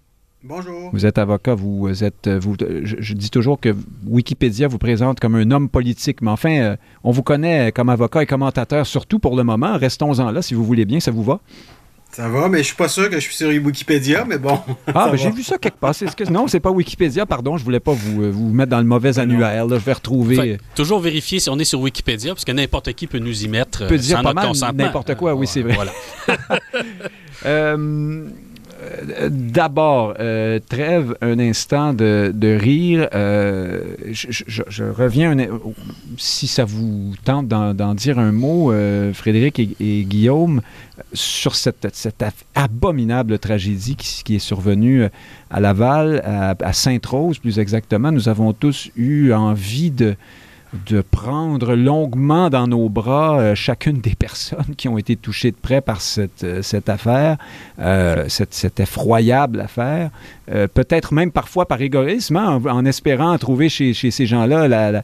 Bonjour. 0.45 0.89
Vous 0.91 1.05
êtes 1.05 1.17
avocat, 1.19 1.55
vous 1.55 2.03
êtes, 2.03 2.27
vous, 2.27 2.57
je, 2.59 3.13
dis 3.13 3.29
toujours 3.29 3.61
que 3.61 3.73
Wikipédia 4.05 4.67
vous 4.67 4.77
présente 4.77 5.21
comme 5.21 5.35
un 5.35 5.49
homme 5.51 5.69
politique, 5.69 6.21
mais 6.21 6.31
enfin, 6.31 6.51
euh, 6.51 6.75
on 7.05 7.11
vous 7.11 7.23
connaît 7.23 7.71
comme 7.71 7.87
avocat 7.87 8.23
et 8.23 8.25
commentateur, 8.25 8.85
surtout 8.85 9.19
pour 9.19 9.37
le 9.37 9.43
moment. 9.45 9.77
Restons-en 9.77 10.31
là, 10.31 10.41
si 10.41 10.53
vous 10.53 10.65
voulez 10.65 10.83
bien, 10.83 10.99
ça 10.99 11.11
vous 11.11 11.23
va? 11.23 11.39
Ça 12.11 12.27
va, 12.27 12.49
mais 12.49 12.57
je 12.57 12.63
suis 12.65 12.75
pas 12.75 12.89
sûr 12.89 13.09
que 13.09 13.15
je 13.15 13.21
suis 13.21 13.35
sur 13.35 13.47
Wikipédia, 13.47 14.25
mais 14.25 14.37
bon. 14.37 14.59
Ah, 14.93 15.09
ben 15.09 15.15
j'ai 15.15 15.31
vu 15.31 15.43
ça 15.43 15.57
quelque 15.57 15.79
part. 15.79 15.95
Que... 15.95 16.29
Non, 16.29 16.49
c'est 16.49 16.59
pas 16.59 16.71
Wikipédia, 16.71 17.25
pardon, 17.25 17.55
je 17.55 17.63
voulais 17.63 17.79
pas 17.79 17.93
vous, 17.93 18.23
euh, 18.23 18.29
vous 18.29 18.49
mettre 18.49 18.69
dans 18.69 18.79
le 18.79 18.83
mauvais 18.83 19.17
annuaire. 19.17 19.65
Là, 19.65 19.79
je 19.79 19.83
vais 19.85 19.93
retrouver. 19.93 20.57
toujours 20.75 20.99
vérifier 20.99 21.39
si 21.39 21.49
on 21.49 21.57
est 21.57 21.63
sur 21.63 21.79
Wikipédia, 21.79 22.33
parce 22.33 22.43
que 22.43 22.51
n'importe 22.51 22.91
qui 22.93 23.07
peut 23.07 23.19
nous 23.19 23.45
y 23.45 23.47
mettre. 23.47 23.87
Peut 23.87 23.97
dire 23.97 24.21
pas 24.21 24.33
mal 24.33 24.51
n'importe 24.75 25.15
quoi, 25.15 25.35
oui, 25.35 25.47
c'est 25.47 25.61
vrai. 25.61 25.73
Voilà. 25.73 25.91
euh, 27.45 27.77
euh, 27.77 28.25
d'abord, 29.29 30.15
euh, 30.19 30.59
trêve 30.67 31.15
un 31.21 31.39
instant 31.39 31.93
de, 31.93 32.57
rire. 32.59 33.07
Euh, 33.13 33.95
je, 34.11 34.83
reviens, 34.83 35.35
si 36.17 36.47
ça 36.47 36.65
vous 36.65 37.13
tente 37.23 37.47
d'en 37.47 37.93
dire 37.93 38.19
un 38.19 38.31
mot, 38.31 38.73
Frédéric 39.13 39.59
et, 39.59 40.03
Guillaume, 40.03 40.61
sur 41.13 41.55
cette, 41.55 41.87
abominable 42.55 43.39
tragédie 43.39 43.95
qui, 43.95 44.35
est 44.35 44.39
survenue 44.39 45.07
à 45.49 45.59
Laval, 45.59 46.21
à, 46.25 46.73
Sainte-Rose 46.73 47.39
plus 47.39 47.59
exactement. 47.59 48.11
Nous 48.11 48.29
avons 48.29 48.53
tous 48.53 48.89
eu 48.95 49.33
envie 49.33 49.91
de 49.91 50.15
de 50.87 51.01
prendre 51.01 51.75
longuement 51.75 52.49
dans 52.49 52.67
nos 52.67 52.89
bras 52.89 53.39
euh, 53.39 53.55
chacune 53.55 54.01
des 54.01 54.15
personnes 54.15 54.75
qui 54.77 54.87
ont 54.87 54.97
été 54.97 55.15
touchées 55.15 55.51
de 55.51 55.55
près 55.55 55.81
par 55.81 56.01
cette, 56.01 56.43
euh, 56.43 56.61
cette 56.61 56.89
affaire, 56.89 57.37
euh, 57.79 58.25
cette, 58.27 58.53
cette, 58.53 58.79
effroyable 58.79 59.61
affaire. 59.61 60.09
Peut-être 60.73 61.13
même 61.13 61.31
parfois 61.31 61.65
par 61.69 61.81
égoïsme, 61.81 62.35
hein, 62.35 62.61
en, 62.69 62.83
espérant 62.83 63.37
trouver 63.37 63.69
chez, 63.69 63.93
chez 63.93 64.11
ces 64.11 64.25
gens-là, 64.25 64.67
la, 64.67 65.03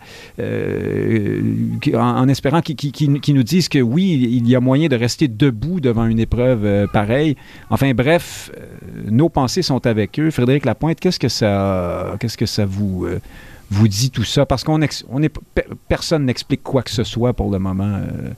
en, 1.97 2.27
espérant 2.27 2.61
qu'ils 2.61 2.75
qu 2.75 2.91
qu 2.91 3.33
nous 3.33 3.43
disent 3.43 3.69
que 3.69 3.79
oui, 3.79 4.27
il 4.31 4.49
y 4.49 4.55
a 4.57 4.59
moyen 4.59 4.89
de 4.89 4.97
rester 4.97 5.29
debout 5.29 5.79
devant 5.79 6.05
une 6.07 6.19
épreuve 6.19 6.87
pareille. 6.91 7.37
Enfin 7.69 7.93
bref, 7.93 8.51
nos 9.09 9.29
pensées 9.29 9.61
sont 9.61 9.87
avec 9.87 10.19
eux. 10.19 10.29
Frédéric 10.29 10.65
Lapointe, 10.65 10.99
qu'est-ce 10.99 11.19
que 11.19 11.29
ça, 11.29 12.17
qu'est-ce 12.19 12.37
que 12.37 12.45
ça 12.45 12.65
vous 12.65 13.07
vous 13.69 13.87
dit 13.87 14.11
tout 14.11 14.23
ça? 14.23 14.45
Parce 14.45 14.63
qu'on 14.63 14.79
on 15.09 15.23
est, 15.23 15.39
personne 15.87 16.25
n'explique 16.25 16.63
quoi 16.63 16.83
que 16.83 16.91
ce 16.91 17.03
soit 17.03 17.33
pour 17.33 17.51
le 17.51 17.59
moment 17.59 17.95
euh, 17.95 18.31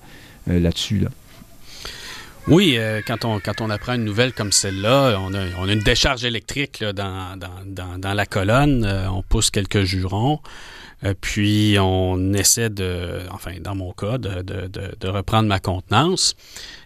euh, 0.49 0.59
là-dessus. 0.59 0.99
Là. 0.99 1.09
Oui, 2.47 2.75
euh, 2.77 3.01
quand, 3.05 3.23
on, 3.23 3.39
quand 3.39 3.61
on 3.61 3.69
apprend 3.69 3.93
une 3.93 4.03
nouvelle 4.03 4.33
comme 4.33 4.51
celle-là, 4.51 5.17
on 5.19 5.33
a, 5.33 5.71
une 5.71 5.79
décharge 5.79 6.25
électrique 6.25 6.83
dans, 6.83 7.37
dans, 7.37 7.97
dans, 7.97 8.13
la 8.13 8.25
colonne, 8.25 8.85
on 9.11 9.21
pousse 9.21 9.51
quelques 9.51 9.83
jurons, 9.83 10.39
puis 11.21 11.77
on 11.79 12.33
essaie 12.33 12.71
de, 12.71 13.19
enfin 13.29 13.53
dans 13.61 13.75
mon 13.75 13.91
cas, 13.91 14.17
de, 14.17 14.41
de, 14.41 14.67
de 14.67 15.07
reprendre 15.07 15.47
ma 15.47 15.59
contenance 15.59 16.35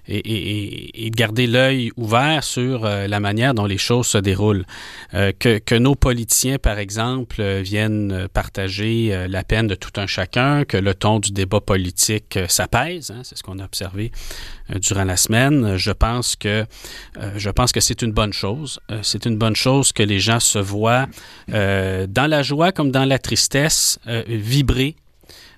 et, 0.07 0.17
et, 0.17 1.05
et 1.05 1.09
de 1.09 1.15
garder 1.15 1.47
l'œil 1.47 1.91
ouvert 1.97 2.43
sur 2.43 2.85
euh, 2.85 3.07
la 3.07 3.19
manière 3.19 3.53
dont 3.53 3.65
les 3.65 3.77
choses 3.77 4.07
se 4.07 4.17
déroulent. 4.17 4.65
Euh, 5.13 5.31
que, 5.37 5.59
que, 5.59 5.75
nos 5.75 5.95
politiciens, 5.95 6.57
par 6.57 6.79
exemple, 6.79 7.37
euh, 7.39 7.61
viennent 7.61 8.27
partager 8.33 9.13
euh, 9.15 9.27
la 9.27 9.43
peine 9.43 9.67
de 9.67 9.75
tout 9.75 9.91
un 9.99 10.07
chacun, 10.07 10.65
que 10.65 10.77
le 10.77 10.93
ton 10.93 11.19
du 11.19 11.31
débat 11.31 11.61
politique 11.61 12.37
euh, 12.37 12.47
s'apaise, 12.47 13.11
hein, 13.11 13.21
c'est 13.23 13.37
ce 13.37 13.43
qu'on 13.43 13.59
a 13.59 13.65
observé 13.65 14.11
euh, 14.73 14.79
durant 14.79 15.03
la 15.03 15.17
semaine. 15.17 15.77
Je 15.77 15.91
pense 15.91 16.35
que 16.35 16.65
je 17.35 17.49
pense 17.49 17.71
que 17.71 17.79
c'est 17.79 18.01
une 18.01 18.11
bonne 18.11 18.33
chose. 18.33 18.79
c'est 19.01 19.25
une 19.25 19.37
bonne 19.37 19.55
chose 19.55 19.91
que 19.91 20.03
les 20.03 20.19
gens 20.19 20.39
se 20.39 20.59
voient 20.59 21.07
dans 21.47 22.29
la 22.29 22.43
joie 22.43 22.71
comme 22.71 22.91
dans 22.91 23.05
la 23.05 23.19
tristesse 23.19 23.99
vibrer 24.27 24.95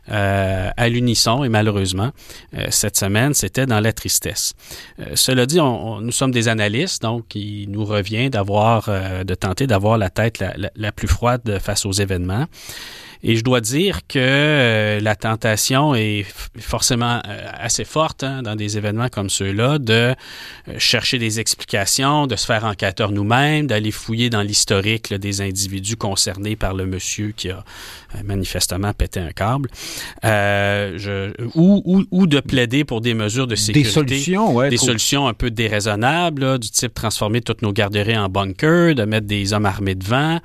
euh, 0.09 0.69
à 0.75 0.89
l'unisson 0.89 1.43
et 1.43 1.49
malheureusement, 1.49 2.11
euh, 2.55 2.67
cette 2.69 2.97
semaine, 2.97 3.33
c'était 3.33 3.65
dans 3.65 3.79
la 3.79 3.93
tristesse. 3.93 4.53
Euh, 4.99 5.11
cela 5.15 5.45
dit, 5.45 5.59
on, 5.59 5.93
on, 5.93 6.01
nous 6.01 6.11
sommes 6.11 6.31
des 6.31 6.47
analystes, 6.47 7.01
donc 7.01 7.35
il 7.35 7.69
nous 7.69 7.85
revient 7.85 8.29
d'avoir, 8.29 8.85
euh, 8.89 9.23
de 9.23 9.35
tenter 9.35 9.67
d'avoir 9.67 9.97
la 9.97 10.09
tête 10.09 10.39
la, 10.39 10.53
la, 10.57 10.71
la, 10.75 10.91
plus 10.91 11.07
froide 11.07 11.59
face 11.61 11.85
aux 11.85 11.91
événements. 11.91 12.45
Et 13.23 13.35
je 13.35 13.43
dois 13.43 13.61
dire 13.61 14.01
que 14.07 14.19
euh, 14.19 14.99
la 14.99 15.15
tentation 15.15 15.95
est 15.95 16.25
forcément 16.59 17.21
euh, 17.27 17.47
assez 17.53 17.83
forte 17.85 18.23
hein, 18.23 18.41
dans 18.43 18.55
des 18.55 18.77
événements 18.77 19.09
comme 19.09 19.29
ceux-là 19.29 19.79
de 19.79 19.93
euh, 19.93 20.13
chercher 20.77 21.17
des 21.17 21.39
explications, 21.39 22.27
de 22.27 22.35
se 22.35 22.45
faire 22.45 22.65
enquêteur 22.65 23.11
nous-mêmes, 23.11 23.67
d'aller 23.67 23.91
fouiller 23.91 24.29
dans 24.29 24.41
l'historique 24.41 25.13
des 25.13 25.41
individus 25.41 25.95
concernés 25.97 26.55
par 26.55 26.73
le 26.73 26.85
monsieur 26.85 27.33
qui 27.35 27.49
a 27.49 27.63
manifestement 28.23 28.93
pété 28.93 29.19
un 29.19 29.31
câble, 29.31 29.69
euh, 30.23 30.97
je, 30.97 31.33
ou, 31.55 31.81
ou, 31.85 32.05
ou, 32.11 32.27
de 32.27 32.39
plaider 32.39 32.83
pour 32.83 33.01
des 33.01 33.13
mesures 33.13 33.47
de 33.47 33.55
sécurité. 33.55 33.87
Des 33.87 33.93
solutions, 33.93 34.55
ouais, 34.55 34.69
Des 34.69 34.77
trop... 34.77 34.87
solutions 34.87 35.27
un 35.27 35.33
peu 35.33 35.51
déraisonnables, 35.51 36.41
là, 36.41 36.57
du 36.57 36.69
type 36.69 36.93
transformer 36.93 37.41
toutes 37.41 37.61
nos 37.61 37.73
garderies 37.73 38.17
en 38.17 38.29
bunkers, 38.29 38.95
de 38.95 39.03
mettre 39.03 39.27
des 39.27 39.53
hommes 39.53 39.65
armés 39.65 39.95
devant. 39.95 40.39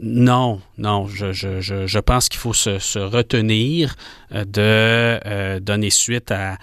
Non, 0.00 0.60
non, 0.78 1.06
je, 1.06 1.32
je, 1.32 1.60
je, 1.60 1.98
pense 1.98 2.28
qu'il 2.28 2.40
faut 2.40 2.52
se, 2.52 2.98
retenir 2.98 3.94
de 4.32 4.44
euh, 4.58 5.60
donner 5.60 5.90
suite 5.90 6.32
à, 6.32 6.58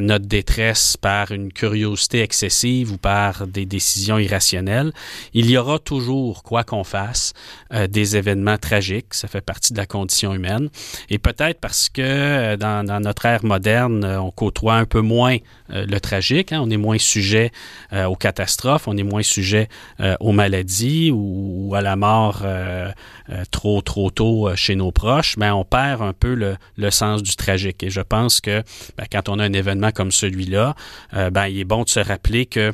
notre 0.00 0.26
détresse 0.26 0.96
par 0.96 1.32
une 1.32 1.52
curiosité 1.52 2.20
excessive 2.20 2.92
ou 2.92 2.96
par 2.96 3.46
des 3.46 3.66
décisions 3.66 4.18
irrationnelles. 4.18 4.92
Il 5.32 5.50
y 5.50 5.56
aura 5.56 5.78
toujours, 5.78 6.42
quoi 6.42 6.64
qu'on 6.64 6.84
fasse, 6.84 7.32
euh, 7.72 7.86
des 7.86 8.16
événements 8.16 8.58
tragiques. 8.58 9.14
Ça 9.14 9.28
fait 9.28 9.40
partie 9.40 9.72
de 9.72 9.78
la 9.78 9.86
condition 9.86 10.34
humaine. 10.34 10.70
Et 11.10 11.18
peut-être 11.18 11.60
parce 11.60 11.88
que 11.88 12.02
euh, 12.02 12.56
dans, 12.56 12.84
notre 13.00 13.26
ère 13.26 13.44
moderne, 13.44 14.04
on 14.04 14.30
côtoie 14.30 14.74
un 14.74 14.86
peu 14.86 15.00
moins 15.00 15.38
euh, 15.70 15.86
le 15.86 15.98
tragique. 15.98 16.52
Hein, 16.52 16.60
on 16.62 16.68
est 16.68 16.76
moins 16.76 16.98
sujet 16.98 17.50
euh, 17.94 18.04
aux 18.04 18.16
catastrophes, 18.16 18.86
on 18.86 18.96
est 18.98 19.02
moins 19.02 19.22
sujet 19.22 19.68
euh, 20.00 20.14
aux 20.20 20.32
maladies 20.32 21.10
ou, 21.10 21.72
à 21.74 21.80
la 21.80 21.96
mort 21.96 22.43
trop 23.50 23.80
trop 23.82 24.10
tôt 24.10 24.54
chez 24.54 24.74
nos 24.74 24.92
proches, 24.92 25.36
mais 25.36 25.50
on 25.50 25.64
perd 25.64 26.02
un 26.02 26.12
peu 26.12 26.34
le, 26.34 26.56
le, 26.76 26.90
sens 26.90 27.22
du 27.22 27.36
tragique. 27.36 27.82
Et 27.82 27.90
je 27.90 28.00
pense 28.00 28.40
que 28.40 28.62
ben, 28.96 29.04
quand 29.10 29.28
on 29.28 29.38
a 29.38 29.44
un 29.44 29.52
événement 29.52 29.90
comme 29.90 30.10
celui-là, 30.10 30.74
ben, 31.12 31.46
il 31.46 31.60
est 31.60 31.64
bon 31.64 31.82
de 31.82 31.88
se 31.88 32.00
rappeler 32.00 32.46
que 32.46 32.72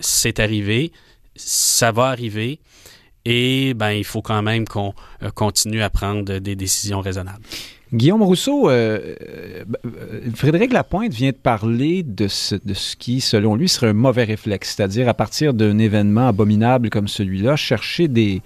c'est 0.00 0.40
arrivé, 0.40 0.92
ça 1.36 1.92
va 1.92 2.06
arriver, 2.06 2.60
et 3.24 3.74
ben, 3.74 3.90
il 3.90 4.04
faut 4.04 4.22
quand 4.22 4.42
même 4.42 4.66
qu'on 4.66 4.94
continue 5.34 5.82
à 5.82 5.90
prendre 5.90 6.38
des 6.38 6.56
décisions 6.56 7.00
raisonnables. 7.00 7.42
Guillaume 7.92 8.22
Rousseau, 8.22 8.70
euh, 8.70 9.16
euh, 9.20 9.64
Frédéric 10.34 10.72
Lapointe 10.72 11.12
vient 11.12 11.30
de 11.30 11.36
parler 11.36 12.02
de 12.02 12.24
de 12.24 12.74
ce, 12.74 12.96
qui, 12.96 13.20
selon 13.20 13.54
lui, 13.54 13.68
serait 13.68 13.88
un 13.88 13.92
mauvais 13.92 14.24
réflexe, 14.24 14.74
c'est-à-dire 14.74 15.08
à 15.10 15.14
partir 15.14 15.52
d'un 15.52 15.78
événement 15.78 16.28
abominable 16.28 16.88
comme 16.88 17.08
celui-là, 17.08 17.56
chercher 17.56 18.08
des... 18.08 18.40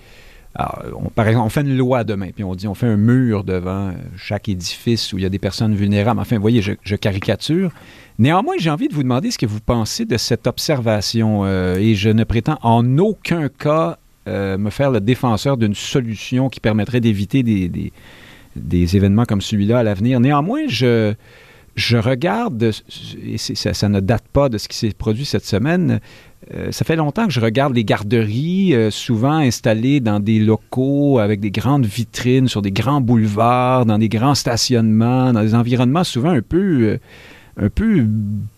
Par 1.14 1.28
exemple, 1.28 1.46
on 1.46 1.50
fait 1.50 1.60
une 1.60 1.76
loi 1.76 2.04
demain, 2.04 2.30
puis 2.34 2.42
on 2.42 2.54
dit 2.54 2.66
on 2.66 2.74
fait 2.74 2.86
un 2.86 2.96
mur 2.96 3.44
devant 3.44 3.92
chaque 4.16 4.48
édifice 4.48 5.12
où 5.12 5.18
il 5.18 5.22
y 5.22 5.26
a 5.26 5.28
des 5.28 5.38
personnes 5.38 5.74
vulnérables. 5.74 6.18
Enfin, 6.18 6.36
vous 6.36 6.42
voyez, 6.42 6.62
je, 6.62 6.96
caricature. 6.96 7.70
Néanmoins, 8.18 8.54
j'ai 8.58 8.70
envie 8.70 8.88
de 8.88 8.94
vous 8.94 9.02
demander 9.02 9.30
ce 9.30 9.36
que 9.36 9.44
vous 9.44 9.60
pensez 9.60 10.06
de 10.06 10.16
cette 10.16 10.46
observation, 10.46 11.44
euh, 11.44 11.76
et 11.76 11.94
je 11.94 12.08
ne 12.08 12.24
prétends 12.24 12.58
en 12.62 12.96
aucun 12.98 13.48
cas 13.48 13.98
euh, 14.28 14.56
me 14.56 14.70
faire 14.70 14.90
le 14.90 15.00
défenseur 15.00 15.58
d'une 15.58 15.74
solution 15.74 16.48
qui 16.48 16.60
permettrait 16.60 17.00
d'éviter 17.00 17.42
des, 17.42 17.92
des 18.56 18.96
événements 18.96 19.24
comme 19.24 19.42
celui-là 19.42 19.80
à 19.80 19.82
l'avenir. 19.82 20.20
Néanmoins, 20.20 20.62
je, 20.68 21.14
je 21.76 21.98
regarde, 21.98 22.72
et 23.22 23.36
ça, 23.36 23.88
ne 23.88 24.00
date 24.00 24.24
pas 24.32 24.48
de 24.48 24.58
ce 24.58 24.66
qui 24.66 24.76
s'est 24.76 24.92
produit 24.96 25.26
cette 25.26 25.44
semaine, 25.44 26.00
euh, 26.54 26.70
ça 26.70 26.84
fait 26.84 26.96
longtemps 26.96 27.26
que 27.26 27.32
je 27.32 27.40
regarde 27.40 27.74
les 27.74 27.84
garderies, 27.84 28.74
euh, 28.74 28.90
souvent 28.90 29.38
installées 29.38 30.00
dans 30.00 30.20
des 30.20 30.38
locaux 30.38 31.18
avec 31.18 31.40
des 31.40 31.50
grandes 31.50 31.86
vitrines, 31.86 32.46
sur 32.46 32.62
des 32.62 32.70
grands 32.70 33.00
boulevards, 33.00 33.84
dans 33.84 33.98
des 33.98 34.08
grands 34.08 34.36
stationnements, 34.36 35.32
dans 35.32 35.42
des 35.42 35.54
environnements 35.54 36.04
souvent 36.04 36.30
un 36.30 36.42
peu... 36.42 36.82
Euh, 36.82 36.98
un 37.58 37.70
peu 37.70 38.06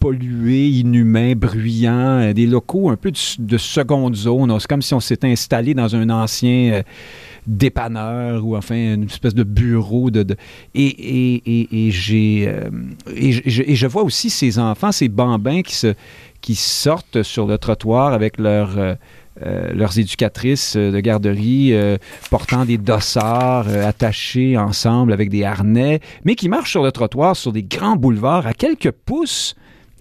pollués, 0.01 0.71
inhumains, 0.71 1.37
bruyants, 1.37 2.33
des 2.33 2.47
locaux 2.47 2.91
un 2.91 2.97
peu 2.97 3.13
de, 3.13 3.19
de 3.39 3.57
seconde 3.57 4.17
zone. 4.17 4.53
C'est 4.59 4.67
comme 4.67 4.83
si 4.83 4.93
on 4.93 4.99
s'était 4.99 5.29
installé 5.29 5.73
dans 5.73 5.95
un 5.95 6.11
ancien 6.11 6.83
dépanneur 7.47 8.45
ou 8.45 8.57
enfin 8.57 8.75
une 8.95 9.05
espèce 9.05 9.37
de 9.37 9.45
bureau 9.45 10.11
de, 10.11 10.37
et, 10.75 10.85
et, 10.85 11.43
et, 11.47 11.87
et 11.87 11.91
j'ai 11.93 12.53
et, 13.15 13.33
je, 13.33 13.63
et 13.63 13.77
je 13.77 13.87
vois 13.87 14.03
aussi 14.03 14.31
ces 14.31 14.59
enfants 14.59 14.91
ces 14.91 15.09
bambins 15.09 15.63
qui 15.63 15.77
se 15.77 15.95
qui 16.49 16.55
sortent 16.55 17.23
sur 17.23 17.47
le 17.47 17.59
trottoir 17.59 18.15
avec 18.15 18.41
euh, 18.41 18.95
euh, 19.43 19.71
leurs 19.75 19.99
éducatrices 19.99 20.79
de 20.79 20.99
garderie 20.99 21.75
euh, 21.75 21.99
portant 22.31 22.65
des 22.65 22.79
dossards 22.79 23.69
euh, 23.69 23.87
attachés 23.87 24.57
ensemble 24.57 25.13
avec 25.13 25.29
des 25.29 25.45
harnais, 25.45 26.01
mais 26.25 26.37
qui 26.37 26.49
marchent 26.49 26.71
sur 26.71 26.83
le 26.83 26.91
trottoir 26.91 27.37
sur 27.37 27.53
des 27.53 27.65
grands 27.65 27.97
boulevards 27.97 28.47
à 28.47 28.55
quelques 28.55 28.93
pouces 28.93 29.57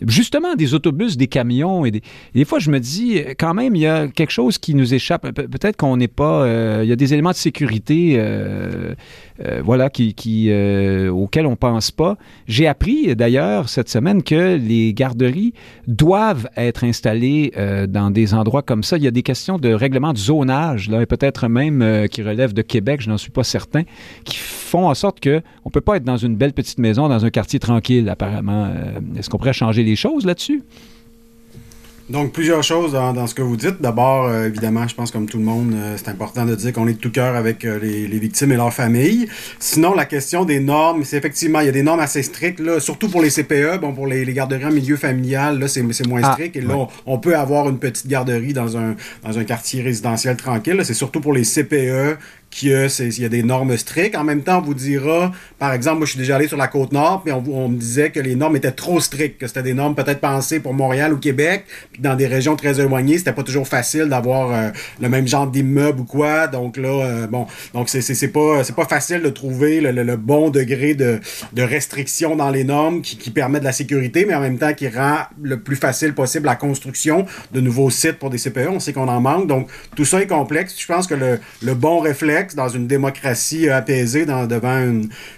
justement 0.05 0.55
des 0.55 0.73
autobus, 0.73 1.17
des 1.17 1.27
camions. 1.27 1.85
Et 1.85 1.91
des, 1.91 2.01
des, 2.33 2.45
fois, 2.45 2.59
je 2.59 2.69
me 2.69 2.79
dis, 2.79 3.21
quand 3.37 3.53
même, 3.53 3.75
il 3.75 3.81
y 3.81 3.87
a 3.87 4.07
quelque 4.07 4.31
chose 4.31 4.57
qui 4.57 4.73
nous 4.73 4.93
échappe. 4.93 5.31
Pe 5.31 5.47
Peut-être 5.47 5.77
qu'on 5.77 5.97
n'est 5.97 6.07
pas... 6.07 6.43
Euh, 6.43 6.81
il 6.83 6.89
y 6.89 6.91
a 6.91 6.95
des 6.95 7.13
éléments 7.13 7.31
de 7.31 7.35
sécurité 7.35 8.15
euh, 8.17 8.93
euh, 9.45 9.61
voilà, 9.63 9.89
qui, 9.89 10.13
qui, 10.13 10.47
euh, 10.49 11.09
auxquels 11.09 11.45
on 11.45 11.51
ne 11.51 11.55
pense 11.55 11.91
pas. 11.91 12.17
J'ai 12.47 12.67
appris, 12.67 13.15
d'ailleurs, 13.15 13.69
cette 13.69 13.89
semaine, 13.89 14.23
que 14.23 14.57
les 14.57 14.93
garderies 14.93 15.53
doivent 15.87 16.49
être 16.57 16.83
installées 16.83 17.51
euh, 17.57 17.87
dans 17.87 18.11
des 18.11 18.33
endroits 18.33 18.61
comme 18.61 18.83
ça. 18.83 18.97
Il 18.97 19.03
y 19.03 19.07
a 19.07 19.11
des 19.11 19.23
questions 19.23 19.57
de 19.57 19.73
règlement 19.73 20.13
de 20.13 20.17
zonage, 20.17 20.89
là, 20.89 21.01
et 21.01 21.05
peut-être 21.05 21.47
même 21.47 21.81
euh, 21.81 22.07
qui 22.07 22.21
relèvent 22.23 22.53
de 22.53 22.61
Québec, 22.61 23.01
je 23.01 23.09
n'en 23.09 23.17
suis 23.17 23.31
pas 23.31 23.43
certain, 23.43 23.83
qui 24.23 24.37
font 24.37 24.87
en 24.87 24.93
sorte 24.93 25.21
qu'on 25.21 25.29
ne 25.65 25.71
peut 25.71 25.81
pas 25.81 25.97
être 25.97 26.03
dans 26.03 26.17
une 26.17 26.35
belle 26.35 26.53
petite 26.53 26.79
maison, 26.79 27.07
dans 27.07 27.25
un 27.25 27.29
quartier 27.29 27.59
tranquille, 27.59 28.09
apparemment. 28.09 28.69
Est-ce 29.17 29.29
qu'on 29.29 29.37
pourrait 29.37 29.53
changer 29.53 29.83
les 29.83 29.95
choses 29.95 30.25
là-dessus? 30.25 30.63
Donc, 32.09 32.31
plusieurs 32.31 32.63
choses 32.63 32.93
dans, 32.93 33.11
dans 33.11 33.27
ce 33.27 33.35
que 33.35 33.41
vous 33.41 33.57
dites. 33.57 33.81
D'abord, 33.81 34.27
euh, 34.27 34.47
évidemment, 34.47 34.87
je 34.87 34.95
pense 34.95 35.11
comme 35.11 35.27
tout 35.27 35.37
le 35.37 35.43
monde, 35.43 35.73
euh, 35.73 35.95
c'est 35.97 36.07
important 36.07 36.45
de 36.45 36.55
dire 36.55 36.71
qu'on 36.71 36.87
est 36.87 36.93
de 36.93 36.99
tout 36.99 37.11
cœur 37.11 37.35
avec 37.35 37.65
euh, 37.65 37.79
les, 37.79 38.07
les, 38.07 38.19
victimes 38.19 38.53
et 38.53 38.55
leurs 38.55 38.73
familles. 38.73 39.27
Sinon, 39.59 39.93
la 39.93 40.05
question 40.05 40.45
des 40.45 40.61
normes, 40.61 41.03
c'est 41.03 41.17
effectivement, 41.17 41.59
il 41.59 41.65
y 41.65 41.69
a 41.69 41.73
des 41.73 41.83
normes 41.83 41.99
assez 41.99 42.23
strictes, 42.23 42.61
là, 42.61 42.79
surtout 42.79 43.09
pour 43.09 43.21
les 43.21 43.29
CPE, 43.29 43.79
bon, 43.81 43.91
pour 43.91 44.07
les, 44.07 44.23
les 44.23 44.33
garderies 44.33 44.65
en 44.65 44.71
milieu 44.71 44.95
familial, 44.95 45.59
là, 45.59 45.67
c'est 45.67 45.81
moins 46.07 46.21
ah, 46.23 46.31
strict. 46.31 46.55
Et 46.55 46.61
là, 46.61 46.77
ouais. 46.77 46.87
on, 47.05 47.15
on, 47.15 47.19
peut 47.19 47.35
avoir 47.35 47.67
une 47.67 47.77
petite 47.77 48.07
garderie 48.07 48.53
dans 48.53 48.77
un, 48.77 48.95
dans 49.23 49.37
un 49.37 49.43
quartier 49.43 49.81
résidentiel 49.81 50.37
tranquille. 50.37 50.79
C'est 50.85 50.93
surtout 50.93 51.19
pour 51.19 51.33
les 51.33 51.43
CPE 51.43 52.17
qu'il 52.49 52.69
y 52.71 53.25
a 53.25 53.29
des 53.29 53.43
normes 53.43 53.77
strictes. 53.77 54.15
En 54.15 54.23
même 54.23 54.41
temps, 54.41 54.59
on 54.59 54.61
vous 54.61 54.73
dira, 54.73 55.31
par 55.59 55.73
exemple, 55.73 55.97
moi 55.97 56.05
je 56.05 56.11
suis 56.11 56.19
déjà 56.19 56.37
allé 56.37 56.47
sur 56.47 56.57
la 56.57 56.67
côte 56.67 56.91
nord, 56.91 57.23
puis 57.23 57.33
on, 57.33 57.69
me 57.69 57.77
disait 57.77 58.09
que 58.09 58.19
les 58.19 58.35
normes 58.35 58.55
étaient 58.55 58.71
trop 58.71 58.99
strictes, 58.99 59.39
que 59.39 59.47
c'était 59.47 59.63
des 59.63 59.73
normes 59.73 59.95
peut-être 59.95 60.19
pensées 60.19 60.59
pour 60.59 60.73
Montréal 60.73 61.13
ou 61.13 61.17
Québec, 61.17 61.65
puis 61.91 62.01
dans 62.01 62.15
des 62.15 62.27
régions 62.27 62.55
très 62.55 62.79
éloignées, 62.79 63.17
c'était 63.17 63.33
pas 63.33 63.43
toujours 63.43 63.67
facile 63.67 64.05
d'avoir 64.05 64.51
euh, 64.51 64.69
le 65.01 65.09
même 65.09 65.27
genre 65.27 65.47
d'immeuble 65.47 66.01
ou 66.01 66.05
quoi. 66.05 66.47
Donc 66.47 66.77
là, 66.77 66.89
euh, 66.89 67.27
bon, 67.27 67.47
donc 67.73 67.89
c'est 67.89 68.31
pas 68.31 68.63
pas 68.75 68.85
facile 68.85 69.21
de 69.21 69.29
trouver 69.29 69.81
le, 69.81 70.15
bon 70.15 70.49
degré 70.49 70.93
de, 70.93 71.19
de 71.53 71.63
restriction 71.63 72.35
dans 72.35 72.49
les 72.49 72.63
normes 72.63 73.01
qui, 73.01 73.17
qui 73.17 73.31
permet 73.31 73.59
de 73.59 73.65
la 73.65 73.71
sécurité, 73.71 74.25
mais 74.25 74.35
en 74.35 74.39
même 74.39 74.57
temps 74.57 74.73
qui 74.73 74.87
rend 74.87 75.17
le 75.41 75.59
plus 75.59 75.75
facile 75.75 76.13
possible 76.13 76.45
la 76.45 76.55
construction 76.55 77.25
de 77.51 77.59
nouveaux 77.59 77.89
sites 77.89 78.19
pour 78.19 78.29
des 78.29 78.37
CPE. 78.37 78.67
On 78.69 78.79
sait 78.79 78.93
qu'on 78.93 79.07
en 79.07 79.19
manque, 79.19 79.47
donc 79.47 79.67
tout 79.95 80.05
ça 80.05 80.21
est 80.21 80.27
complexe. 80.27 80.75
Je 80.79 80.87
pense 80.87 81.07
que 81.07 81.15
le, 81.15 81.39
le 81.63 81.73
bon 81.73 81.99
réflexe 81.99 82.36
dans 82.55 82.69
une 82.69 82.87
démocratie 82.87 83.69
apaisée 83.69 84.25
dans, 84.25 84.45
devant 84.45 84.79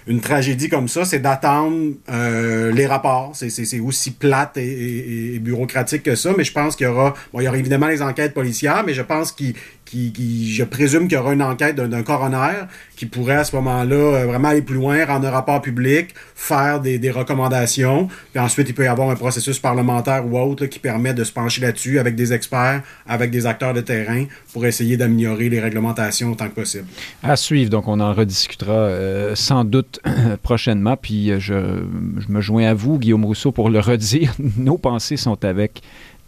une, 0.06 0.20
tragédie 0.20 0.68
comme 0.68 0.88
ça, 0.88 1.04
c'est 1.04 1.18
d'attendre 1.18 1.94
euh, 2.10 2.72
les 2.72 2.86
rapports. 2.86 3.32
C'est 3.34 3.80
aussi 3.80 4.10
plate 4.12 4.56
et, 4.56 5.38
bureaucratique 5.40 6.02
que 6.02 6.14
ça, 6.14 6.32
mais 6.36 6.44
je 6.44 6.52
pense 6.52 6.76
qu'il 6.76 6.86
y 6.86 6.90
aura, 6.90 7.14
il 7.34 7.42
y 7.42 7.48
aura 7.48 7.56
évidemment 7.56 7.88
les 7.88 8.02
enquêtes 8.02 8.34
policières, 8.34 8.82
mais 8.84 8.94
je 8.94 9.02
pense 9.02 9.32
qu'il 9.32 9.54
qui, 9.90 10.52
je 10.52 10.64
présume 10.64 11.08
qu'il 11.08 11.18
y 11.18 11.20
aura 11.20 11.32
une 11.32 11.42
enquête 11.42 11.76
d'un 11.76 12.02
coroner 12.02 12.66
qui 12.96 13.06
pourrait 13.06 13.36
à 13.36 13.44
ce 13.44 13.56
moment-là 13.56 13.96
euh, 13.96 14.26
vraiment 14.26 14.48
aller 14.48 14.62
plus 14.62 14.76
loin, 14.76 15.04
rendre 15.04 15.26
un 15.26 15.30
rapport 15.30 15.60
public, 15.60 16.14
faire 16.34 16.80
des, 16.80 17.10
recommandations, 17.10 18.08
puis 18.32 18.40
ensuite 18.40 18.68
il 18.68 18.74
peut 18.74 18.84
y 18.84 18.86
avoir 18.86 19.10
un 19.10 19.16
processus 19.16 19.58
parlementaire 19.58 20.24
ou 20.24 20.38
autre 20.38 20.66
qui 20.66 20.78
permet 20.78 21.12
de 21.12 21.24
se 21.24 21.32
pencher 21.32 21.60
là-dessus 21.60 21.98
avec 21.98 22.14
des 22.14 22.32
experts, 22.32 22.82
avec 23.08 23.30
des 23.30 23.46
acteurs 23.46 23.74
de 23.74 23.80
terrain 23.80 24.26
pour 24.52 24.64
essayer 24.64 24.96
d'améliorer 24.96 25.48
les 25.48 25.60
réglementations 25.60 26.30
autant 26.30 26.48
que 26.48 26.54
possible. 26.54 26.84
À 27.22 27.34
suivre, 27.36 27.70
donc 27.70 27.88
on 27.88 27.98
en 27.98 28.12
rediscutera 28.12 28.72
euh, 28.72 29.34
sans 29.34 29.64
doute 29.64 30.00
prochainement, 30.42 30.96
puis 30.96 31.30
euh, 31.30 31.40
je, 31.40 31.82
je 32.18 32.32
me 32.32 32.40
joins 32.40 32.66
à 32.66 32.74
vous, 32.74 32.98
Guillaume 32.98 33.24
Rousseau, 33.24 33.50
pour 33.50 33.70
le 33.70 33.80
redire, 33.80 34.34
nos 34.56 34.78
pensées 34.78 35.16
sont 35.16 35.44
avec 35.44 35.82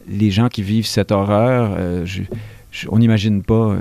les 0.09 0.33
gens 0.33 0.49
qui 0.49 0.63
vivent 0.63 0.87
cette 0.87 1.13
horreur. 1.13 1.77
je, 2.05 2.23
on 2.89 2.99
n'imagine 2.99 3.43
pas 3.43 3.55
euh, 3.55 3.81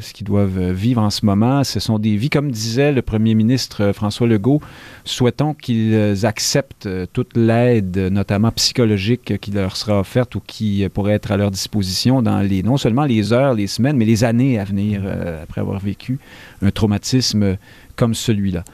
ce 0.00 0.12
qu'ils 0.12 0.26
doivent 0.26 0.58
euh, 0.58 0.72
vivre 0.72 1.00
en 1.00 1.10
ce 1.10 1.24
moment. 1.24 1.62
Ce 1.64 1.78
sont 1.78 1.98
des 1.98 2.16
vies, 2.16 2.30
comme 2.30 2.50
disait 2.50 2.92
le 2.92 3.02
premier 3.02 3.34
ministre 3.34 3.82
euh, 3.82 3.92
François 3.92 4.26
Legault, 4.26 4.60
souhaitons 5.04 5.54
qu'ils 5.54 6.26
acceptent 6.26 6.88
toute 7.12 7.36
l'aide, 7.36 7.96
notamment 7.96 8.50
psychologique, 8.50 9.38
qui 9.38 9.50
leur 9.52 9.76
sera 9.76 10.00
offerte 10.00 10.34
ou 10.34 10.40
qui 10.40 10.86
pourrait 10.92 11.14
être 11.14 11.30
à 11.30 11.36
leur 11.36 11.50
disposition 11.50 12.22
dans 12.22 12.40
les, 12.40 12.62
non 12.62 12.76
seulement 12.76 13.04
les 13.04 13.32
heures, 13.32 13.54
les 13.54 13.66
semaines, 13.66 13.96
mais 13.96 14.04
les 14.04 14.24
années 14.24 14.58
à 14.58 14.64
venir 14.64 15.02
après 15.42 15.60
avoir 15.60 15.78
vécu 15.78 16.18
un 16.62 16.70
traumatisme 16.70 17.56
comme 17.96 18.14
celui-là. 18.14 18.64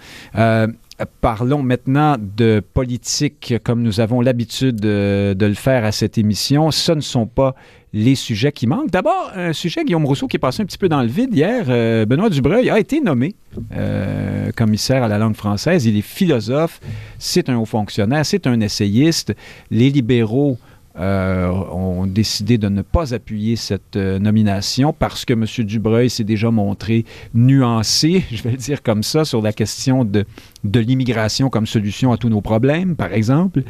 Parlons 1.20 1.62
maintenant 1.62 2.16
de 2.18 2.60
politique 2.74 3.54
comme 3.62 3.82
nous 3.82 4.00
avons 4.00 4.20
l'habitude 4.20 4.76
de, 4.80 5.32
de, 5.38 5.46
le 5.46 5.54
faire 5.54 5.84
à 5.84 5.92
cette 5.92 6.18
émission. 6.18 6.72
Ce 6.72 6.90
ne 6.90 7.00
sont 7.00 7.26
pas 7.26 7.54
les 7.92 8.14
sujets 8.14 8.52
qui 8.52 8.66
manquent. 8.66 8.90
D'abord, 8.90 9.32
un 9.34 9.52
sujet, 9.52 9.84
Guillaume 9.84 10.04
Rousseau, 10.04 10.26
qui 10.26 10.36
est 10.36 10.40
passé 10.40 10.62
un 10.62 10.66
petit 10.66 10.78
peu 10.78 10.88
dans 10.88 11.02
le 11.02 11.08
vide 11.08 11.34
hier. 11.34 11.66
Euh, 11.68 12.04
Benoît 12.04 12.30
Dubreuil 12.30 12.68
a 12.70 12.78
été 12.78 13.00
nommé 13.00 13.34
euh, 13.72 14.50
commissaire 14.52 15.02
à 15.02 15.08
la 15.08 15.18
langue 15.18 15.36
française. 15.36 15.86
Il 15.86 15.96
est 15.96 16.02
philosophe, 16.02 16.80
c'est 17.18 17.48
un 17.48 17.56
haut 17.56 17.64
fonctionnaire, 17.64 18.26
c'est 18.26 18.46
un 18.46 18.60
essayiste. 18.60 19.34
Les 19.70 19.88
libéraux 19.88 20.58
euh, 20.98 21.48
ont 21.48 22.06
décidé 22.06 22.58
de 22.58 22.68
ne 22.68 22.82
pas 22.82 23.14
appuyer 23.14 23.56
cette 23.56 23.96
nomination 23.96 24.92
parce 24.92 25.24
que 25.24 25.32
M. 25.32 25.46
Dubreuil 25.64 26.10
s'est 26.10 26.24
déjà 26.24 26.50
montré 26.50 27.06
nuancé, 27.34 28.24
je 28.32 28.42
vais 28.42 28.50
le 28.50 28.56
dire 28.56 28.82
comme 28.82 29.02
ça, 29.02 29.24
sur 29.24 29.40
la 29.40 29.52
question 29.54 30.04
de, 30.04 30.26
de 30.64 30.80
l'immigration 30.80 31.48
comme 31.48 31.66
solution 31.66 32.12
à 32.12 32.18
tous 32.18 32.28
nos 32.28 32.42
problèmes, 32.42 32.96
par 32.96 33.14
exemple. 33.14 33.62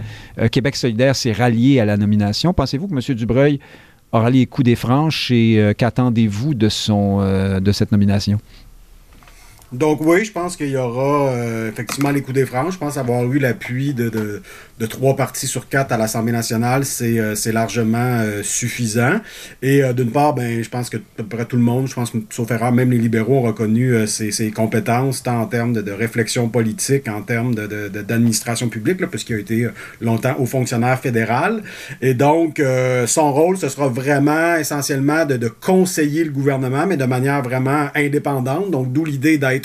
Québec 0.51 0.75
solidaire 0.75 1.15
s'est 1.15 1.33
rallié 1.33 1.79
à 1.79 1.85
la 1.85 1.97
nomination. 1.97 2.53
Pensez-vous 2.53 2.89
que 2.89 2.95
M. 2.95 3.15
Dubreuil 3.15 3.61
des 4.63 4.77
franches 4.77 5.31
et 5.31 5.59
euh, 5.59 5.75
qu'attendez-vous 5.75 6.55
de, 6.55 6.69
son, 6.69 7.19
euh, 7.21 7.61
de 7.61 7.73
cette 7.73 7.93
nomination? 7.93 8.41
Donc 9.73 10.01
oui, 10.01 10.25
je 10.25 10.33
pense 10.33 10.57
qu'il 10.57 10.71
y 10.71 10.79
aura 10.79 11.29
euh, 11.29 11.69
effectivement 11.69 12.11
les 12.11 12.23
coups 12.23 12.35
des 12.35 12.47
franches. 12.47 12.75
Je 12.75 12.79
pense 12.79 12.97
avoir 12.97 13.31
eu 13.31 13.39
l'appui 13.39 13.93
de, 13.93 14.41
trois 14.89 15.15
partis 15.15 15.47
sur 15.47 15.69
quatre 15.69 15.93
à 15.93 15.99
l'Assemblée 15.99 16.33
nationale. 16.33 16.87
C'est 16.87 17.19
euh, 17.19 17.35
largement 17.53 17.99
euh, 17.99 18.43
suffisant. 18.43 19.21
Et 19.61 19.83
d'une 19.93 20.11
part, 20.11 20.35
ben, 20.35 20.63
je 20.63 20.69
pense 20.71 20.89
que 20.89 20.97
à 20.97 21.01
peu 21.17 21.25
près 21.25 21.45
tout 21.45 21.57
le 21.57 21.63
monde, 21.63 21.87
je 21.87 21.95
pense 21.95 22.11
que 22.11 22.19
sauf 22.31 22.51
erreur, 22.51 22.73
même 22.73 22.91
les 22.91 22.99
libéraux 22.99 23.39
ont 23.39 23.43
reconnu 23.43 24.07
ses, 24.07 24.51
compétences, 24.51 25.23
tant 25.23 25.41
en 25.41 25.47
termes 25.47 25.75
de, 25.75 25.93
réflexion 25.93 26.49
politique, 26.49 27.07
en 27.09 27.21
termes 27.23 27.55
d'administration 27.55 28.69
publique, 28.69 29.05
puisqu'il 29.07 29.37
a 29.37 29.39
été 29.39 29.69
longtemps 30.01 30.37
haut 30.39 30.47
fonctionnaire 30.47 30.99
fédéral. 30.99 31.63
Et 32.01 32.15
donc, 32.15 32.63
son 33.07 33.33
rôle, 33.33 33.59
ce 33.59 33.69
sera 33.69 33.89
vraiment 33.89 34.57
essentiellement 34.57 35.27
de, 35.27 35.37
de 35.37 35.49
conseiller 35.49 36.25
le 36.25 36.31
gouvernement, 36.31 36.87
mais 36.87 36.97
de 36.97 37.05
manière 37.05 37.43
vraiment 37.43 37.89
indépendante. 37.95 38.71
Donc, 38.71 38.93
d'où 38.93 39.05
l'idée 39.05 39.37
d'être 39.39 39.58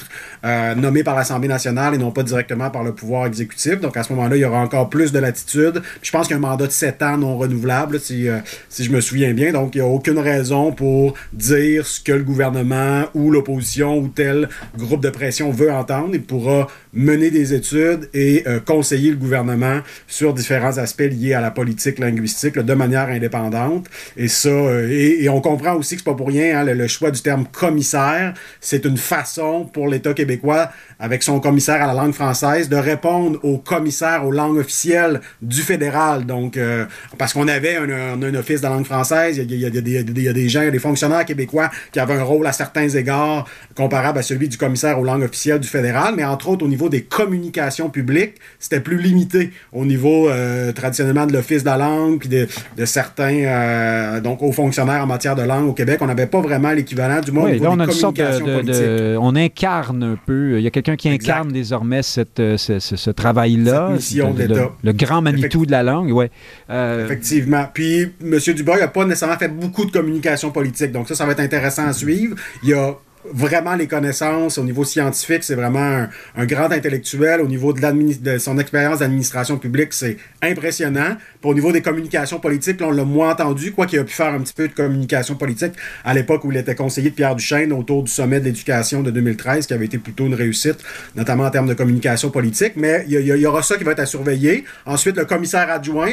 euh, 0.46 0.76
nommé 0.76 1.04
par 1.04 1.16
l'Assemblée 1.16 1.48
nationale 1.48 1.96
et 1.96 1.98
non 1.98 2.12
pas 2.12 2.24
directement 2.24 2.70
par 2.70 2.84
le 2.84 2.94
pouvoir 2.94 3.26
exécutif. 3.26 3.80
Donc 3.80 3.98
à 3.98 4.04
ce 4.04 4.14
moment-là, 4.14 4.36
il 4.36 4.39
y 4.39 4.46
aura 4.46 4.60
encore 4.60 4.89
plus 4.89 5.12
de 5.12 5.20
latitude. 5.20 5.82
je 6.02 6.12
pense 6.12 6.28
qu'il 6.28 6.32
y 6.32 6.34
a 6.36 6.38
un 6.38 6.41
mandat 6.41 6.68
de 6.68 6.72
7 6.72 7.02
ans 7.02 7.18
non 7.18 7.38
renouvelable, 7.38 8.00
si, 8.00 8.28
euh, 8.28 8.39
si 8.70 8.84
je 8.84 8.91
me 8.91 9.02
souviens 9.02 9.34
bien. 9.34 9.52
Donc 9.52 9.76
il 9.76 9.82
n'y 9.82 9.88
a 9.88 9.89
aucune 9.89 10.20
raison 10.20 10.72
pour 10.72 11.14
dire 11.32 11.86
ce 11.86 12.02
que 12.02 12.12
le 12.12 12.24
gouvernement 12.24 13.06
ou 13.14 13.32
l'opposition 13.32 13.98
ou 13.98 14.08
tel 14.08 14.50
groupe 14.78 15.02
de 15.02 15.10
pression 15.10 15.52
veut 15.52 15.72
entendre. 15.72 16.10
Il 16.14 16.24
pourra 16.24 16.68
mener 16.94 17.32
des 17.32 17.54
études 17.54 18.10
et 18.14 18.44
euh, 18.48 18.60
conseiller 18.60 19.12
le 19.12 19.18
gouvernement 19.18 19.80
sur 20.08 20.34
différents 20.34 20.78
aspects 20.78 21.02
liés 21.02 21.34
à 21.34 21.41
la 21.41 21.52
politique 21.52 22.00
linguistique 22.00 22.60
de 22.60 22.74
manière 22.74 23.10
indépendante. 23.10 23.88
Et 24.18 24.28
ça, 24.28 24.50
et, 24.89 25.28
on 25.30 25.41
comprend 25.41 25.76
aussi 25.76 25.96
que 25.96 26.02
c'est 26.02 26.06
pas 26.06 26.16
pour 26.16 26.28
rien 26.28 26.60
hein, 26.60 26.64
le, 26.64 26.88
choix 26.88 27.12
du 27.12 27.22
terme 27.22 27.46
commissaire. 27.52 28.34
C'est 28.60 28.86
une 28.86 28.98
façon 28.98 29.66
pour 29.66 29.82
l'État 29.88 30.13
québécois, 30.13 30.69
avec 30.99 31.23
son 31.23 31.39
commissaire 31.39 31.84
à 31.84 31.88
la 31.88 31.93
langue 31.93 32.13
française, 32.13 32.69
de 32.69 32.75
répondre 32.75 33.39
au 33.43 33.57
commissaire 33.57 34.25
aux 34.25 34.31
langues 34.31 34.57
officielles 34.57 35.21
du 35.41 35.61
fédéral. 35.61 36.25
Donc, 36.25 36.57
euh, 36.57 36.86
parce 37.17 37.34
qu'on 37.34 37.47
avait 37.47 37.77
un, 37.77 38.21
un, 38.21 38.36
office 38.36 38.61
de 38.61 38.67
la 38.67 38.73
langue 38.73 38.86
française, 38.86 39.38
il 39.38 39.51
y, 39.55 39.65
a, 39.65 39.69
il, 39.69 40.23
y 40.23 40.27
a 40.27 40.34
des, 40.34 40.49
gens, 40.49 40.69
des 40.69 40.79
fonctionnaires 40.79 41.25
québécois 41.25 41.69
qui 41.91 41.99
avaient 41.99 42.13
un 42.13 42.23
rôle 42.23 42.47
à 42.47 42.51
certains 42.51 42.89
égards 42.89 43.45
comparable 43.75 44.19
à 44.19 44.21
celui 44.21 44.49
du 44.49 44.57
commissaire 44.57 44.99
aux 44.99 45.03
langues 45.03 45.23
officielles 45.23 45.59
du 45.59 45.67
fédéral, 45.67 46.13
mais 46.15 46.23
entre 46.23 46.49
autres 46.49 46.65
au 46.65 46.67
niveau 46.67 46.89
des 46.89 47.03
communications 47.03 47.89
publiques, 47.89 48.36
c'était 48.59 48.79
plus 48.79 48.97
limité 48.97 49.51
au 49.71 49.86
niveau 49.86 50.29
euh, 50.29 50.71
traditionnellement 50.71 51.25
de 51.25 51.34
l'office 51.34 51.63
de 51.63 51.69
la 51.69 51.77
langue, 51.77 52.19
puis 52.19 52.29
de, 52.29 52.47
de 52.77 52.86
certains 52.86 53.43
euh, 53.43 54.21
donc 54.21 54.41
hauts 54.41 54.51
fonctionnaires 54.51 55.03
en 55.03 55.07
matière 55.07 55.36
de 55.36 55.43
langue 55.43 55.67
au 55.67 55.73
Québec. 55.73 55.99
On 56.01 56.07
n'avait 56.07 56.27
pas 56.27 56.41
vraiment 56.41 56.71
l'équivalent, 56.71 57.21
du 57.21 57.31
moins 57.31 57.45
au 57.45 57.49
niveau 57.49 57.75
des 57.75 57.86
communications 57.86 58.45
politiques. 58.45 58.86
on 59.19 59.36
incarne 59.36 59.72
un 59.82 60.17
peu, 60.26 60.57
il 60.57 60.63
y 60.63 60.67
a 60.67 60.71
quelqu'un 60.71 60.95
qui 60.95 61.09
incarne 61.09 61.51
désormais 61.51 62.03
cette, 62.03 62.39
euh, 62.39 62.57
ce, 62.57 62.80
ce, 62.80 63.09
travail-là. 63.09 63.89
mission 63.91 64.34
d'État. 64.34 64.71
Le, 64.84 64.91
grand 64.93 65.21
Manitou 65.21 65.65
de 65.65 65.71
la 65.71 65.84
langue, 65.84 66.11
ouais. 66.11 66.32
Euh, 66.69 67.05
Effectivement. 67.05 67.65
Puis, 67.74 68.11
M. 68.21 68.39
Dubois 68.55 68.80
n'a 68.80 68.88
pas 68.88 69.05
nécessairement 69.05 69.38
fait 69.38 69.49
beaucoup 69.49 69.86
de 69.86 69.91
communication 69.91 70.51
politique, 70.51 70.91
donc 70.91 71.07
ça, 71.07 71.15
ça 71.15 71.26
va 71.26 71.34
être 71.34 71.39
intéressant 71.39 71.88
à 71.88 71.93
suivre. 71.93 72.36
Il 72.63 72.69
y 72.69 72.74
a 72.74 72.93
vraiment 73.32 73.76
les 73.76 73.88
connaissances 73.88 74.57
au 74.57 74.63
niveau 74.63 74.84
scientifique, 74.84 75.43
c'est 75.43 75.55
vraiment 75.55 76.07
un, 76.36 76.45
grand 76.45 76.71
intellectuel. 76.71 77.41
Au 77.41 77.47
niveau 77.47 77.74
de, 77.74 78.21
de 78.21 78.38
son 78.38 78.57
expérience 78.57 78.99
d'administration 78.99 79.57
publique, 79.57 79.93
c'est 79.93 80.17
impressionnant. 80.41 81.17
Puis 81.44 81.52
au 81.52 81.54
niveau 81.54 81.74
des 81.74 81.82
communications 81.82 82.39
politiques, 82.39 82.80
là, 82.80 82.88
on 82.88 82.91
l'a 82.91 83.04
moins 83.04 83.32
entendu, 83.32 83.74
quoi 83.74 83.86
qu'il 83.86 84.00
a 84.00 84.06
pu 84.06 84.14
faire 84.14 84.34
un 84.34 84.39
petit 84.39 84.54
peu 84.54 84.70
de 84.70 84.74
communication 84.74 85.36
politique 85.36 85.74
à 86.06 86.14
l'époque 86.14 86.46
où 86.46 86.52
il 86.54 86.58
était 86.58 86.74
conseiller 86.74 87.10
de 87.10 87.16
Pierre 87.16 87.36
Duchesne 87.36 87.74
autour 87.74 88.04
du 88.04 88.12
sommet 88.12 88.39
de 88.39 88.46
l'éducation 88.46 89.04
de 89.04 89.12
2013, 89.12 89.68
qui 89.68 89.74
avait 89.74 89.86
été 89.86 89.98
plutôt 89.98 90.26
une 90.26 90.36
réussite, 90.36 90.78
notamment 91.18 91.44
en 91.44 91.50
termes 91.50 91.68
de 91.68 91.74
communication 91.74 92.30
politique. 92.30 92.74
Mais 92.78 93.04
il 93.10 93.20
y, 93.20 93.46
aura 93.46 93.62
ça 93.62 93.76
qui 93.76 93.84
va 93.84 93.91
être 93.91 94.00
à 94.00 94.06
surveiller. 94.06 94.64
Ensuite, 94.86 95.18
le 95.18 95.26
commissaire 95.26 95.70
adjoint, 95.70 96.12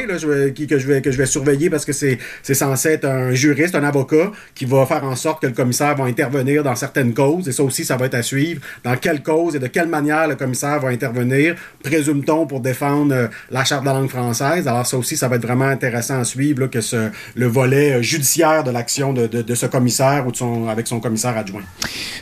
qui, 0.53 0.67
que, 0.67 0.77
je 0.77 0.87
vais, 0.87 1.01
que 1.01 1.11
je 1.11 1.17
vais 1.17 1.25
surveiller 1.25 1.69
parce 1.69 1.85
que 1.85 1.93
c'est 1.93 2.19
censé 2.43 2.89
être 2.89 3.05
un 3.05 3.31
juriste, 3.31 3.75
un 3.75 3.83
avocat, 3.85 4.31
qui 4.53 4.65
va 4.65 4.85
faire 4.85 5.05
en 5.05 5.15
sorte 5.15 5.41
que 5.43 5.47
le 5.47 5.53
commissaire 5.53 5.95
va 5.95 6.03
intervenir 6.03 6.63
dans 6.63 6.75
certaines 6.75 7.11
cause, 7.13 7.47
et 7.47 7.51
ça 7.51 7.63
aussi, 7.63 7.85
ça 7.85 7.97
va 7.97 8.05
être 8.05 8.15
à 8.15 8.23
suivre. 8.23 8.61
Dans 8.83 8.95
quelle 8.95 9.21
cause 9.23 9.55
et 9.55 9.59
de 9.59 9.67
quelle 9.67 9.87
manière 9.87 10.27
le 10.27 10.35
commissaire 10.35 10.79
va 10.79 10.89
intervenir, 10.89 11.55
présume-t-on, 11.83 12.47
pour 12.47 12.59
défendre 12.59 13.13
euh, 13.13 13.27
la 13.49 13.63
Charte 13.63 13.81
de 13.81 13.87
la 13.87 13.93
langue 13.93 14.09
française? 14.09 14.67
Alors 14.67 14.85
ça 14.85 14.97
aussi, 14.97 15.17
ça 15.21 15.27
va 15.27 15.35
être 15.35 15.45
vraiment 15.45 15.65
intéressant 15.65 16.19
à 16.19 16.23
suivre, 16.23 16.65
que 16.65 16.81
ce, 16.81 17.11
le 17.35 17.45
volet 17.45 17.93
euh, 17.93 18.01
judiciaire 18.01 18.63
de 18.63 18.71
l'action 18.71 19.13
de, 19.13 19.27
de, 19.27 19.55
ce 19.55 19.67
commissaire 19.67 20.25
ou 20.25 20.31
de 20.31 20.35
son, 20.35 20.67
avec 20.67 20.87
son 20.87 20.99
commissaire 20.99 21.37
adjoint. 21.37 21.61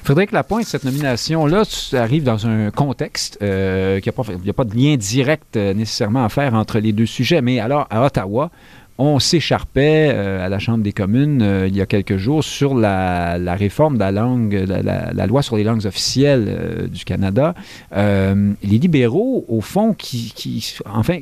Frédéric 0.04 0.34
Lapointe, 0.34 0.66
cette 0.66 0.84
nomination-là 0.84 1.64
arrive 1.94 2.24
dans 2.24 2.46
un 2.46 2.72
contexte 2.72 3.38
euh, 3.42 4.02
qui 4.02 4.10
n'y 4.10 4.50
a, 4.50 4.50
a, 4.50 4.54
pas 4.54 4.66
de 4.66 4.76
lien 4.76 4.98
direct 4.98 5.56
nécessairement 5.56 6.26
à 6.26 6.30
faire 6.30 6.54
entre 6.56 6.80
les 6.80 6.92
deux 6.92 7.06
sujets, 7.06 7.42
mais 7.42 7.62
alors 7.62 7.88
à 7.90 8.06
Ottawa, 8.06 8.52
on 9.00 9.18
s'écharpait 9.18 10.12
euh, 10.14 10.46
à 10.46 10.50
la 10.50 10.60
Chambre 10.60 10.84
des 10.84 10.92
communes 10.92 11.42
euh, 11.42 11.68
il 11.70 11.76
y 11.76 11.82
a 11.82 11.86
quelques 11.86 12.18
jours 12.18 12.44
sur 12.44 12.76
la, 12.76 13.38
réforme 13.56 13.96
de 13.96 14.00
la 14.02 14.12
langue, 14.12 14.66
la, 14.68 15.26
loi 15.26 15.42
sur 15.42 15.56
les 15.56 15.64
langues 15.64 15.86
officielles 15.86 16.46
euh, 16.48 16.88
du 16.88 17.06
Canada. 17.06 17.56
Les 17.96 18.78
libéraux, 18.78 19.46
au 19.48 19.62
fond, 19.62 19.94
qui, 19.94 20.34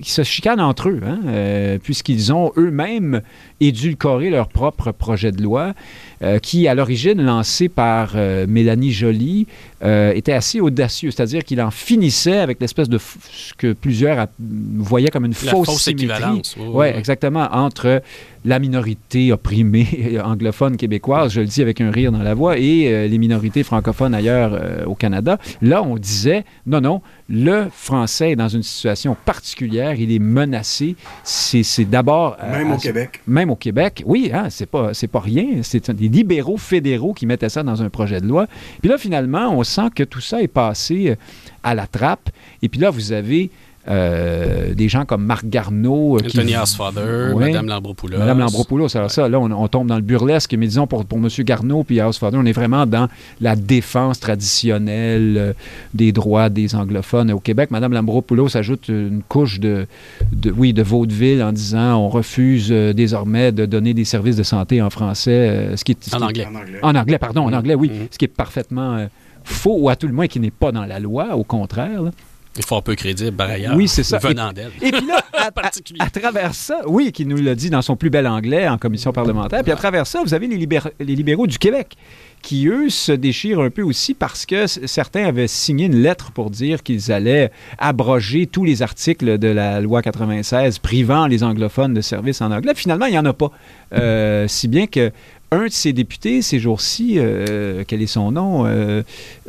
se 0.04 0.24
chicanent 0.24 0.60
entre 0.60 0.90
eux, 0.90 1.02
hein, 1.06 1.78
puisqu'ils 1.84 2.34
ont 2.34 2.52
eux-mêmes 2.58 3.22
édulcoré 3.60 4.30
leur 4.30 4.48
propre 4.48 4.92
projet 4.92 5.32
de 5.32 5.42
loi, 5.42 5.74
euh, 6.22 6.40
qui, 6.40 6.68
à 6.68 6.76
l'origine, 6.76 7.22
lancé 7.22 7.70
par 7.70 8.14
euh, 8.16 8.46
Mélanie 8.48 8.92
Joly, 8.92 9.48
euh, 9.84 10.12
était 10.14 10.34
assez 10.34 10.60
audacieux, 10.60 11.12
c'est-à-dire 11.12 11.44
qu'il 11.44 11.62
en 11.62 11.72
finissait 11.72 12.38
avec 12.38 12.60
l'espèce 12.60 12.90
de 12.90 12.98
ce 12.98 13.54
que 13.54 13.74
plusieurs 13.74 14.28
voyaient 14.40 15.10
comme 15.10 15.26
une 15.26 15.36
La 15.44 15.52
fausse, 15.52 15.68
fausse 15.68 15.84
symétrie. 15.84 16.06
équivalence. 16.06 16.56
Oui, 16.60 16.66
oui. 16.74 16.88
exactement. 16.88 17.48
Entre 17.52 18.02
la 18.48 18.60
minorité 18.60 19.32
opprimée 19.34 20.18
anglophone 20.24 20.78
québécoise, 20.78 21.34
je 21.34 21.42
le 21.42 21.48
dis 21.48 21.62
avec 21.62 21.82
un 21.82 21.92
rire 21.92 22.12
dans 22.12 22.24
la 22.24 22.34
voix, 22.34 22.58
et 22.58 22.88
euh, 22.88 23.08
les 23.08 23.18
minorités 23.18 23.64
francophones 23.64 24.14
ailleurs 24.16 24.54
euh, 24.54 24.86
au 24.86 24.96
Canada. 24.96 25.38
Là, 25.62 25.84
on 25.84 25.98
disait, 25.98 26.46
non, 26.66 26.80
non, 26.80 27.02
le 27.30 27.68
français 27.72 28.32
est 28.32 28.36
dans 28.38 28.48
une 28.48 28.64
situation 28.64 29.18
particulière, 29.26 29.94
il 30.00 30.12
est 30.12 30.20
menacé. 30.20 30.96
C'est 31.24 31.86
d'abord... 31.90 32.38
euh, 32.42 32.52
Même 32.58 32.72
à- 32.72 32.76
au 32.76 32.78
Québec. 32.78 33.22
Même 33.28 33.50
au 33.50 33.56
Québec, 33.58 34.04
oui, 34.06 34.32
hein, 34.34 34.48
c'est 34.50 34.66
pas, 34.66 34.94
c'est 34.94 35.08
pas 35.08 35.20
rien. 35.20 35.46
C'est 35.64 35.90
un- 35.90 35.94
des 35.94 36.08
libéraux 36.08 36.58
fédéraux 36.58 37.14
qui 37.14 37.26
mettaient 37.26 37.50
ça 37.50 37.64
dans 37.64 37.82
un 37.84 37.90
projet 37.90 38.22
de 38.22 38.28
loi. 38.28 38.48
Puis 38.82 38.90
là, 38.90 38.98
finalement, 38.98 39.50
on 39.58 39.64
sent 39.64 39.90
que 39.94 40.04
tout 40.04 40.22
ça 40.22 40.42
est 40.42 40.48
passé 40.48 41.18
à 41.64 41.76
la 41.76 41.86
trappe. 41.86 42.30
Et 42.62 42.70
puis 42.70 42.80
là, 42.80 42.90
vous 42.92 43.12
avez 43.12 43.50
euh, 43.90 44.74
des 44.74 44.90
gens 44.90 45.06
comme 45.06 45.24
Marc 45.24 45.46
Garneau. 45.46 46.18
euh, 46.18 46.26
Anthony 46.26 46.56
Housefather, 46.56 47.32
Oui. 47.34 47.46
Madame 47.46 47.68
Lambropoulos. 47.68 48.18
Madame 48.18 48.40
Lambropoulos, 48.40 48.96
alors 48.98 49.12
ça, 49.12 49.30
là, 49.30 49.40
on, 49.40 49.52
on 49.52 49.68
tombe 49.68 49.88
dans 49.88 49.96
le 49.96 50.02
burlesque, 50.02 50.54
mais 50.58 50.68
disons 50.68 50.88
pour, 50.88 51.06
pour 51.06 51.18
M. 51.18 51.28
Garneau 51.40 51.84
puis 51.84 52.02
Housefather, 52.02 52.38
on 52.40 52.46
est 52.46 52.52
vraiment 52.52 52.86
dans 52.86 53.08
la 53.42 53.56
défense 53.56 54.20
traditionnelle 54.20 55.36
euh, 55.38 55.54
des 55.94 56.12
droits 56.12 56.50
des 56.50 56.76
anglophones 56.76 57.32
au 57.32 57.40
Québec. 57.40 57.72
Madame 57.72 57.94
Lambropoulos 57.94 58.56
ajoute 58.58 58.88
une 58.90 59.22
couche 59.28 59.60
de, 59.60 59.88
de, 60.32 60.52
oui, 60.52 60.74
de 60.74 60.84
vaudeville 60.84 61.42
en 61.44 61.52
disant 61.52 61.96
on 61.98 62.10
refuse 62.10 62.70
euh, 62.72 62.94
désormais 62.94 63.52
de 63.52 63.66
donner 63.66 63.94
des 63.94 64.06
services 64.06 64.36
de 64.36 64.44
santé 64.44 64.82
en 64.82 64.90
français, 64.90 65.32
euh, 65.50 65.76
ce 65.78 65.84
qui 65.84 65.94
est... 65.94 66.04
ce 66.04 66.16
En 66.16 66.28
qui 66.28 66.42
est- 66.42 66.46
anglais. 66.46 66.48
En 66.52 66.56
anglais. 66.62 66.80
en 66.82 66.96
anglais, 66.96 67.18
pardon, 67.18 67.42
en 67.44 67.48
Mhm. 67.50 67.54
anglais, 67.56 67.76
oui, 67.76 67.90
Mhm. 67.94 68.08
ce 68.12 68.18
qui 68.18 68.26
est 68.26 68.30
parfaitement 68.30 68.96
euh, 68.98 69.06
faux, 69.44 69.78
ou 69.80 69.90
à 69.90 69.96
tout 69.96 70.08
le 70.08 70.14
moins 70.14 70.28
qui 70.28 70.40
n'est 70.40 70.52
pas 70.52 70.72
dans 70.72 70.86
la 70.86 71.00
loi, 71.00 71.36
au 71.36 71.44
contraire. 71.44 72.02
là. 72.04 72.12
Il 72.58 72.66
faut 72.66 72.76
un 72.78 72.82
peu 72.82 72.96
crédible, 72.96 73.36
par 73.38 73.50
ailleurs. 73.50 73.76
Oui, 73.76 73.88
c'est 73.88 74.04
ça. 74.04 74.18
Venant 74.18 74.52
d'elle. 74.52 74.72
Et 74.82 74.92
puis 74.92 75.06
là, 75.06 75.22
à, 75.34 75.46
à- 75.48 75.52
particulier. 75.52 76.00
à 76.02 76.10
travers 76.10 76.54
ça, 76.56 76.82
oui, 76.88 77.12
qui 77.12 77.26
nous 77.26 77.38
l'a 77.38 77.56
dit 77.56 77.70
dans 77.70 77.82
son 77.82 77.96
plus 77.96 78.10
bel 78.10 78.26
anglais 78.28 78.68
en 78.68 78.78
commission 78.78 79.12
parlementaire, 79.14 79.62
puis 79.64 79.72
à 79.72 79.76
travers 79.76 80.08
ça, 80.08 80.22
vous 80.24 80.34
avez 80.34 80.48
les, 80.48 80.58
libér- 80.58 80.90
les 81.00 81.16
libéraux 81.16 81.48
du 81.48 81.58
Québec 81.60 81.96
qui, 82.44 82.68
eux, 82.68 82.90
se 82.90 83.12
déchirent 83.12 83.60
un 83.62 83.70
peu 83.72 83.82
aussi 83.82 84.14
parce 84.14 84.46
que 84.46 84.68
certains 84.68 85.26
avaient 85.26 85.48
signé 85.48 85.88
une 85.88 86.02
lettre 86.02 86.32
pour 86.32 86.50
dire 86.52 86.84
qu'ils 86.84 87.12
allaient 87.12 87.52
abroger 87.80 88.46
tous 88.48 88.64
les 88.64 88.82
articles 88.84 89.38
de 89.38 89.48
la 89.48 89.82
loi 89.82 90.02
96 90.02 90.80
privant 90.80 91.26
les 91.28 91.44
anglophones 91.44 91.94
de 91.94 92.02
services 92.02 92.42
en 92.42 92.52
anglais. 92.52 92.74
Finalement, 92.76 93.06
il 93.08 93.12
n'y 93.12 93.20
en 93.20 93.26
a 93.26 93.34
pas. 93.34 93.52
Euh, 93.94 94.48
si 94.48 94.68
bien 94.68 94.86
que 94.88 95.12
un 95.52 95.66
de 95.66 95.72
ces 95.72 95.94
députés, 95.94 96.42
ces 96.42 96.60
jours-ci, 96.60 97.16
euh, 97.18 97.84
quel 97.88 98.02
est 98.02 98.08
son 98.08 98.32
nom? 98.32 98.66
Euh, 98.66 99.02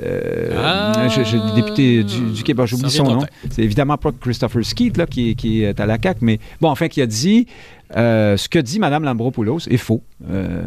euh, 0.03 0.51
Ah, 0.57 1.09
je- 1.09 1.55
député 1.55 2.05
du, 2.05 2.33
du 2.33 2.43
Québec, 2.43 2.67
j'oublie 2.67 2.91
son 2.91 3.05
nom. 3.05 3.27
C'est 3.51 3.63
évidemment 3.63 3.97
pas 3.97 4.13
Christopher 4.21 4.65
Skeet 4.65 4.97
là, 4.97 5.07
qui, 5.07 5.31
est- 5.31 5.35
qui 5.35 5.63
est 5.65 5.79
à 5.81 5.87
la 5.87 5.99
CAQ, 6.01 6.19
mais 6.23 6.39
bon, 6.61 6.69
enfin, 6.71 6.89
qui 6.89 7.03
a 7.03 7.07
dit 7.07 7.47
euh, 7.97 8.37
ce 8.37 8.49
que 8.49 8.59
dit 8.59 8.79
Mme 8.79 9.05
Lambropoulos 9.05 9.61
est 9.69 9.77
faux. 9.79 10.03
Euh, 10.31 10.63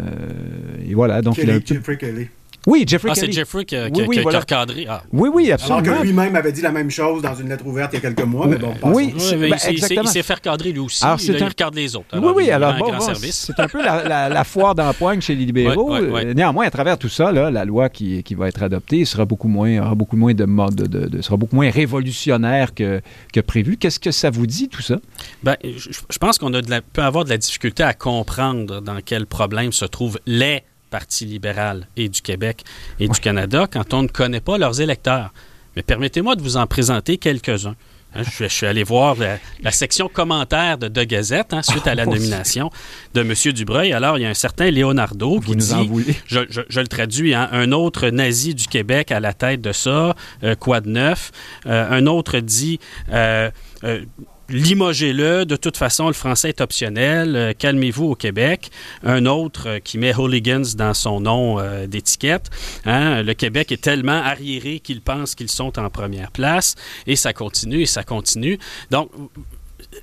et 0.90 0.94
voilà, 0.94 1.22
donc 1.22 1.38
il 1.38 1.50
a 1.50 1.54
un 1.54 1.60
Kelly, 1.60 1.66
peu- 1.66 1.76
Jeffrey 1.76 1.98
Kelly. 1.98 2.28
Oui, 2.68 2.84
Jeffrey 2.86 3.10
Ah, 3.12 3.16
c'est. 3.16 3.32
Jeffrey 3.32 3.66
qui 3.66 3.76
a, 3.76 3.86
Oui, 3.86 3.92
qui 3.92 4.02
a- 4.02 4.06
oui, 4.06 4.16
qui 4.16 4.20
a 4.20 4.24
voilà. 4.24 4.40
recadré. 4.42 4.86
Ah. 4.88 5.02
Oui, 5.12 5.30
oui, 5.34 5.52
Alors 5.52 5.78
absolument. 5.78 5.98
que 6.02 6.04
lui-même 6.06 6.36
avait 6.36 6.52
dit 6.52 6.62
la 6.62 6.72
même 6.72 6.92
chose 6.92 7.22
dans 7.24 7.34
une 7.34 7.50
lettre 7.50 7.66
ouverte 7.66 7.92
il 7.94 7.96
y 7.96 7.98
a 7.98 8.02
quelques 8.02 8.24
mois, 8.24 8.46
mais 8.48 8.58
bon. 8.58 8.74
Oui, 8.84 9.14
Oui, 9.16 9.36
ben, 9.36 9.54
exactement. 9.68 10.02
il 10.04 10.08
s'est 10.08 10.22
fait 10.24 10.34
recadrer 10.36 10.72
lui 10.72 10.80
aussi. 10.80 11.04
Alors, 11.04 11.16
Là, 11.18 11.24
c'est 11.26 11.34
il 11.34 11.44
un- 11.44 11.48
regarde 11.48 11.74
les 11.76 11.96
autres. 11.96 12.06
oui, 12.14 12.32
oui, 12.36 12.52
alors 12.52 12.76
bon, 12.78 12.92
c'est 13.32 13.60
un 13.60 13.68
peu 13.68 13.84
la, 13.84 14.04
la- 14.08 14.30
la 14.30 14.44
foire 14.44 14.76
d'empoigne 14.76 15.22
chez 15.22 15.34
les 15.36 15.46
libéraux. 15.46 15.96
Euh, 15.96 16.34
Néanmoins, 16.36 16.66
à 16.68 16.72
travers 16.72 16.98
tout 17.00 17.10
ça, 17.10 17.32
là, 17.32 17.50
la 17.50 17.66
loi 17.66 17.90
qui, 17.90 18.22
qui 18.24 18.36
va 18.36 18.48
être 18.48 18.62
adoptée 18.62 19.06
sera 19.06 19.26
beaucoup 19.26 19.48
moins, 19.48 19.80
aura 19.82 19.96
beaucoup 19.96 20.16
moins 20.18 20.34
de, 20.34 20.46
mode- 20.46 20.76
de, 20.76 20.86
de- 20.86 21.08
de- 21.08 21.22
sera 21.22 21.38
beaucoup 21.38 21.56
moins 21.56 21.70
révolutionnaire 21.72 22.74
que, 22.76 23.02
que 23.34 23.40
prévu. 23.40 23.78
Qu'est-ce 23.78 24.00
que 24.00 24.12
ça 24.12 24.30
vous 24.30 24.46
dit, 24.46 24.70
tout 24.70 24.82
ça? 24.84 24.98
Ben, 25.44 25.56
je, 25.64 25.90
je 26.10 26.18
pense 26.20 26.38
qu'on 26.38 26.52
peut 26.52 27.02
avoir 27.02 27.26
de 27.26 27.30
la 27.30 27.38
difficulté 27.38 27.82
à 27.84 27.94
comprendre 27.94 28.82
dans 28.82 29.00
quel 29.04 29.26
problème 29.26 29.72
se 29.72 29.86
trouvent 29.86 30.20
les 30.26 30.62
partis 30.92 31.26
libéral 31.26 31.88
et 31.98 32.08
du 32.10 32.22
Québec 32.22 32.64
et 33.00 33.08
du 33.08 33.20
Canada 33.20 33.66
quand 33.72 33.96
on 33.96 34.04
ne 34.04 34.08
connaît 34.08 34.42
pas 34.42 34.60
leurs 34.60 34.80
électeurs. 34.82 35.34
Mais 35.76 35.82
permettez-moi 35.82 36.36
de 36.36 36.42
vous 36.44 36.58
en 36.58 36.68
présenter 36.68 37.18
quelques-uns. 37.18 37.76
Hein, 38.14 38.24
je, 38.26 38.30
suis- 38.30 38.44
je 38.50 38.54
suis 38.54 38.66
allé 38.68 38.84
voir 38.84 39.16
la, 39.16 39.38
la 39.64 39.72
section 39.72 40.10
commentaires 40.10 40.78
de 40.78 40.90
De 40.90 41.04
Gazette 41.06 41.54
hein, 41.54 41.62
suite 41.62 41.88
à 41.88 41.96
la 41.96 42.04
Oh, 42.08 42.12
nomination 42.14 42.70
de 43.14 43.22
M. 43.22 43.34
Dubreuil. 43.54 43.94
Alors, 43.94 44.18
il 44.18 44.24
y 44.24 44.26
a 44.26 44.30
un 44.30 44.34
certain 44.34 44.70
Leonardo 44.70 45.40
qui 45.40 45.46
Vous 45.46 45.56
nous 45.56 45.72
en 45.74 45.82
dit 45.84 45.88
voulez? 45.88 46.16
je, 46.28 46.40
je- 46.50 46.60
je 46.68 46.80
le 46.82 46.88
traduis, 46.88 47.34
hein, 47.34 47.48
un 47.54 47.72
autre 47.72 48.10
nazi 48.10 48.54
du 48.54 48.68
Québec 48.68 49.14
à 49.14 49.22
la 49.22 49.32
tête 49.32 49.62
de 49.62 49.72
ça, 49.72 50.14
euh, 50.44 50.56
quoi 50.56 50.82
de 50.82 50.90
neuf? 50.90 51.32
Euh, 51.68 51.90
un 51.90 52.06
autre 52.06 52.40
dit, 52.40 52.82
euh, 53.14 53.50
euh, 53.86 54.04
limogez-le, 54.52 55.46
de 55.46 55.56
toute 55.56 55.78
façon, 55.78 56.08
le 56.08 56.14
français 56.14 56.50
est 56.50 56.62
optionnel, 56.62 57.36
euh, 57.36 57.54
calmez-vous 57.58 58.06
au 58.06 58.16
Québec. 58.16 58.70
Un 59.04 59.26
autre 59.26 59.68
euh, 59.68 59.80
qui 59.80 59.98
met 59.98 60.14
hooligans 60.14 60.76
dans 60.76 60.94
son 60.94 61.22
nom 61.22 61.60
euh, 61.60 61.88
d'étiquette. 61.88 62.50
Hein, 62.86 63.24
le 63.24 63.34
Québec 63.34 63.72
est 63.72 63.82
tellement 63.82 64.22
arriéré 64.22 64.80
qu'ils 64.80 65.02
pensent 65.02 65.36
qu'ils 65.36 65.52
sont 65.52 65.80
en 65.80 65.90
première 65.90 66.32
place. 66.32 66.76
Et 67.08 67.16
ça 67.16 67.34
continue, 67.34 67.82
et 67.82 67.86
ça 67.86 68.04
continue. 68.04 68.60
Donc, 68.92 69.10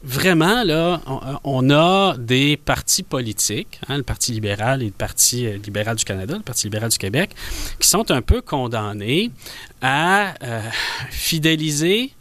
vraiment, 0.03 0.65
là, 0.65 1.01
on, 1.45 1.71
a 1.71 2.17
des 2.19 2.57
partis 2.57 3.03
politiques, 3.03 3.81
hein, 3.89 3.97
le 3.97 4.03
Parti 4.03 4.33
libéral 4.33 4.83
et 4.83 4.87
le 4.87 4.91
Parti 4.93 5.47
libéral 5.65 5.97
du 5.97 6.05
Canada, 6.05 6.35
le 6.37 6.43
Parti 6.43 6.67
libéral 6.67 6.91
du 6.91 6.99
Québec, 6.99 7.31
qui 7.79 7.89
sont 7.89 8.11
un 8.11 8.23
peu 8.23 8.41
condamnés 8.43 9.31
à 9.81 10.35
fidéliser 11.11 12.13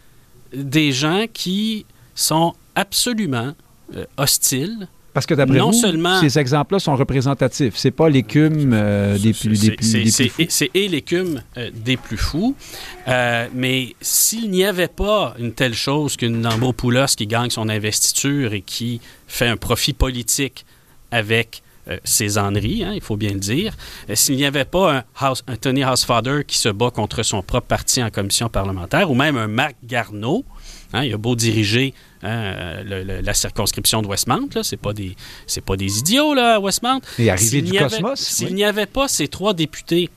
des 0.53 0.91
gens 0.91 1.25
qui 1.31 1.85
sont 2.17 2.53
absolument 2.75 3.53
euh, 3.95 4.05
hostiles. 4.17 4.87
Parce 5.13 5.25
que 5.25 5.33
d'après 5.33 5.59
vous, 5.59 5.73
seulement- 5.73 6.19
ces 6.21 6.37
exemples-là 6.37 6.79
sont 6.79 6.95
représentatifs. 6.95 7.73
C'est 7.75 7.89
pas 7.91 8.07
l'écume 8.07 8.71
euh, 8.73 9.17
des 9.17 9.33
plus, 9.33 9.59
des 9.59 9.71
plus, 9.71 9.91
des 9.93 10.01
plus 10.11 10.29
fous. 10.29 10.45
C'est 10.49 10.69
et 10.75 10.87
l'écume 10.87 11.41
euh, 11.57 11.71
des 11.73 11.97
plus 11.97 12.17
fous. 12.17 12.55
Euh, 13.07 13.47
mais 13.53 13.95
s'il 13.99 14.51
n'y 14.51 14.63
avait 14.63 14.87
pas 14.87 15.33
une 15.39 15.53
telle 15.53 15.73
chose 15.73 16.17
qu'une 16.17 16.43
Lambropoulos 16.43 17.15
qui 17.17 17.25
gagne 17.25 17.49
son 17.49 17.67
investiture 17.67 18.53
et 18.53 18.61
qui 18.61 19.01
fait 19.27 19.47
un 19.47 19.57
profit 19.57 19.93
politique 19.93 20.65
avec 21.11 21.63
ses 22.03 22.37
âneries, 22.37 22.83
hein, 22.83 22.91
il 22.93 22.99
faut 22.99 23.15
bien 23.15 23.31
le 23.31 23.39
dire, 23.39 23.73
s'il 24.13 24.35
n'y 24.35 24.43
avait 24.43 24.65
pas 24.65 24.97
un, 24.97 25.03
House, 25.15 25.41
un 25.47 25.55
Tony 25.55 25.85
Housefather 25.85 26.43
qui 26.45 26.57
se 26.57 26.67
bat 26.67 26.91
contre 26.91 27.23
son 27.23 27.41
propre 27.41 27.67
parti 27.67 28.03
en 28.03 28.09
commission 28.09 28.49
parlementaire, 28.49 29.09
ou 29.09 29.15
même 29.15 29.37
un 29.37 29.47
Marc 29.47 29.77
Garneau, 29.85 30.43
hein, 30.91 31.05
il 31.05 31.13
a 31.13 31.17
beau 31.17 31.37
diriger 31.37 31.93
hein, 32.23 32.83
le- 32.83 33.03
le- 33.03 33.21
la 33.21 33.33
circonscription 33.33 34.01
de 34.01 34.07
Westmount, 34.07 34.49
là, 34.55 34.63
c'est 34.63 34.77
pas 34.77 34.93
des 34.93 35.15
pas 35.65 35.75
des 35.77 35.99
idiots 35.99 36.33
là, 36.33 36.55
à 36.55 36.59
Westmount. 36.59 37.01
Et 37.19 37.29
arrivé 37.29 37.49
S'il 37.49 37.63
du 37.65 37.71
n'y 37.71 37.77
avait- 37.79 37.89
cosmos. 37.89 38.19
S'il 38.19 38.47
oui. 38.47 38.53
n'y 38.53 38.63
avait 38.63 38.85
pas 38.85 39.07
ces 39.07 39.27
trois 39.27 39.53
députés 39.53 40.09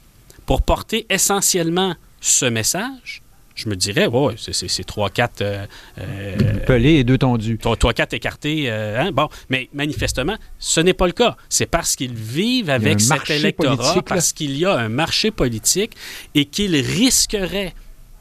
pour 0.47 0.63
porter 0.63 1.07
essentiellement 1.11 1.95
ce 2.21 2.47
message, 2.47 3.23
je 3.55 3.69
me 3.69 3.77
dirais, 3.77 4.07
ouais, 4.07 4.35
c'est- 4.39 4.53
c'est 4.55 4.69
c'est 4.69 4.85
trois, 4.85 5.11
quatre, 5.11 5.43
euh, 5.43 5.67
euh, 5.99 6.37
Pelé 6.67 6.95
et 6.95 7.05
deux 7.05 7.19
trois, 7.19 7.93
quatre 7.93 8.15
écartés. 8.15 8.71
euh, 8.71 8.99
hein, 9.01 9.11
bon, 9.13 9.29
mais 9.51 9.69
manifestement, 9.75 10.37
ce 10.59 10.81
n'est 10.81 10.95
pas 10.95 11.07
le 11.07 11.13
cas. 11.13 11.37
C'est 11.49 11.67
parce 11.67 11.95
qu'ils 11.97 12.15
vivent 12.15 12.71
avec 12.71 13.01
cet 13.01 13.29
électorat, 13.31 14.03
parce 14.03 14.33
qu'il 14.33 14.57
y 14.57 14.65
a 14.65 14.75
un 14.79 14.89
marché 14.89 15.31
politique 15.31 15.93
et 16.35 16.47
qu'ils 16.47 16.77
risqueraient 16.77 17.75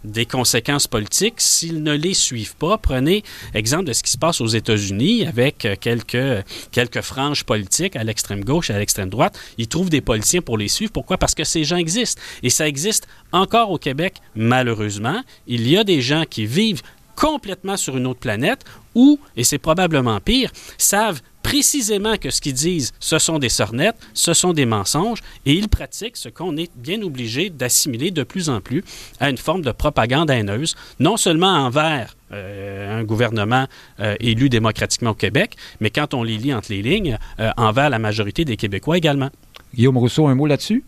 des 0.04 0.26
conséquences 0.26 0.88
politiques 0.88 1.42
s'ils 1.42 1.84
ne 1.84 1.94
les 1.94 2.14
suivent 2.14 2.56
pas. 2.56 2.78
Prenez 2.78 3.24
exemple 3.54 3.86
de 3.86 3.94
ce 3.94 4.04
qui 4.04 4.12
se 4.12 4.18
passe 4.18 4.42
aux 4.42 4.48
États-Unis 4.48 5.26
avec 5.26 5.66
euh, 5.66 5.76
quelques, 5.80 6.46
quelques 6.72 7.02
franges 7.02 7.44
politiques 7.44 7.96
à 7.96 8.04
l'extrême 8.04 8.44
gauche 8.44 8.70
et 8.70 8.74
à 8.74 8.80
l'extrême 8.80 9.10
droite. 9.10 9.38
Ils 9.58 9.68
trouvent 9.68 9.90
des 9.90 10.02
politiciens 10.02 10.42
pour 10.42 10.58
les 10.58 10.68
suivre. 10.68 10.92
Pourquoi? 10.92 11.18
Parce 11.18 11.36
que 11.36 11.44
ces 11.44 11.64
gens 11.64 11.78
existent. 11.78 12.22
Et 12.44 12.50
ça 12.50 12.68
existe 12.68 13.08
encore 13.32 13.72
au 13.72 13.78
Québec, 13.78 14.16
malheureusement. 14.36 15.22
Il 15.48 15.68
y 15.70 15.78
a 15.78 15.84
des 15.84 16.02
gens 16.02 16.24
qui 16.30 16.46
vivent 16.46 16.82
complètement 17.16 17.76
sur 17.76 17.98
une 17.98 18.08
autre 18.08 18.22
planète 18.22 18.64
ou, 18.96 19.20
et 19.36 19.44
c'est 19.44 19.58
probablement 19.58 20.20
pire, 20.22 20.52
savent 20.78 21.22
précisément 21.50 22.16
que 22.18 22.30
ce 22.30 22.42
qu'ils 22.42 22.54
disent, 22.54 22.92
ce 23.00 23.18
sont 23.18 23.40
des 23.40 23.50
sornettes, 23.50 23.96
ce 24.14 24.36
sont 24.36 24.54
des 24.54 24.68
mensonges, 24.68 25.18
et 25.48 25.54
ils 25.54 25.68
pratiquent 25.68 26.16
ce 26.16 26.30
qu'on 26.30 26.56
est 26.58 26.70
bien 26.76 27.02
obligé 27.02 27.50
d'assimiler 27.50 28.12
de 28.12 28.22
plus 28.22 28.52
en 28.52 28.62
plus 28.62 28.84
à 29.20 29.32
une 29.32 29.38
forme 29.38 29.64
de 29.64 29.72
propagande 29.72 30.30
haineuse, 30.30 30.76
non 31.00 31.18
seulement 31.18 31.48
envers 31.48 32.16
euh, 32.32 33.00
un 33.00 33.04
gouvernement 33.04 33.66
euh, 34.00 34.16
élu 34.20 34.48
démocratiquement 34.48 35.10
au 35.10 35.16
Québec, 35.16 35.56
mais 35.80 35.90
quand 35.90 36.14
on 36.14 36.22
les 36.22 36.38
lit 36.38 36.54
entre 36.54 36.72
les 36.72 36.84
lignes, 36.84 37.18
euh, 37.40 37.50
envers 37.58 37.90
la 37.90 37.98
majorité 37.98 38.46
des 38.46 38.56
Québécois 38.56 39.00
également. 39.00 39.32
Guillaume 39.74 39.98
Rousseau, 39.98 40.28
un 40.28 40.36
mot 40.36 40.46
là-dessus? 40.46 40.84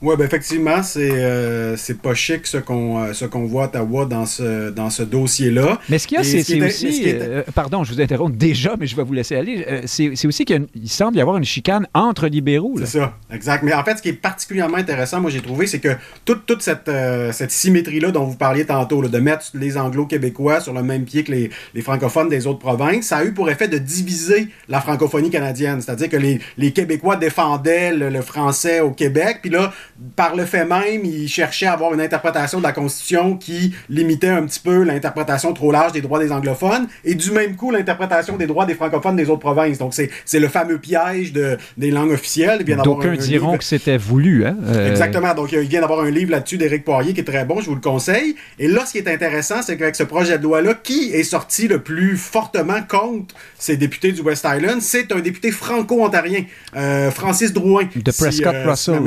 Oui, 0.00 0.14
ben 0.16 0.24
effectivement, 0.24 0.82
c'est 0.84 1.10
euh, 1.10 1.76
c'est 1.76 2.00
pas 2.00 2.14
chic 2.14 2.46
ce 2.46 2.58
qu'on 2.58 3.02
euh, 3.02 3.12
ce 3.12 3.24
qu'on 3.24 3.46
voit 3.46 3.64
à 3.64 3.66
Ottawa 3.66 4.04
dans 4.04 4.26
ce, 4.26 4.70
dans 4.70 4.90
ce 4.90 5.02
dossier-là. 5.02 5.80
Mais 5.88 5.98
ce 5.98 6.06
qu'il 6.06 6.18
y 6.18 6.20
a, 6.20 6.24
c'est 6.24 6.62
aussi... 6.62 7.02
Euh, 7.06 7.42
pardon, 7.52 7.82
je 7.82 7.92
vous 7.92 8.00
interromps 8.00 8.36
déjà, 8.36 8.76
mais 8.78 8.86
je 8.86 8.94
vais 8.94 9.02
vous 9.02 9.12
laisser 9.12 9.34
aller. 9.34 9.82
c'est 9.86 10.26
aussi 10.26 10.44
qu'il 10.44 10.68
semble 10.86 11.16
y 11.16 11.20
avoir 11.20 11.36
une 11.36 11.44
chicane 11.44 11.88
entre 11.94 12.28
libéraux. 12.28 12.74
C'est 12.78 12.98
ça, 12.98 13.16
exact. 13.32 13.64
Mais 13.64 13.74
en 13.74 13.82
fait, 13.82 13.96
ce 13.96 14.02
qui 14.02 14.10
est 14.10 14.12
particulièrement 14.12 14.76
intéressant, 14.76 15.20
moi 15.20 15.30
j'ai 15.30 15.40
trouvé, 15.40 15.66
c'est 15.66 15.80
que 15.80 15.96
toute, 16.24 16.46
toute 16.46 16.62
cette, 16.62 16.90
cette 17.32 17.50
symétrie-là 17.50 18.12
dont 18.12 18.24
vous 18.24 18.36
parliez 18.36 18.64
tantôt, 18.64 19.02
de 19.02 19.18
mettre 19.18 19.50
les 19.54 19.76
anglo-québécois 19.76 20.60
sur 20.60 20.72
le 20.72 20.82
même 20.82 21.04
pied 21.04 21.24
que 21.24 21.32
les, 21.32 21.50
les, 21.74 21.82
francophones 21.82 22.28
des 22.28 22.46
autres 22.46 22.58
provinces, 22.58 23.06
ça 23.06 23.18
a 23.18 23.24
eu 23.24 23.32
pour 23.32 23.50
effet 23.50 23.68
de 23.68 23.78
diviser 23.78 24.48
la 24.68 24.80
francophonie 24.80 25.30
canadienne. 25.30 25.80
C'est-à-dire 25.80 26.08
que 26.08 26.16
les, 26.16 26.40
les 26.56 26.72
Québécois 26.72 27.16
défendaient 27.16 27.92
le, 27.92 28.10
le 28.10 28.22
français 28.22 28.80
au 28.80 28.90
Québec, 28.90 29.38
puis 29.42 29.50
là, 29.50 29.72
par 30.14 30.36
le 30.36 30.44
fait 30.44 30.64
même, 30.64 31.04
il 31.04 31.28
cherchait 31.28 31.66
à 31.66 31.72
avoir 31.72 31.92
une 31.92 32.00
interprétation 32.00 32.58
de 32.58 32.62
la 32.62 32.72
Constitution 32.72 33.36
qui 33.36 33.74
limitait 33.88 34.28
un 34.28 34.46
petit 34.46 34.60
peu 34.60 34.82
l'interprétation 34.82 35.52
trop 35.52 35.72
large 35.72 35.92
des 35.92 36.00
droits 36.00 36.20
des 36.20 36.30
anglophones 36.30 36.86
et 37.04 37.14
du 37.14 37.32
même 37.32 37.56
coup 37.56 37.70
l'interprétation 37.70 38.36
des 38.36 38.46
droits 38.46 38.66
des 38.66 38.74
francophones 38.74 39.16
des 39.16 39.28
autres 39.28 39.40
provinces. 39.40 39.78
Donc 39.78 39.94
c'est 39.94 40.38
le 40.38 40.48
fameux 40.48 40.78
piège 40.78 41.32
de, 41.32 41.58
des 41.76 41.90
langues 41.90 42.12
officielles. 42.12 42.64
D'aucuns 42.64 43.16
diront 43.16 43.58
que 43.58 43.64
c'était 43.64 43.96
voulu. 43.96 44.46
Hein? 44.46 44.56
Euh, 44.66 44.90
Exactement. 44.90 45.34
Donc 45.34 45.52
il 45.52 45.60
vient 45.60 45.80
d'avoir 45.80 46.00
un 46.00 46.10
livre 46.10 46.30
là-dessus 46.30 46.58
d'Éric 46.58 46.84
Poirier 46.84 47.12
qui 47.12 47.20
est 47.20 47.24
très 47.24 47.44
bon, 47.44 47.60
je 47.60 47.66
vous 47.66 47.74
le 47.74 47.80
conseille. 47.80 48.36
Et 48.58 48.68
là, 48.68 48.84
ce 48.86 48.92
qui 48.92 48.98
est 48.98 49.08
intéressant, 49.08 49.62
c'est 49.62 49.76
qu'avec 49.76 49.96
ce 49.96 50.04
projet 50.04 50.38
de 50.38 50.42
loi-là, 50.44 50.74
qui 50.74 51.10
est 51.12 51.24
sorti 51.24 51.66
le 51.68 51.80
plus 51.80 52.16
fortement 52.16 52.82
contre 52.86 53.34
ces 53.58 53.76
députés 53.76 54.12
du 54.12 54.20
West 54.20 54.46
Island, 54.48 54.80
c'est 54.80 55.10
un 55.12 55.20
député 55.20 55.50
franco-ontarien, 55.50 56.44
euh, 56.76 57.10
Francis 57.10 57.52
Drouin. 57.52 57.88
De 57.94 58.10
Prescott 58.12 58.54
euh, 58.54 58.70
Russell. 58.70 59.00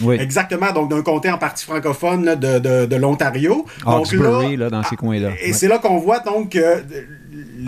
Oui. 0.00 0.29
Exactement, 0.30 0.70
donc 0.72 0.90
d'un 0.90 1.02
comté 1.02 1.28
en 1.28 1.38
partie 1.38 1.64
francophone 1.64 2.36
de, 2.36 2.60
de, 2.60 2.86
de 2.86 2.96
l'Ontario. 2.96 3.66
Donc 3.84 4.12
là, 4.12 4.56
là, 4.56 4.70
dans 4.70 4.84
ces 4.84 4.94
coins-là. 4.94 5.30
Et 5.42 5.52
c'est 5.52 5.66
là 5.66 5.78
qu'on 5.78 5.98
voit 5.98 6.20
donc 6.20 6.52
que 6.52 6.84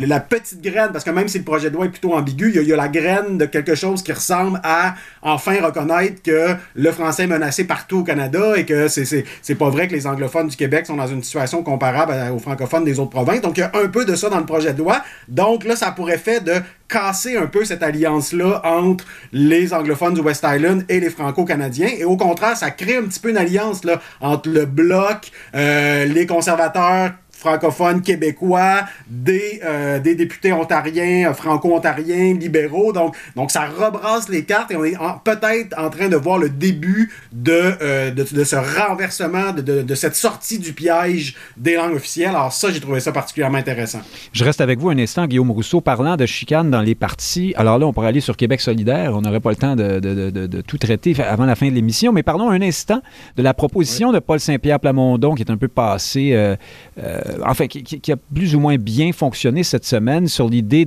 la 0.00 0.20
petite 0.20 0.60
graine, 0.60 0.90
parce 0.92 1.04
que 1.04 1.10
même 1.10 1.28
si 1.28 1.38
le 1.38 1.44
projet 1.44 1.70
de 1.70 1.74
loi 1.74 1.86
est 1.86 1.90
plutôt 1.90 2.14
ambigu, 2.14 2.52
il 2.54 2.62
y, 2.62 2.72
a, 2.72 2.76
la 2.76 2.88
graine 2.88 3.38
de 3.38 3.44
quelque 3.44 3.74
chose 3.74 4.02
qui 4.02 4.12
ressemble 4.12 4.60
à 4.64 4.94
enfin 5.22 5.56
reconnaître 5.62 6.22
que 6.22 6.54
le 6.74 6.92
français 6.92 7.24
est 7.24 7.28
menacé 7.28 7.64
partout 7.64 7.98
au 7.98 8.02
Canada 8.04 8.56
et 8.56 8.64
que 8.64 8.88
c'est 8.88 9.54
pas 9.54 9.70
vrai 9.70 9.88
que 9.88 9.94
les 9.94 10.06
anglophones 10.06 10.48
du 10.48 10.56
Québec 10.56 10.86
sont 10.86 10.96
dans 10.96 11.06
une 11.06 11.22
situation 11.22 11.62
comparable 11.62 12.14
aux 12.32 12.38
francophones 12.38 12.84
des 12.84 12.98
autres 12.98 13.10
provinces. 13.10 13.40
Donc 13.40 13.56
il 13.58 13.60
y 13.60 13.64
a 13.64 13.72
un 13.74 13.88
peu 13.88 14.04
de 14.04 14.16
ça 14.16 14.28
dans 14.28 14.38
le 14.38 14.46
projet 14.46 14.72
de 14.72 14.78
loi. 14.78 15.02
Donc 15.28 15.64
là, 15.64 15.76
ça 15.76 15.92
pourrait 15.92 16.18
faire 16.18 16.42
de 16.42 16.54
casser 16.88 17.36
un 17.36 17.46
peu 17.46 17.64
cette 17.64 17.82
alliance-là 17.82 18.60
entre 18.64 19.04
les 19.32 19.72
anglophones 19.72 20.14
du 20.14 20.20
West 20.20 20.44
Island 20.46 20.84
et 20.88 21.00
les 21.00 21.10
franco-canadiens. 21.10 21.88
Et 21.96 22.04
au 22.04 22.16
contraire, 22.16 22.56
ça 22.56 22.70
crée 22.70 22.96
un 22.96 23.04
petit 23.04 23.20
peu 23.20 23.30
une 23.30 23.38
alliance 23.38 23.84
là, 23.84 24.00
entre 24.20 24.50
le 24.50 24.66
bloc, 24.66 25.30
euh, 25.54 26.04
les 26.04 26.26
conservateurs 26.26 27.12
francophones 27.43 28.03
québécois, 28.03 28.84
des, 29.09 29.61
euh, 29.64 29.99
des 29.99 30.14
députés 30.14 30.53
ontariens, 30.53 31.30
euh, 31.30 31.34
franco-ontariens, 31.34 32.34
libéraux. 32.34 32.93
Donc, 32.93 33.16
donc, 33.34 33.51
ça 33.51 33.66
rebrasse 33.66 34.28
les 34.28 34.45
cartes 34.45 34.70
et 34.70 34.76
on 34.76 34.84
est 34.84 34.97
peut-être 35.24 35.76
en 35.76 35.90
train 35.90 36.09
de 36.09 36.16
voir 36.16 36.38
le 36.38 36.49
début 36.49 37.12
de, 37.32 37.53
euh, 37.82 38.11
de, 38.12 38.24
de, 38.30 38.45
ce 38.45 38.57
renversement, 38.57 39.53
de, 39.53 39.61
de, 39.61 39.82
de, 39.82 39.95
cette 39.95 40.14
sortie 40.14 40.61
du 40.61 40.72
piège 40.72 41.34
des 41.57 41.74
langues 41.74 41.95
officielles. 41.95 42.28
Alors 42.28 42.53
ça, 42.53 42.70
j'ai 42.70 42.80
trouvé 42.80 43.01
ça 43.01 43.11
particulièrement 43.11 43.59
intéressant. 43.59 44.03
Je 44.32 44.45
reste 44.45 44.61
avec 44.61 44.78
vous 44.78 44.90
un 44.90 44.99
instant, 44.99 45.26
Guillaume 45.26 45.51
Rousseau, 45.51 45.80
parlant 45.80 46.16
de 46.16 46.26
chicane 46.26 46.70
dans 46.70 46.80
les 46.80 46.95
partis. 46.95 47.55
Alors 47.57 47.78
là, 47.78 47.86
on 47.86 47.93
pourrait 47.93 48.09
aller 48.09 48.20
sur 48.20 48.36
Québec 48.36 48.61
solidaire. 48.61 49.14
On 49.14 49.20
n'aurait 49.20 49.40
pas 49.40 49.51
le 49.51 49.57
temps 49.57 49.74
de, 49.74 49.99
de, 49.99 50.61
tout 50.61 50.78
traiter 50.78 51.16
avant 51.28 51.45
la 51.45 51.57
fin 51.57 51.68
de 51.68 51.74
l'émission. 51.74 52.12
Mais 52.12 52.22
parlons 52.22 52.51
un 52.51 52.62
instant 52.62 53.03
de 53.36 53.43
la 53.43 53.53
proposition 53.53 54.09
oui. 54.11 54.14
de 54.14 54.20
Paul 54.20 54.38
Saint-Pierre 54.38 54.78
Plamondon, 54.78 55.34
qui 55.34 55.43
est 55.43 55.51
un 55.51 55.57
peu 55.57 55.68
passé... 55.68 56.30
Euh, 56.34 56.55
euh, 57.03 57.20
enfin, 57.47 57.66
qui, 57.66 57.83
qui, 57.83 58.12
a 58.12 58.16
plus 58.16 58.55
ou 58.55 58.61
moins 58.61 58.76
bien 58.76 59.12
fonctionné 59.12 59.62
cette 59.62 59.85
semaine 59.85 60.28
sur 60.28 60.49
l'idée 60.49 60.87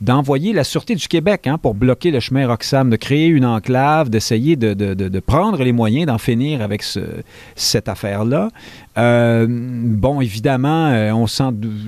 d'envoyer 0.00 0.52
la 0.52 0.64
Sûreté 0.64 0.94
du 0.94 1.08
Québec 1.08 1.46
hein, 1.46 1.58
pour 1.58 1.74
bloquer 1.74 2.10
le 2.10 2.20
chemin 2.20 2.46
Roxham, 2.46 2.90
de 2.90 2.96
créer 2.96 3.26
une 3.26 3.44
enclave, 3.44 4.10
d'essayer 4.10 4.56
de, 4.56 4.74
de, 4.74 4.94
de, 4.94 5.20
prendre 5.20 5.62
les 5.62 5.72
moyens 5.72 6.06
d'en 6.06 6.18
finir 6.18 6.62
avec 6.62 6.82
ce, 6.82 7.00
cette 7.54 7.88
affaire-là. 7.88 8.50
Euh, 8.98 9.46
bon, 9.48 10.20
évidemment, 10.20 10.88
euh, 10.88 11.12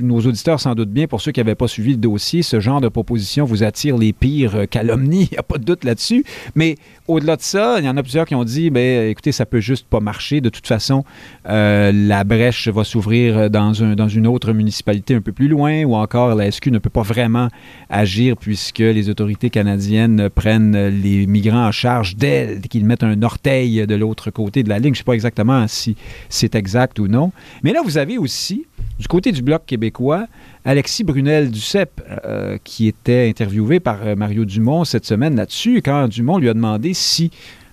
nos 0.01 0.21
auditeurs 0.21 0.61
s'en 0.61 0.75
doutent 0.75 0.91
bien, 0.91 1.07
pour 1.07 1.21
ceux 1.21 1.33
qui 1.33 1.41
n'avaient 1.41 1.57
pas 1.57 1.67
suivi 1.67 1.93
le 1.93 1.97
dossier, 1.97 2.43
ce 2.43 2.61
genre 2.61 2.81
de 2.81 2.89
proposition 2.89 3.45
vous 3.45 3.65
attire 3.65 3.99
les 3.99 4.13
pires 4.13 4.55
euh, 4.55 4.67
calomnies, 4.67 5.25
il 5.31 5.33
n'y 5.33 5.39
a 5.39 5.43
pas 5.43 5.59
de 5.59 5.65
doute 5.65 5.83
là-dessus. 5.85 6.25
Mais 6.55 6.77
au-delà 7.09 7.37
de 7.37 7.43
ça, 7.43 7.77
il 7.81 7.85
y 7.85 7.89
en 7.89 7.97
a 7.97 8.03
plusieurs 8.03 8.27
qui 8.27 8.37
ont 8.37 8.45
dit, 8.45 8.71
ben, 8.71 9.09
écoutez, 9.09 9.33
ça 9.33 9.47
peut 9.47 9.61
juste 9.61 9.87
pas 9.89 9.99
marcher. 9.99 10.41
De 10.41 10.49
toute 10.49 10.67
façon, 10.67 11.05
la 11.45 12.25
brèche 12.25 12.69
va 12.69 12.85
s'ouvrir 12.85 13.51
dans 13.51 13.73
une 13.73 14.27
autre 14.27 14.53
municipalité 14.53 15.15
un 15.15 15.21
peu 15.21 15.33
plus 15.33 15.49
loin, 15.49 15.83
ou 15.85 15.97
encore 15.97 16.35
la 16.35 16.51
SQ 16.51 16.69
ne 16.69 16.79
peut 16.79 16.91
pas 16.91 17.03
vraiment 17.03 17.49
agir 17.91 18.37
puisque 18.37 18.79
les 18.79 19.11
autorités 19.11 19.51
canadiennes 19.51 20.29
prennent 20.31 20.89
les 20.89 21.27
migrants 21.27 21.67
en 21.67 21.73
charge 21.73 22.17
dès 22.17 22.61
qu'ils 22.71 22.87
mettent 22.87 23.03
un 23.03 23.23
orteil 23.23 23.87
de 23.87 23.95
l'autre 23.95 24.31
côté 24.31 24.63
de 24.63 24.69
la 24.69 24.79
ligne. 24.79 24.95
Je 24.95 25.01
ne 25.01 25.03
sais 25.03 25.05
pas 25.05 25.15
exactement 25.15 25.67
si 25.69 25.97
c'est 26.29 26.55
exact 26.55 26.92
ou 26.99 27.09
non. 27.09 27.33
Mais 27.63 27.73
là, 27.73 27.81
vous 27.85 27.99
avez 27.99 28.19
aussi, 28.19 28.67
du 28.99 29.09
côté 29.09 29.33
du 29.33 29.43
Bloc 29.43 29.65
québécois, 29.67 30.27
Alexis 30.65 31.05
Brunel-Duceppe, 31.05 32.01
euh, 32.25 32.59
qui 32.63 32.87
était 32.89 33.29
interviewé 33.29 33.81
par 33.81 34.07
euh, 34.07 34.15
Mario 34.15 34.45
Dumont 34.45 34.85
cette 34.85 35.05
semaine 35.05 35.37
là-dessus, 35.37 35.83
quand 35.83 36.09
Dumont 36.09 36.39
lui 36.39 36.49
a 36.49 36.55
demandé 36.55 36.95
si 36.95 37.31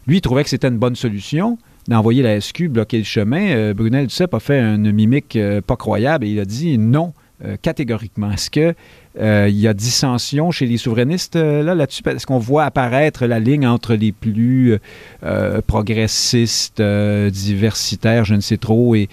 lui 0.08 0.22
trouvait 0.22 0.44
que 0.44 0.50
c'était 0.50 0.68
une 0.68 0.78
bonne 0.78 0.96
solution 0.96 1.58
d'envoyer 1.88 2.22
la 2.24 2.40
SQ 2.40 2.68
bloquer 2.68 3.00
le 3.00 3.04
chemin, 3.04 3.50
euh, 3.50 3.74
Brunel-Duceppe 3.74 4.34
a 4.34 4.40
fait 4.40 4.60
une 4.60 4.92
mimique 4.92 5.38
pas 5.66 5.76
croyable 5.76 6.26
et 6.26 6.30
il 6.30 6.40
a 6.40 6.46
dit 6.46 6.78
non 6.78 7.14
catégoriquement. 7.62 8.30
Est-ce 8.32 8.50
que 8.50 8.76
il 9.20 9.60
y 9.60 9.68
a 9.68 9.74
dissension 9.74 10.52
chez 10.52 10.66
les 10.66 10.78
souverainistes 10.78 11.36
euh, 11.36 11.64
là 11.64 11.76
là-dessus 11.76 12.04
Est-ce 12.06 12.26
qu'on 12.26 12.40
voit 12.40 12.64
apparaître 12.64 13.26
la 13.26 13.40
ligne 13.40 13.68
entre 13.68 13.96
les 13.96 14.12
plus 14.12 14.78
euh, 15.24 15.62
progressistes, 15.66 16.80
euh, 16.80 17.30
diversitaires, 17.30 18.26
je 18.26 18.36
ne 18.36 18.42
sais 18.42 18.58
trop, 18.58 18.96
et, 18.96 19.10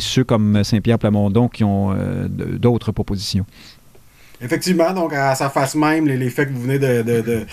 ceux 0.00 0.24
comme 0.24 0.62
Saint-Pierre 0.64 0.98
Plamondon 0.98 1.48
qui 1.48 1.64
ont 1.64 1.94
d'autres 2.28 2.92
propositions. 2.92 3.44
Effectivement, 4.40 4.92
donc 4.92 5.12
à 5.12 5.34
sa 5.34 5.50
face 5.50 5.74
même, 5.74 6.06
faits 6.30 6.48
que 6.48 6.54
vous 6.54 6.62
venez 6.62 6.78
de 6.78 7.46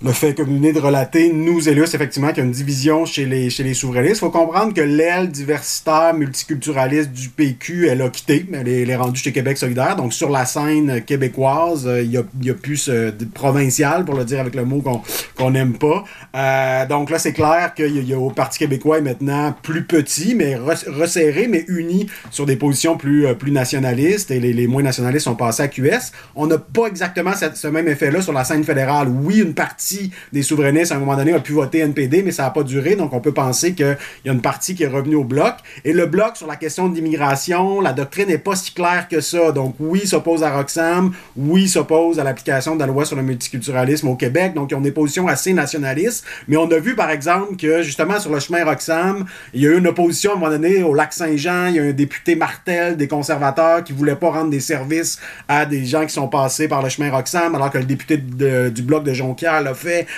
le 0.00 0.12
fait 0.12 0.34
que 0.34 0.42
vous 0.42 0.54
venez 0.54 0.72
de 0.72 0.78
relater 0.78 1.32
nous 1.32 1.68
illustre 1.68 1.96
effectivement 1.96 2.28
qu'il 2.28 2.38
y 2.38 2.40
a 2.40 2.44
une 2.44 2.52
division 2.52 3.04
chez 3.04 3.26
les, 3.26 3.50
chez 3.50 3.64
les 3.64 3.74
souverainistes. 3.74 4.16
Il 4.16 4.20
faut 4.20 4.30
comprendre 4.30 4.72
que 4.72 4.80
l'aile 4.80 5.28
diversitaire 5.28 6.14
multiculturaliste 6.14 7.10
du 7.10 7.28
PQ, 7.30 7.88
elle 7.88 8.02
a 8.02 8.08
quitté. 8.08 8.46
Elle 8.52 8.68
est, 8.68 8.82
elle 8.82 8.90
est 8.90 8.96
rendue 8.96 9.18
chez 9.18 9.32
Québec 9.32 9.58
solidaire. 9.58 9.96
Donc, 9.96 10.12
sur 10.12 10.30
la 10.30 10.46
scène 10.46 11.02
québécoise, 11.04 11.86
euh, 11.88 12.02
il 12.02 12.12
y 12.12 12.16
a, 12.16 12.22
il 12.40 12.46
y 12.46 12.50
a 12.50 12.54
plus 12.54 12.88
euh, 12.88 13.10
provincial, 13.34 14.04
pour 14.04 14.14
le 14.14 14.24
dire 14.24 14.38
avec 14.38 14.54
le 14.54 14.64
mot 14.64 14.80
qu'on 14.80 15.02
qu'on 15.38 15.52
n'aime 15.52 15.78
pas. 15.78 16.04
Euh, 16.36 16.86
donc 16.86 17.10
là, 17.10 17.18
c'est 17.18 17.32
clair 17.32 17.72
qu'il 17.74 18.06
y, 18.06 18.12
a 18.12 18.18
au 18.18 18.30
Parti 18.30 18.58
québécois 18.58 18.98
est 18.98 19.02
maintenant 19.02 19.54
plus 19.62 19.84
petit, 19.84 20.34
mais 20.34 20.56
resserré, 20.56 21.46
mais 21.48 21.64
uni 21.68 22.08
sur 22.30 22.44
des 22.44 22.56
positions 22.56 22.96
plus, 22.96 23.26
euh, 23.26 23.34
plus 23.34 23.52
nationalistes. 23.52 24.30
Et 24.30 24.40
les, 24.40 24.52
les 24.52 24.66
moins 24.66 24.82
nationalistes 24.82 25.24
sont 25.24 25.36
passés 25.36 25.62
à 25.62 25.68
QS. 25.68 26.12
On 26.34 26.46
n'a 26.46 26.58
pas 26.58 26.86
exactement 26.86 27.32
ce 27.54 27.68
même 27.68 27.88
effet-là 27.88 28.20
sur 28.20 28.32
la 28.32 28.44
scène 28.44 28.64
fédérale. 28.64 29.08
Oui, 29.08 29.38
une 29.38 29.54
partie 29.54 29.87
des 30.32 30.42
souverainistes, 30.42 30.92
à 30.92 30.96
un 30.96 30.98
moment 30.98 31.16
donné, 31.16 31.32
a 31.32 31.40
pu 31.40 31.52
voter 31.52 31.78
NPD, 31.80 32.22
mais 32.22 32.32
ça 32.32 32.44
n'a 32.44 32.50
pas 32.50 32.62
duré. 32.62 32.96
Donc, 32.96 33.12
on 33.12 33.20
peut 33.20 33.32
penser 33.32 33.74
qu'il 33.74 33.96
y 34.24 34.28
a 34.28 34.32
une 34.32 34.40
partie 34.40 34.74
qui 34.74 34.82
est 34.82 34.88
revenue 34.88 35.16
au 35.16 35.24
bloc. 35.24 35.54
Et 35.84 35.92
le 35.92 36.06
bloc, 36.06 36.36
sur 36.36 36.46
la 36.46 36.56
question 36.56 36.88
de 36.88 36.94
l'immigration, 36.94 37.80
la 37.80 37.92
doctrine 37.92 38.28
n'est 38.28 38.38
pas 38.38 38.56
si 38.56 38.72
claire 38.72 39.08
que 39.08 39.20
ça. 39.20 39.52
Donc, 39.52 39.74
oui, 39.78 40.06
s'oppose 40.06 40.42
à 40.42 40.50
Roxham. 40.50 41.12
Oui, 41.36 41.68
s'oppose 41.68 42.18
à 42.18 42.24
l'application 42.24 42.74
de 42.74 42.80
la 42.80 42.86
loi 42.86 43.04
sur 43.04 43.16
le 43.16 43.22
multiculturalisme 43.22 44.08
au 44.08 44.16
Québec. 44.16 44.54
Donc, 44.54 44.70
ils 44.70 44.74
ont 44.74 44.80
des 44.80 44.92
positions 44.92 45.28
assez 45.28 45.52
nationalistes. 45.52 46.24
Mais 46.48 46.56
on 46.56 46.70
a 46.70 46.78
vu, 46.78 46.94
par 46.94 47.10
exemple, 47.10 47.56
que 47.56 47.82
justement, 47.82 48.18
sur 48.20 48.32
le 48.32 48.40
chemin 48.40 48.64
Roxham, 48.64 49.24
il 49.54 49.62
y 49.62 49.66
a 49.66 49.70
eu 49.70 49.78
une 49.78 49.86
opposition 49.86 50.32
à 50.32 50.34
un 50.34 50.38
moment 50.38 50.50
donné 50.50 50.82
au 50.82 50.94
lac 50.94 51.12
Saint-Jean. 51.12 51.66
Il 51.68 51.74
y 51.76 51.78
a 51.78 51.82
un 51.82 51.92
député 51.92 52.36
Martel 52.36 52.96
des 52.96 53.08
conservateurs 53.08 53.84
qui 53.84 53.92
voulait 53.92 54.16
pas 54.16 54.30
rendre 54.30 54.50
des 54.50 54.60
services 54.60 55.18
à 55.48 55.66
des 55.66 55.84
gens 55.84 56.04
qui 56.04 56.12
sont 56.12 56.28
passés 56.28 56.68
par 56.68 56.82
le 56.82 56.88
chemin 56.88 57.10
Roxham, 57.10 57.54
alors 57.54 57.70
que 57.70 57.78
le 57.78 57.84
député 57.84 58.16
du 58.16 58.82
bloc 58.82 59.04
de 59.04 59.12
Jonquière 59.12 59.60
l'a 59.60 59.74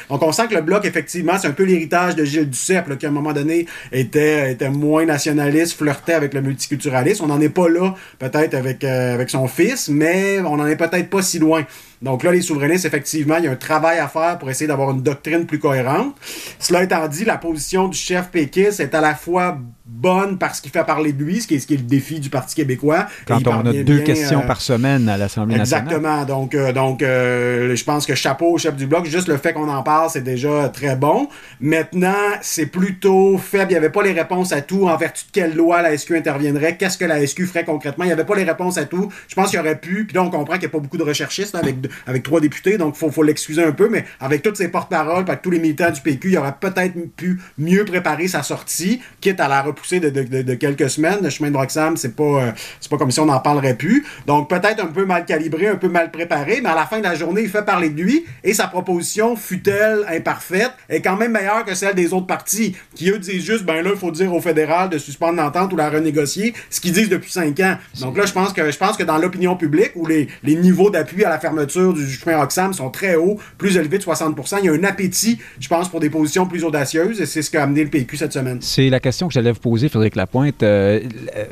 Donc 0.09 0.23
on 0.23 0.33
sent 0.33 0.49
que 0.49 0.55
le 0.55 0.63
bloc, 0.63 0.85
effectivement, 0.85 1.39
c'est 1.39 1.49
un 1.49 1.53
peu 1.53 1.65
l'héritage 1.65 2.17
de 2.17 2.25
Gilles 2.25 2.49
Duceppe, 2.49 2.99
qui 2.99 3.07
à 3.07 3.09
un 3.09 3.13
moment 3.13 3.33
donné 3.33 3.67
était, 3.93 4.57
moins 4.71 5.05
nationaliste, 5.05 5.77
flirtait 5.77 6.15
avec 6.15 6.35
le 6.35 6.43
multiculturalisme. 6.43 7.25
On 7.25 7.29
n'en 7.29 7.41
est 7.41 7.49
pas 7.49 7.69
là, 7.69 7.95
peut-être 8.19 8.55
avec, 8.55 8.85
euh, 8.85 9.15
avec 9.15 9.31
son 9.31 9.47
fils, 9.49 9.89
mais 9.89 10.41
on 10.41 10.57
n'en 10.57 10.67
est 10.67 10.77
peut-être 10.77 11.11
pas 11.11 11.23
si 11.23 11.39
loin. 11.39 11.65
Donc 12.03 12.23
là, 12.23 12.33
les 12.33 12.41
souverainistes, 12.41 12.87
effectivement, 12.87 13.37
il 13.37 13.45
y 13.45 13.49
a 13.49 13.51
un 13.51 13.57
travail 13.57 13.99
à 13.99 14.09
faire 14.09 14.39
pour 14.39 14.49
essayer 14.49 14.67
d'avoir 14.67 14.91
une 14.91 15.03
doctrine 15.03 15.45
plus 15.45 15.59
cohérente. 15.59 16.17
Cela 16.59 16.83
étant 16.83 17.07
dit, 17.09 17.25
la 17.25 17.37
position 17.37 17.89
du 17.89 17.99
chef 17.99 18.31
péquiste 18.31 18.81
est 18.81 18.95
à 18.95 19.01
la 19.01 19.15
fois 19.15 19.59
bonne 20.01 20.39
parce 20.39 20.61
qu'il 20.61 20.71
fait 20.71 20.85
parler 20.85 21.13
de 21.13 21.23
lui, 21.23 21.41
ce 21.41 21.47
qui 21.47 21.57
est, 21.57 21.59
ce 21.59 21.67
qui 21.67 21.75
est 21.75 21.79
le 21.79 21.83
défi 21.83 22.21
du 22.21 22.31
Parti 22.31 22.55
québécois. 22.55 23.07
Quand 23.27 23.47
on 23.47 23.67
a 23.67 23.73
deux 23.73 24.01
questions 24.01 24.41
euh, 24.41 24.47
par 24.47 24.61
semaine 24.61 25.09
à 25.09 25.17
l'Assemblée 25.17 25.57
nationale. 25.57 25.85
Exactement. 25.85 26.25
Donc, 26.25 26.55
euh, 26.55 26.73
donc 26.73 27.03
euh, 27.03 27.77
je 27.77 27.85
pense 27.85 28.07
que 28.07 28.15
chapeau 28.15 28.53
au 28.53 28.59
chef 28.59 28.77
du 28.77 28.87
bloc. 28.87 29.07
Juste 29.07 29.29
le 29.29 29.37
fait 29.37 29.53
qu'on 29.53 29.69
en 29.69 29.83
parle, 29.83 30.11
c'est 30.11 30.23
déjà 30.23 30.69
très 30.69 30.97
bon. 30.97 31.29
Maintenant, 31.61 32.15
c'est 32.41 32.67
plutôt 32.67 33.39
faible. 33.39 33.71
Il 33.71 33.75
n'y 33.75 33.79
avait 33.79 33.91
pas 33.91 34.03
les 34.03 34.13
réponses 34.13 34.53
à 34.53 34.63
tout. 34.63 34.89
En 34.89 34.97
vertu 34.97 35.27
de 35.27 35.31
quelle 35.33 35.55
loi 35.55 35.83
la 35.83 35.97
SQ 35.97 36.13
interviendrait? 36.13 36.77
Qu'est-ce 36.77 36.97
que 36.97 37.05
la 37.05 37.25
SQ 37.27 37.47
ferait 37.47 37.65
concrètement? 37.65 38.05
Il 38.05 38.09
n'y 38.09 38.13
avait 38.13 38.25
pas 38.25 38.37
les 38.37 38.45
réponses 38.45 38.79
à 38.79 38.87
tout. 38.87 39.11
Je 39.29 39.35
pense 39.35 39.51
qu'il 39.51 39.59
y 39.59 39.61
aurait 39.61 39.79
pu. 39.79 40.07
Puis 40.07 40.15
là, 40.15 40.23
on 40.23 40.31
comprend 40.31 40.55
qu'il 40.55 40.63
n'y 40.63 40.67
a 40.67 40.71
pas 40.71 40.79
beaucoup 40.79 40.99
de 40.99 41.03
recherchistes 41.03 41.55
avec, 41.55 41.77
avec 42.07 42.23
trois 42.23 42.41
députés. 42.41 42.79
Donc, 42.79 42.95
il 42.97 42.99
faut, 42.99 43.11
faut 43.11 43.23
l'excuser 43.23 43.63
un 43.63 43.73
peu. 43.73 43.89
Mais 43.91 44.05
avec 44.19 44.43
toutes 44.43 44.57
ces 44.57 44.69
porte-paroles, 44.69 45.25
avec 45.29 45.43
tous 45.43 45.51
les 45.51 45.59
militants 45.59 45.91
du 45.91 46.01
PQ, 46.01 46.31
il 46.31 46.39
aurait 46.39 46.55
peut-être 46.59 46.95
pu 47.17 47.41
mieux 47.59 47.85
préparer 47.85 48.29
sa 48.29 48.43
sortie, 48.43 49.01
quitte 49.21 49.41
à 49.41 49.49
la 49.49 49.63
repousser 49.63 49.90
de, 49.99 50.55
quelques 50.55 50.91
semaines. 50.91 51.19
Le 51.23 51.31
chemin 51.31 51.51
de 51.51 51.57
Roxham, 51.57 51.97
c'est 51.97 52.15
pas, 52.15 52.23
euh, 52.23 52.53
c'est 52.81 52.91
pas 52.91 52.99
comme 52.99 53.11
si 53.11 53.19
on 53.19 53.27
n'en 53.27 53.41
parlerait 53.41 53.75
plus. 53.75 54.07
Donc, 54.27 54.49
peut-être 54.49 54.83
un 54.83 54.89
peu 54.89 55.05
mal 55.05 55.25
calibré, 55.25 55.67
un 55.67 55.77
peu 55.77 55.89
mal 55.89 56.11
préparé. 56.13 56.61
Mais 56.63 56.69
à 56.69 56.77
la 56.77 56.87
fin 56.87 56.99
de 56.99 57.05
la 57.05 57.15
journée, 57.15 57.43
il 57.43 57.49
fait 57.49 57.65
parler 57.65 57.89
de 57.91 58.01
lui. 58.01 58.25
Et 58.45 58.55
sa 58.55 58.69
proposition, 58.69 59.35
fut-elle 59.35 60.05
imparfaite, 60.09 60.73
est 60.89 61.01
quand 61.01 61.17
même 61.17 61.33
meilleure 61.33 61.65
que 61.65 61.75
celle 61.75 61.95
des 61.95 62.13
autres 62.13 62.27
partis, 62.27 62.77
qui 62.95 63.11
eux 63.11 63.19
disent 63.19 63.45
juste, 63.45 63.65
ben 63.65 63.83
là, 63.83 63.91
il 63.93 63.99
faut 63.99 64.11
dire 64.11 64.33
au 64.33 64.41
fédéral 64.41 64.91
de 64.91 64.99
suspendre 64.99 65.35
l'entente 65.35 65.73
ou 65.73 65.77
la 65.77 65.91
renégocier, 65.91 66.55
ce 66.69 66.81
qu'ils 66.81 66.93
disent 66.93 67.09
depuis 67.09 67.33
cinq 67.33 67.59
ans. 67.61 67.77
Donc 68.01 68.17
là, 68.17 68.27
je 68.27 68.33
pense 68.33 68.53
que 68.53 68.71
je 68.71 68.79
pense 68.79 68.97
que 68.97 69.03
dans 69.03 69.19
l'opinion 69.19 69.57
publique, 69.57 69.93
où 69.97 70.07
les, 70.07 70.29
les 70.43 70.55
niveaux 70.55 70.91
d'appui 70.91 71.25
à 71.25 71.31
la 71.31 71.39
fermeture 71.39 71.95
du 71.95 72.07
chemin 72.11 72.39
Roxham 72.39 72.73
sont 72.73 72.91
très 72.91 73.17
hauts, 73.17 73.39
plus 73.59 73.77
élevés 73.77 73.99
de 73.99 74.03
60 74.03 74.37
il 74.59 74.67
y 74.67 74.69
a 74.69 74.73
un 74.73 74.85
appétit, 74.85 75.39
je 75.59 75.69
pense, 75.69 75.89
pour 75.89 76.01
des 76.01 76.11
positions 76.11 76.47
plus 76.47 76.65
audacieuses, 76.65 77.21
et 77.21 77.27
c'est 77.27 77.43
ce 77.43 77.51
qu'a 77.51 77.63
amené 77.63 77.85
le 77.85 77.91
PQ 77.91 78.17
cette 78.17 78.33
semaine. 78.33 78.59
C'est 78.61 78.89
la 78.89 79.01
question 79.01 79.29
que 79.29 79.35
j'allais 79.35 79.53
vous 79.53 79.61
poser, 79.61 79.80
Frédéric 79.89 80.17
Lapointe. 80.17 80.63
Euh, 80.63 81.01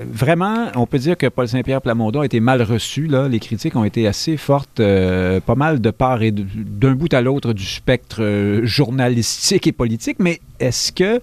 vraiment, 0.00 0.68
on 0.74 0.86
peut 0.86 0.98
dire 0.98 1.16
que 1.16 1.26
Paul 1.26 1.48
Saint-Pierre 1.48 1.82
Plamondon 1.82 2.20
a 2.20 2.24
été 2.24 2.40
mal 2.40 2.62
reçu. 2.62 3.08
Les 3.30 3.40
critiques 3.40 3.76
ont 3.76 3.84
été 3.84 4.06
assez 4.06 4.36
fortes, 4.36 4.80
euh, 4.80 5.40
pas 5.40 5.54
mal 5.54 5.80
de 5.80 5.90
part 5.90 6.22
et 6.22 6.32
d'un 6.32 6.94
bout 6.94 7.12
à 7.12 7.20
l'autre 7.20 7.52
du 7.52 7.64
spectre 7.64 8.22
euh, 8.22 8.64
journalistique 8.64 9.66
et 9.66 9.72
politique, 9.72 10.16
mais 10.18 10.40
est-ce 10.60 10.92
que 10.92 11.20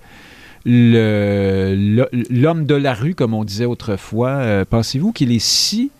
l'homme 0.65 2.65
de 2.65 2.75
la 2.75 2.93
rue, 2.95 3.13
comme 3.13 3.35
on 3.35 3.43
disait 3.43 3.65
autrefois, 3.65 4.65
pensez-vous 4.67 5.11
qu'il 5.11 5.31
est 5.31 5.37
si 5.37 5.91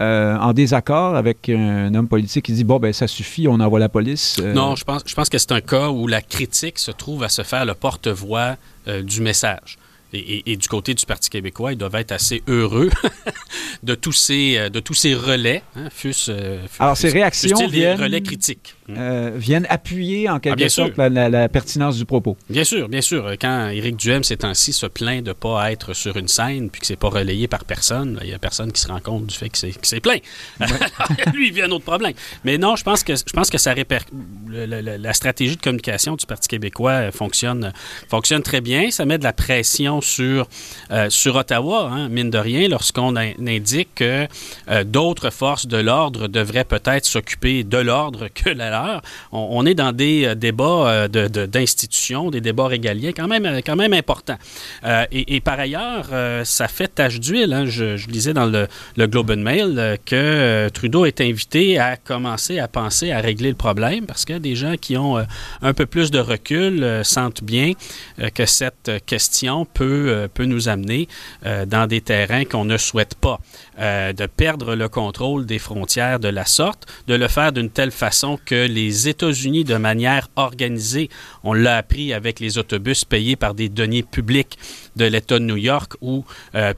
en 0.00 0.52
désaccord 0.54 1.14
avec 1.14 1.50
un 1.50 1.94
homme 1.94 2.08
politique 2.08 2.46
qui 2.46 2.52
dit 2.52 2.64
bon 2.64 2.78
ben 2.78 2.94
ça 2.94 3.06
suffit, 3.06 3.48
on 3.48 3.60
envoie 3.60 3.80
la 3.80 3.90
police. 3.90 4.38
Non, 4.38 4.76
je 4.76 4.84
pense, 4.84 5.28
que 5.28 5.36
c'est 5.36 5.52
un 5.52 5.60
cas 5.60 5.90
où 5.90 6.06
la 6.06 6.22
critique 6.22 6.78
se 6.78 6.90
trouve 6.90 7.22
à 7.22 7.28
se 7.28 7.42
faire 7.42 7.66
le 7.66 7.74
porte-voix 7.74 8.56
du 9.02 9.20
message 9.20 9.76
et, 10.14 10.56
du 10.56 10.68
côté 10.68 10.94
du 10.94 11.04
Parti 11.06 11.30
québécois, 11.30 11.72
ils 11.72 11.78
doivent 11.78 11.94
être 11.96 12.12
assez 12.12 12.42
heureux 12.48 12.90
de, 13.82 13.94
tous 13.94 14.12
ces, 14.12 14.56
euh, 14.56 14.68
de 14.68 14.80
tous 14.80 14.94
ces 14.94 15.14
relais, 15.14 15.62
hein, 15.76 15.88
fût 15.90 16.14
euh, 16.28 16.58
Alors, 16.78 16.96
ces 16.96 17.08
réactions 17.08 17.66
viennent, 17.66 18.00
relais 18.00 18.22
critiques. 18.22 18.74
Euh, 18.90 19.32
viennent 19.34 19.66
appuyer 19.70 20.28
en 20.28 20.38
quelque 20.40 20.64
ah, 20.64 20.68
sorte 20.68 20.96
la, 20.98 21.48
pertinence 21.48 21.96
du 21.96 22.04
propos. 22.04 22.36
Bien 22.50 22.64
sûr, 22.64 22.88
bien 22.88 23.00
sûr. 23.00 23.32
Quand 23.40 23.68
Éric 23.68 23.96
Duhem, 23.96 24.22
ces 24.22 24.36
temps-ci, 24.36 24.72
se 24.72 24.86
plaint 24.86 25.22
de 25.22 25.30
ne 25.30 25.32
pas 25.32 25.72
être 25.72 25.94
sur 25.94 26.16
une 26.16 26.28
scène 26.28 26.70
puis 26.70 26.80
que 26.80 26.86
c'est 26.86 26.96
pas 26.96 27.08
relayé 27.08 27.48
par 27.48 27.64
personne, 27.64 28.18
il 28.22 28.28
n'y 28.28 28.34
a 28.34 28.38
personne 28.38 28.72
qui 28.72 28.80
se 28.80 28.88
rend 28.88 29.00
compte 29.00 29.26
du 29.26 29.34
fait 29.34 29.48
que 29.48 29.58
c'est 29.58 30.00
plein. 30.00 30.18
Lui, 31.34 31.48
il 31.48 31.54
vit 31.54 31.62
un 31.62 31.70
autre 31.70 31.84
problème. 31.84 32.12
Mais 32.44 32.58
non, 32.58 32.76
je 32.76 32.84
pense 32.84 33.02
que, 33.02 33.14
je 33.16 33.32
pense 33.32 33.50
que 33.50 33.58
ça 33.58 33.72
réper... 33.72 33.98
la 34.50 35.12
stratégie 35.12 35.56
de 35.56 35.62
communication 35.62 36.16
du 36.16 36.26
Parti 36.26 36.48
québécois 36.48 37.10
fonctionne, 37.10 37.72
fonctionne 38.08 38.42
très 38.42 38.60
bien. 38.60 38.90
Ça 38.90 39.06
met 39.06 39.18
de 39.18 39.24
la 39.24 39.32
pression 39.32 40.00
sur, 40.04 40.46
euh, 40.90 41.10
sur 41.10 41.36
Ottawa, 41.36 41.90
hein, 41.92 42.08
mine 42.08 42.30
de 42.30 42.38
rien, 42.38 42.68
lorsqu'on 42.68 43.16
indique 43.16 43.88
que 43.96 44.26
euh, 44.70 44.84
d'autres 44.84 45.30
forces 45.30 45.66
de 45.66 45.78
l'ordre 45.78 46.28
devraient 46.28 46.64
peut-être 46.64 47.06
s'occuper 47.06 47.64
de 47.64 47.78
l'ordre 47.78 48.28
que 48.28 48.50
la 48.50 48.70
leur. 48.70 49.02
On, 49.32 49.64
est 49.66 49.74
dans 49.74 49.92
des 49.92 50.26
euh, 50.26 50.34
débats 50.34 51.08
d'institutions, 51.08 52.30
des 52.30 52.40
débats 52.40 52.68
régaliens 52.68 53.12
quand 53.12 53.28
même, 53.28 53.60
quand 53.64 53.76
même 53.76 53.92
importants. 53.92 54.38
Et, 55.10 55.40
par 55.40 55.58
ailleurs, 55.58 56.06
ça 56.44 56.68
fait 56.68 56.88
tache 56.88 57.20
d'huile. 57.20 57.52
Hein. 57.52 57.66
Je, 57.66 57.96
je, 57.96 58.08
lisais 58.08 58.34
dans 58.34 58.46
le, 58.46 58.68
le 58.96 59.06
Globe 59.06 59.30
and 59.30 59.38
Mail 59.38 59.98
que 60.04 60.68
Trudeau 60.68 61.04
est 61.04 61.20
invité 61.20 61.78
à 61.78 61.96
commencer 61.96 62.58
à 62.58 62.68
penser 62.68 63.12
à 63.12 63.20
régler 63.20 63.48
le 63.48 63.54
problème 63.54 64.06
parce 64.06 64.24
que 64.24 64.34
des 64.34 64.56
gens 64.56 64.74
qui 64.80 64.96
ont 64.96 65.24
un 65.62 65.74
peu 65.74 65.86
plus 65.86 66.10
de 66.10 66.18
recul 66.18 67.00
sentent 67.02 67.42
bien 67.42 67.72
que 68.34 68.46
cette 68.46 68.90
question 69.06 69.64
peut 69.64 69.93
euh, 69.94 70.28
peut, 70.32 70.44
nous 70.44 70.68
amener 70.68 71.08
euh, 71.46 71.66
dans 71.66 71.86
des 71.86 72.00
terrains 72.00 72.44
qu'on 72.44 72.64
ne 72.64 72.76
souhaite 72.76 73.14
pas. 73.14 73.40
Euh, 73.80 74.12
de 74.12 74.26
perdre 74.26 74.74
le 74.76 74.88
contrôle 74.88 75.46
des 75.46 75.58
frontières 75.58 76.20
de 76.20 76.28
la 76.28 76.44
sorte, 76.44 76.86
de 77.08 77.14
le 77.14 77.26
faire 77.28 77.52
d'une 77.52 77.70
telle 77.70 77.90
façon 77.90 78.38
que 78.44 78.66
les 78.66 79.08
États-Unis, 79.08 79.64
de 79.64 79.76
manière 79.76 80.28
organisée, 80.36 81.10
on 81.42 81.52
l'a 81.52 81.78
appris 81.78 82.12
avec 82.12 82.38
les 82.38 82.58
autobus 82.58 83.04
payés 83.04 83.36
par 83.36 83.54
des 83.54 83.68
deniers 83.68 84.04
publics 84.04 84.58
de 84.94 85.06
l'État 85.06 85.40
de 85.40 85.44
New 85.44 85.56
York, 85.56 85.94
où 86.00 86.24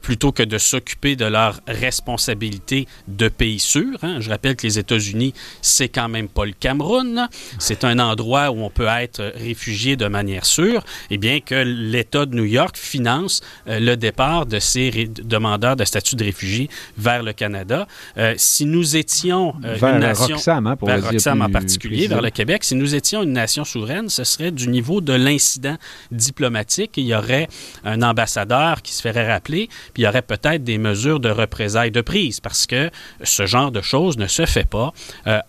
plutôt 0.01 0.31
que 0.31 0.41
de 0.41 0.57
s'occuper 0.57 1.15
de 1.15 1.25
leurs 1.25 1.59
responsabilités 1.67 2.87
de 3.07 3.27
pays 3.29 3.59
sûrs, 3.59 3.99
hein, 4.01 4.17
je 4.19 4.29
rappelle 4.29 4.55
que 4.55 4.65
les 4.65 4.79
États-Unis, 4.79 5.33
c'est 5.61 5.89
quand 5.89 6.09
même 6.09 6.27
pas 6.27 6.45
le 6.45 6.53
Cameroun, 6.53 7.29
c'est 7.59 7.83
un 7.83 7.99
endroit 7.99 8.49
où 8.49 8.63
on 8.63 8.69
peut 8.69 8.87
être 8.87 9.21
réfugié 9.35 9.95
de 9.95 10.07
manière 10.07 10.45
sûre, 10.45 10.83
et 11.11 11.15
eh 11.15 11.17
bien 11.17 11.39
que 11.39 11.55
l'État 11.55 12.25
de 12.25 12.35
New 12.35 12.45
York 12.45 12.77
finance 12.77 13.41
euh, 13.67 13.79
le 13.79 13.95
départ 13.95 14.45
de 14.45 14.59
ces 14.59 15.07
demandeurs 15.07 15.75
de 15.75 15.85
statut 15.85 16.15
de 16.15 16.23
réfugié 16.23 16.69
vers 16.97 17.23
le 17.23 17.33
Canada. 17.33 17.87
Euh, 18.17 18.33
si 18.37 18.65
nous 18.65 18.95
étions 18.95 19.55
euh, 19.63 19.75
vers 19.75 19.95
une 19.95 19.99
nation... 19.99 20.35
Roxham, 20.35 20.67
hein, 20.67 20.75
pour 20.75 20.87
vers 20.87 21.03
Roxham 21.03 21.41
en 21.41 21.49
particulier, 21.49 22.07
vers 22.07 22.21
le 22.21 22.29
Québec, 22.29 22.63
si 22.63 22.75
nous 22.75 22.95
étions 22.95 23.23
une 23.23 23.33
nation 23.33 23.63
souveraine, 23.63 24.09
ce 24.09 24.23
serait 24.23 24.51
du 24.51 24.67
niveau 24.67 25.01
de 25.01 25.13
l'incident 25.13 25.77
diplomatique. 26.11 26.91
Il 26.97 27.05
y 27.05 27.15
aurait 27.15 27.47
un 27.83 28.01
ambassadeur 28.01 28.81
qui 28.81 28.93
se 28.93 29.01
ferait 29.01 29.31
rappeler, 29.31 29.67
puis 29.93 30.03
il 30.03 30.05
y 30.05 30.07
aurait 30.07 30.21
peut-être 30.21 30.63
des 30.63 30.77
mesures 30.77 31.19
de 31.19 31.29
représailles 31.29 31.91
de 31.91 32.01
prise, 32.01 32.39
parce 32.39 32.65
que 32.67 32.89
ce 33.23 33.45
genre 33.45 33.71
de 33.71 33.81
choses 33.81 34.17
ne 34.17 34.27
se 34.27 34.45
fait 34.45 34.67
pas 34.67 34.93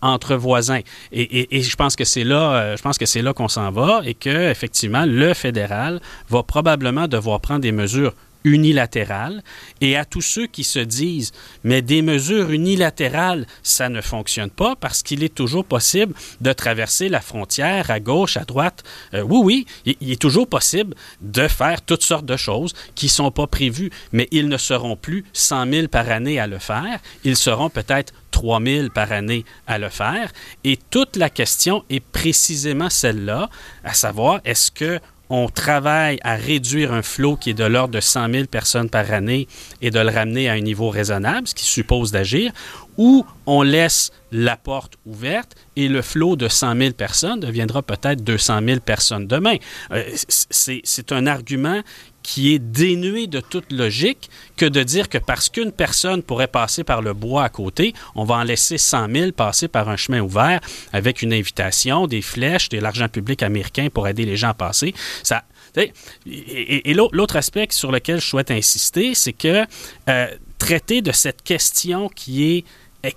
entre 0.01 0.35
voisins. 0.35 0.81
Et, 1.11 1.57
et, 1.57 1.61
je 1.61 1.75
pense 1.75 1.95
que 1.95 2.05
c'est 2.05 2.23
là, 2.23 2.75
je 2.75 2.81
pense 2.81 2.97
que 2.97 3.05
c'est 3.05 3.21
là 3.21 3.33
qu'on 3.33 3.47
s'en 3.47 3.71
va, 3.71 4.01
et 4.05 4.13
que 4.13 4.49
effectivement 4.49 5.05
le 5.05 5.33
fédéral 5.33 6.01
va 6.29 6.43
probablement 6.43 7.07
devoir 7.07 7.39
prendre 7.39 7.61
des 7.61 7.71
mesures 7.71 8.13
unilatérales 8.43 9.43
et 9.81 9.95
à 9.95 10.05
tous 10.05 10.21
ceux 10.21 10.47
qui 10.47 10.63
se 10.63 10.79
disent 10.79 11.31
mais 11.63 11.81
des 11.81 12.01
mesures 12.01 12.51
unilatérales 12.51 13.45
ça 13.63 13.89
ne 13.89 14.01
fonctionne 14.01 14.49
pas 14.49 14.75
parce 14.75 15.03
qu'il 15.03 15.23
est 15.23 15.33
toujours 15.33 15.65
possible 15.65 16.13
de 16.41 16.53
traverser 16.53 17.09
la 17.09 17.21
frontière 17.21 17.91
à 17.91 17.99
gauche 17.99 18.37
à 18.37 18.45
droite. 18.45 18.83
Euh, 19.13 19.21
oui 19.21 19.39
oui 19.43 19.95
il, 20.01 20.11
est 20.11 20.21
toujours 20.21 20.47
possible 20.47 20.95
de 21.21 21.47
faire 21.47 21.81
toutes 21.81 22.03
sortes 22.03 22.25
de 22.25 22.37
choses 22.37 22.73
qui 22.95 23.09
sont 23.09 23.31
pas 23.31 23.47
prévues 23.47 23.91
mais 24.11 24.27
ils 24.31 24.47
ne 24.47 24.57
seront 24.57 24.95
plus 24.95 25.25
100 25.33 25.71
000 25.71 25.87
par 25.87 26.09
année 26.09 26.39
à 26.39 26.47
le 26.47 26.59
faire. 26.59 26.99
Ils 27.23 27.35
seront 27.35 27.69
peut-être 27.69 28.13
3 28.31 28.61
000 28.61 28.89
par 28.89 29.11
année 29.11 29.45
à 29.67 29.77
le 29.77 29.89
faire. 29.89 30.31
Et 30.63 30.77
toute 30.89 31.15
la 31.15 31.29
question 31.29 31.83
est 31.89 31.99
précisément 31.99 32.89
celle-là 32.89 33.49
à 33.83 33.93
savoir 33.93 34.39
est-ce 34.45 34.71
que 34.71 34.99
on 35.29 35.47
travaille 35.47 36.19
à 36.23 36.35
réduire 36.35 36.93
un 36.93 37.01
flot 37.01 37.35
qui 37.35 37.51
est 37.51 37.53
de 37.53 37.63
l'ordre 37.63 37.93
de 37.93 37.99
100 37.99 38.31
000 38.31 38.45
personnes 38.45 38.89
par 38.89 39.11
année 39.11 39.47
et 39.81 39.91
de 39.91 39.99
le 39.99 40.09
ramener 40.09 40.49
à 40.49 40.53
un 40.53 40.59
niveau 40.59 40.89
raisonnable, 40.89 41.47
ce 41.47 41.55
qui 41.55 41.65
suppose 41.65 42.11
d'agir, 42.11 42.51
ou 42.97 43.25
on 43.45 43.61
laisse 43.61 44.11
la 44.31 44.57
porte 44.57 44.97
ouverte 45.05 45.55
et 45.75 45.87
le 45.87 46.01
flot 46.01 46.35
de 46.35 46.47
100 46.47 46.75
000 46.77 46.91
personnes 46.93 47.39
deviendra 47.39 47.81
peut-être 47.81 48.23
200 48.23 48.59
000 48.65 48.79
personnes 48.79 49.27
demain. 49.27 49.55
Euh, 49.91 50.03
c'est 50.49 51.11
un 51.11 51.27
argument 51.27 51.81
qui 52.29 52.53
est 52.53 52.59
dénué 52.59 53.25
de 53.25 53.39
toute 53.39 53.71
logique 53.71 54.29
que 54.55 54.67
de 54.67 54.83
dire 54.83 55.09
que 55.09 55.17
parce 55.17 55.49
qu'une 55.49 55.71
personne 55.71 56.21
pourrait 56.21 56.47
passer 56.47 56.83
par 56.83 57.01
le 57.01 57.13
bois 57.13 57.43
à 57.43 57.49
côté, 57.49 57.95
on 58.13 58.23
va 58.23 58.35
en 58.35 58.43
laisser 58.43 58.77
100 58.77 59.07
000 59.11 59.31
passer 59.31 59.67
par 59.67 59.89
un 59.89 59.95
chemin 59.95 60.21
ouvert 60.21 60.59
avec 60.93 61.23
une 61.23 61.33
invitation, 61.33 62.05
des 62.05 62.21
flèches, 62.21 62.69
de 62.69 62.77
l'argent 62.77 63.07
public 63.07 63.41
américain 63.41 63.87
pour 63.91 64.07
aider 64.07 64.25
les 64.25 64.37
gens 64.37 64.49
à 64.49 64.53
passer. 64.53 64.93
Ça, 65.23 65.43
et, 65.75 66.93
l'autre 66.93 67.35
aspect 67.35 67.67
sur 67.71 67.91
lequel 67.91 68.21
je 68.21 68.27
souhaite 68.27 68.51
insister, 68.51 69.15
c'est 69.15 69.33
que 69.33 69.65
euh, 70.07 70.27
traiter 70.59 71.01
de 71.01 71.11
cette 71.11 71.41
question 71.41 72.09
qui 72.09 72.63
est, 73.03 73.15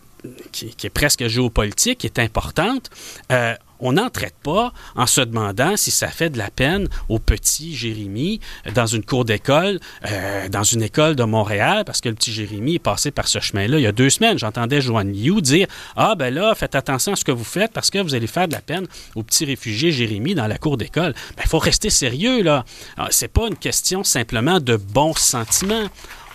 qui, 0.52 0.86
est 0.86 0.90
presque 0.90 1.26
géopolitique, 1.26 1.98
qui 1.98 2.06
est 2.06 2.18
importante, 2.18 2.88
euh, 3.30 3.54
on 3.82 3.92
n'en 3.92 4.08
traite 4.08 4.36
pas 4.42 4.72
en 4.96 5.06
se 5.06 5.20
demandant 5.20 5.76
si 5.76 5.90
ça 5.90 6.08
fait 6.08 6.30
de 6.30 6.38
la 6.38 6.50
peine 6.50 6.88
au 7.08 7.18
petit 7.18 7.74
Jérémy 7.74 8.40
dans 8.74 8.86
une 8.86 9.04
cour 9.04 9.24
d'école, 9.24 9.80
euh, 10.10 10.48
dans 10.48 10.62
une 10.62 10.82
école 10.82 11.16
de 11.16 11.24
Montréal, 11.24 11.84
parce 11.84 12.00
que 12.00 12.08
le 12.08 12.14
petit 12.14 12.32
Jérémy 12.32 12.76
est 12.76 12.78
passé 12.78 13.10
par 13.10 13.28
ce 13.28 13.40
chemin-là 13.40 13.78
il 13.78 13.82
y 13.82 13.86
a 13.86 13.92
deux 13.92 14.10
semaines. 14.10 14.38
J'entendais 14.38 14.80
Joanne 14.80 15.12
Liu 15.12 15.42
dire 15.42 15.66
Ah, 15.96 16.14
ben 16.14 16.32
là, 16.32 16.54
faites 16.54 16.74
attention 16.74 17.12
à 17.12 17.16
ce 17.16 17.24
que 17.24 17.32
vous 17.32 17.44
faites 17.44 17.72
parce 17.72 17.90
que 17.90 17.98
vous 17.98 18.14
allez 18.14 18.26
faire 18.26 18.48
de 18.48 18.52
la 18.52 18.60
peine 18.60 18.86
au 19.14 19.22
petit 19.22 19.44
réfugié 19.44 19.92
Jérémy 19.92 20.34
dans 20.34 20.46
la 20.46 20.58
cour 20.58 20.76
d'école. 20.76 21.12
Ben, 21.36 21.42
il 21.44 21.48
faut 21.48 21.58
rester 21.58 21.90
sérieux, 21.90 22.42
là. 22.42 22.64
Ah, 22.96 23.08
c'est 23.10 23.28
pas 23.28 23.48
une 23.48 23.56
question 23.56 24.04
simplement 24.04 24.60
de 24.60 24.76
bons 24.76 25.16
sentiments 25.16 25.88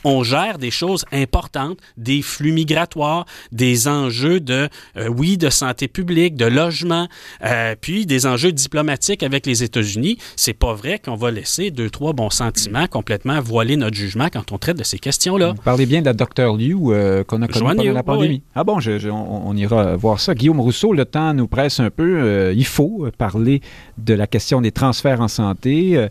on 0.08 0.24
gère 0.24 0.58
des 0.58 0.72
choses 0.72 1.04
importantes, 1.12 1.80
des 1.98 2.22
flux 2.22 2.54
migratoires, 2.54 3.26
des 3.52 3.90
enjeux 3.90 4.40
de, 4.40 4.70
euh, 4.96 5.10
oui, 5.10 5.38
de 5.38 5.50
santé 5.50 5.90
publique, 5.90 6.38
de 6.38 6.46
logement, 6.46 7.10
euh, 7.44 7.76
puis 7.80 8.06
des 8.06 8.26
enjeux 8.26 8.54
diplomatiques 8.54 9.22
avec 9.22 9.46
les 9.46 9.64
États-Unis. 9.64 10.18
C'est 10.38 10.54
pas 10.54 10.74
vrai 10.74 11.00
qu'on 11.00 11.16
va 11.16 11.30
laisser 11.30 11.72
deux, 11.72 11.90
trois 11.90 12.14
bons 12.14 12.30
sentiments 12.30 12.88
complètement 12.88 13.42
voiler 13.42 13.76
notre 13.76 13.98
jugement 13.98 14.30
quand 14.32 14.54
on 14.54 14.58
traite 14.58 14.78
de 14.78 14.84
ces 14.84 14.98
questions-là. 14.98 15.52
Vous 15.58 15.62
parlez 15.62 15.86
bien 15.86 16.00
de 16.00 16.06
la 16.06 16.14
Dr. 16.14 16.56
Liu 16.56 16.78
euh, 16.86 17.26
qu'on 17.26 17.42
a 17.42 17.48
connue 17.48 17.76
pendant 17.76 17.92
la 17.92 18.04
pandémie. 18.04 18.44
Ah 18.56 18.64
bon, 18.64 18.80
on, 19.12 19.58
ira 19.58 19.98
voir 19.98 20.22
ça. 20.22 20.34
Guillaume 20.34 20.62
Rousseau, 20.62 20.94
le 20.94 21.04
temps 21.04 21.34
nous 21.34 21.48
presse 21.48 21.82
un 21.82 21.90
peu. 21.90 22.54
il 22.56 22.66
faut 22.66 23.08
parler 23.18 23.62
de 23.98 24.14
la 24.14 24.26
question 24.26 24.62
des 24.62 24.72
transferts 24.72 25.20
en 25.20 25.28
santé. 25.28 26.08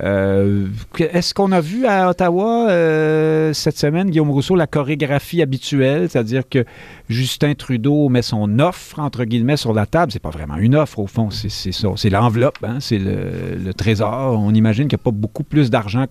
Euh, 0.00 0.66
est-ce 0.98 1.34
qu'on 1.34 1.50
a 1.52 1.60
vu 1.60 1.86
à 1.86 2.08
Ottawa 2.10 2.68
euh, 2.70 3.52
cette 3.52 3.78
semaine, 3.78 4.10
Guillaume 4.10 4.30
Rousseau, 4.30 4.54
la 4.54 4.66
chorégraphie 4.66 5.42
habituelle, 5.42 6.08
c'est-à-dire 6.08 6.42
que 6.48 6.64
Justin 7.08 7.54
Trudeau 7.54 8.08
met 8.08 8.22
son 8.22 8.58
offre, 8.58 8.98
entre 8.98 9.24
guillemets, 9.24 9.56
sur 9.56 9.72
la 9.72 9.86
table. 9.86 10.12
C'est 10.12 10.18
pas 10.18 10.30
vraiment 10.30 10.56
une 10.56 10.74
offre, 10.74 10.98
au 10.98 11.06
fond, 11.06 11.30
c'est 11.30 12.10
l'enveloppe, 12.10 12.58
hein, 12.62 12.78
c'est 12.80 12.98
le, 12.98 13.72
trésor. 13.72 14.38
On 14.38 14.52
imagine 14.52 14.88
qu'il 14.88 14.96
n'y 14.96 15.02
a 15.02 15.04
pas 15.04 15.10
beaucoup 15.10 15.44
plus 15.44 15.70
d'argent 15.70 16.06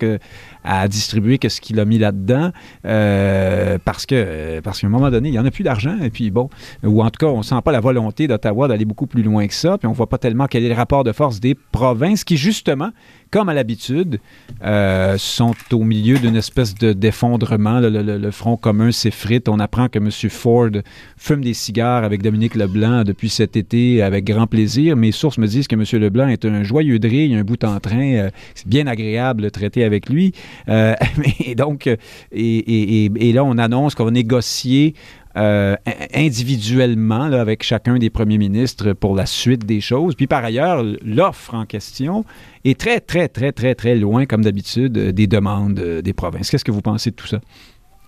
à 0.64 0.88
distribuer 0.88 1.38
que 1.38 1.50
ce 1.50 1.62
qu'il 1.62 1.80
a 1.80 1.86
mis 1.86 1.98
là-dedans, 1.98 2.52
euh, 2.86 3.78
parce 3.84 4.06
que 4.06 4.60
parce 4.62 4.82
qu'à 4.82 4.88
un 4.88 4.90
moment 4.90 5.12
donné, 5.12 5.30
il 5.30 5.34
n'y 5.34 5.40
en 5.40 5.46
a 5.46 5.52
plus 5.52 5.64
d'argent, 5.64 5.98
et 6.02 6.10
puis 6.10 6.32
bon, 6.32 6.50
ou 6.84 7.04
en 7.04 7.10
tout 7.10 7.26
cas, 7.26 7.32
on 7.32 7.40
ne 7.40 7.44
sent 7.44 7.62
pas 7.64 7.72
la 7.72 7.80
volonté 7.80 8.28
d'Ottawa 8.28 8.68
d'aller 8.68 8.86
beaucoup 8.86 9.08
plus 9.08 9.24
loin 9.24 9.48
que 9.48 9.54
ça, 9.54 9.78
puis 9.78 9.88
on 9.88 9.92
ne 9.92 9.96
voit 9.96 10.10
pas 10.10 10.18
tellement 10.18 10.48
quel 10.48 10.64
est 10.64 10.70
le 10.70 10.76
rapport 10.76 11.04
de 11.04 11.12
force 11.12 11.40
des 11.40 11.56
provinces 11.56 12.24
qui, 12.24 12.38
justement, 12.38 12.92
comme 13.32 13.50
à 13.50 13.54
l'habitude, 13.54 14.20
euh, 14.64 15.18
sont 15.18 15.56
au 15.72 15.84
milieu 15.84 16.18
d'une 16.18 16.36
espèce 16.36 16.74
d'effondrement. 16.76 17.80
le, 17.80 18.32
front 18.32 18.58
commun 18.58 18.92
s'effrite. 18.92 19.50
On 19.50 19.60
apprend 19.60 19.90
que 19.90 20.00
M. 20.00 20.10
Ford 20.30 20.70
fume 21.18 21.44
des 21.44 21.54
cigares 21.54 22.04
avec 22.04 22.22
Dominique 22.22 22.56
Leblanc 22.56 23.04
depuis 23.04 23.30
cet 23.30 23.56
été 23.56 24.02
avec 24.02 24.26
grand 24.26 24.48
plaisir. 24.48 24.96
Mes 24.96 25.12
sources 25.12 25.38
me 25.38 25.48
disent 25.48 25.68
que 25.68 25.76
M. 25.76 25.84
Leblanc 26.02 26.28
est 26.28 26.46
un 26.46 26.64
joyeux 26.64 27.00
drille, 27.00 27.36
un 27.36 27.44
bout 27.44 27.64
en 27.64 27.80
train. 27.80 28.14
Euh, 28.14 28.30
c'est 28.56 28.68
bien 28.68 28.88
agréable 28.88 29.42
de 29.42 29.50
traiter 29.50 29.84
avec 29.84 30.10
lui. 30.10 30.34
Euh, 30.70 30.96
et 31.46 31.56
donc, 31.56 31.90
et, 32.32 33.32
là, 33.34 33.44
on 33.44 33.58
annonce 33.58 33.96
qu'on 33.96 34.06
va 34.06 34.12
négocier 34.12 34.94
euh, 35.36 35.76
individuellement 36.16 37.24
avec 37.24 37.64
chacun 37.64 37.98
des 37.98 38.10
premiers 38.10 38.38
ministres 38.38 38.94
pour 38.94 39.16
la 39.16 39.26
suite 39.26 39.66
des 39.66 39.82
choses. 39.82 40.16
Puis 40.16 40.28
par 40.28 40.44
ailleurs, 40.44 40.84
l'offre 41.04 41.54
en 41.54 41.66
question 41.66 42.26
est 42.64 42.80
très, 42.80 43.00
très, 43.00 43.28
très, 43.28 43.52
très, 43.52 43.76
très 43.76 43.96
loin, 43.96 44.26
comme 44.26 44.44
d'habitude, 44.44 44.94
des 44.94 45.28
demandes 45.28 45.80
des 45.80 46.14
provinces. 46.14 46.50
Qu'est-ce 46.50 46.66
que 46.66 46.72
vous 46.72 46.82
pensez 46.82 47.12
de 47.12 47.16
tout 47.16 47.28
ça? 47.28 47.40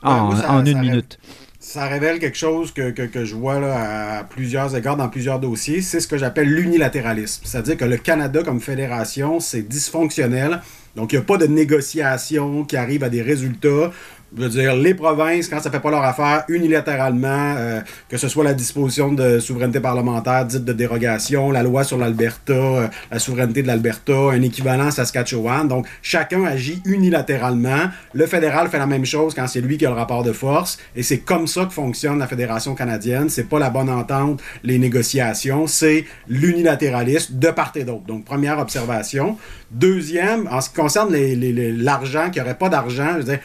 En, 0.02 0.66
une 0.66 0.80
minute 0.80 1.20
ça 1.60 1.88
révèle 1.88 2.20
quelque 2.20 2.38
chose 2.38 2.72
que, 2.72 3.26
je 3.26 3.36
vois 3.36 3.58
à 3.58 4.24
plusieurs 4.24 4.76
égards 4.78 4.96
dans 4.96 5.10
plusieurs 5.10 5.40
dossiers. 5.40 5.82
C'est 5.82 6.00
ce 6.00 6.08
que 6.08 6.18
j'appelle 6.18 6.48
l'unilatéralisme. 6.48 7.42
C'est-à-dire 7.46 7.76
que 7.76 7.86
le 7.86 7.98
Canada 7.98 8.44
comme 8.44 8.62
fédération, 8.62 9.42
c'est 9.42 9.64
dysfonctionnel. 9.64 10.62
Donc, 10.96 11.12
il 11.12 11.18
n'y 11.18 11.22
a 11.22 11.26
pas 11.26 11.38
de 11.38 11.48
négociation 11.48 12.64
qui 12.64 12.78
arrive 12.78 13.04
à 13.04 13.10
des 13.10 13.22
résultats. 13.22 13.92
Je 14.38 14.44
veux 14.44 14.50
dire, 14.50 14.76
les 14.76 14.94
provinces, 14.94 15.48
quand 15.48 15.60
ça 15.60 15.72
fait 15.72 15.80
pas 15.80 15.90
leur 15.90 16.04
affaire, 16.04 16.44
unilatéralement, 16.50 17.56
euh, 17.58 17.82
que 18.08 18.18
ce 18.18 18.28
soit 18.28 18.44
la 18.44 18.54
disposition 18.54 19.12
de 19.12 19.40
souveraineté 19.40 19.80
parlementaire 19.80 20.46
dite 20.46 20.64
de 20.64 20.74
dérogation, 20.74 21.50
la 21.50 21.64
loi 21.64 21.84
sur 21.84 21.98
l'Alberta, 21.98 22.54
euh, 22.54 22.88
la 23.12 23.18
souveraineté 23.18 23.64
de 23.64 23.68
l'Alberta, 23.68 24.14
un 24.14 24.42
équivalent 24.44 24.92
Saskatchewan. 24.92 25.68
Donc, 25.68 25.88
chacun 26.04 26.46
agit 26.46 26.80
unilatéralement. 26.86 27.90
Le 28.14 28.28
fédéral 28.28 28.70
fait 28.70 28.78
la 28.78 28.86
même 28.86 29.06
chose 29.06 29.34
quand 29.34 29.48
c'est 29.48 29.62
lui 29.62 29.80
qui 29.80 29.86
a 29.88 29.90
le 29.90 29.96
rapport 29.96 30.22
de 30.22 30.32
force. 30.32 30.78
Et 30.96 31.02
c'est 31.02 31.20
comme 31.20 31.48
ça 31.48 31.66
que 31.66 31.74
fonctionne 31.74 32.20
la 32.20 32.28
Fédération 32.28 32.76
canadienne. 32.76 33.30
C'est 33.30 33.50
pas 33.50 33.58
la 33.58 33.72
bonne 33.72 33.90
entente, 33.90 34.42
les 34.64 34.78
négociations, 34.78 35.66
c'est 35.66 36.06
l'unilatéralisme 36.28 37.40
de 37.40 37.50
part 37.50 37.72
et 37.76 37.84
d'autre. 37.84 38.06
Donc, 38.06 38.26
première 38.26 38.60
observation. 38.60 39.38
Deuxième, 39.72 40.48
en 40.52 40.62
ce 40.62 40.70
qui 40.70 40.76
concerne 40.76 41.16
l'argent, 41.16 42.30
qu'il 42.30 42.42
n'y 42.42 42.48
aurait 42.48 42.58
pas 42.58 42.70
d'argent, 42.70 43.14
je 43.14 43.18
veux 43.18 43.24
dire, 43.24 43.40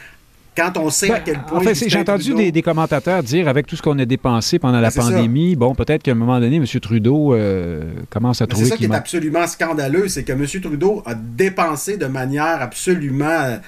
quand 0.55 0.77
on 0.77 0.89
sait 0.89 1.11
à 1.11 1.19
quel 1.19 1.39
point. 1.41 1.59
En 1.59 1.73
j'ai 1.73 1.99
entendu 1.99 2.51
des, 2.51 2.61
commentateurs 2.61 3.23
dire 3.23 3.47
avec 3.47 3.67
tout 3.67 3.75
ce 3.75 3.81
qu'on 3.81 3.97
a 3.99 4.05
dépensé 4.05 4.59
pendant 4.59 4.79
la 4.79 4.89
ben, 4.89 5.01
pandémie, 5.01 5.55
bon, 5.55 5.75
peut-être 5.75 6.03
qu'à 6.03 6.11
un 6.11 6.15
moment 6.15 6.39
donné, 6.39 6.57
M. 6.57 6.65
Trudeau 6.65 7.33
euh, 7.33 7.93
commence 8.09 8.41
à 8.41 8.47
trouver. 8.47 8.65
C'est 8.65 8.71
ça 8.71 8.77
qui 8.77 8.85
est 8.85 8.93
absolument 8.93 9.45
scandaleux, 9.47 10.07
c'est 10.07 10.23
que 10.23 10.31
M. 10.31 10.45
Trudeau 10.61 11.03
a 11.05 11.13
dépensé 11.13 11.97
de 11.97 12.05
manière 12.05 12.61
absolument 12.61 13.59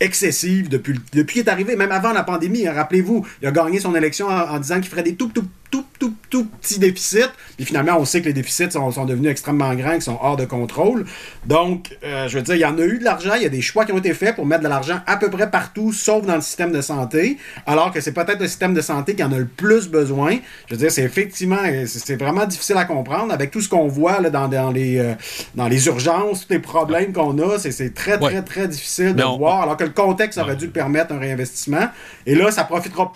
excessive 0.00 0.68
depuis, 0.68 0.98
depuis 1.12 1.34
qu'il 1.34 1.42
est 1.42 1.50
arrivé, 1.50 1.76
même 1.76 1.92
avant 1.92 2.12
la 2.12 2.22
pandémie. 2.22 2.66
Hein, 2.66 2.72
rappelez-vous, 2.72 3.26
il 3.42 3.48
a 3.48 3.50
gagné 3.50 3.80
son 3.80 3.94
élection 3.94 4.26
en, 4.28 4.58
disant 4.58 4.76
qu'il 4.76 4.90
ferait 4.90 5.02
des 5.02 5.14
tout, 5.14 5.28
tout, 5.28 5.46
tout, 5.70 5.84
tout, 5.98 6.14
tout 6.34 6.46
petits 6.60 6.80
déficits. 6.80 7.30
Puis 7.56 7.64
finalement, 7.64 7.96
on 7.96 8.04
sait 8.04 8.20
que 8.20 8.26
les 8.26 8.32
déficits 8.32 8.72
sont, 8.72 8.90
sont 8.90 9.04
devenus 9.04 9.30
extrêmement 9.30 9.72
grands, 9.76 9.94
qui 9.94 10.00
sont 10.00 10.18
hors 10.20 10.36
de 10.36 10.44
contrôle. 10.44 11.04
Donc, 11.46 11.96
euh, 12.02 12.26
je 12.26 12.36
veux 12.36 12.42
dire, 12.42 12.56
il 12.56 12.60
y 12.60 12.64
en 12.64 12.76
a 12.76 12.82
eu 12.82 12.98
de 12.98 13.04
l'argent, 13.04 13.34
il 13.36 13.42
y 13.44 13.46
a 13.46 13.50
des 13.50 13.60
choix 13.60 13.84
qui 13.84 13.92
ont 13.92 13.98
été 13.98 14.12
faits 14.14 14.34
pour 14.34 14.44
mettre 14.44 14.64
de 14.64 14.68
l'argent 14.68 14.98
à 15.06 15.16
peu 15.16 15.30
près 15.30 15.48
partout, 15.48 15.92
sauf 15.92 16.26
dans 16.26 16.34
le 16.34 16.40
système 16.40 16.72
de 16.72 16.80
santé, 16.80 17.38
alors 17.68 17.92
que 17.92 18.00
c'est 18.00 18.10
peut-être 18.10 18.40
le 18.40 18.48
système 18.48 18.74
de 18.74 18.80
santé 18.80 19.14
qui 19.14 19.22
en 19.22 19.30
a 19.30 19.38
le 19.38 19.46
plus 19.46 19.88
besoin. 19.88 20.38
Je 20.66 20.74
veux 20.74 20.78
dire, 20.78 20.90
c'est 20.90 21.04
effectivement, 21.04 21.60
c'est 21.86 22.16
vraiment 22.16 22.46
difficile 22.46 22.78
à 22.78 22.84
comprendre 22.84 23.32
avec 23.32 23.52
tout 23.52 23.60
ce 23.60 23.68
qu'on 23.68 23.86
voit 23.86 24.20
là, 24.20 24.30
dans, 24.30 24.48
dans, 24.48 24.72
les, 24.72 24.98
euh, 24.98 25.14
dans 25.54 25.68
les 25.68 25.86
urgences, 25.86 26.48
tous 26.48 26.52
les 26.52 26.58
problèmes 26.58 27.12
qu'on 27.12 27.38
a. 27.38 27.60
C'est 27.60 27.94
très, 27.94 28.18
très, 28.18 28.42
très 28.42 28.66
difficile 28.66 29.14
de 29.14 29.22
voir, 29.22 29.62
alors 29.62 29.76
que 29.76 29.84
le 29.84 29.90
contexte 29.90 30.36
aurait 30.38 30.56
dû 30.56 30.66
permettre 30.66 31.12
un 31.12 31.20
réinvestissement. 31.20 31.90
Et 32.26 32.34
là, 32.34 32.50
ça 32.50 32.64
profitera. 32.64 33.12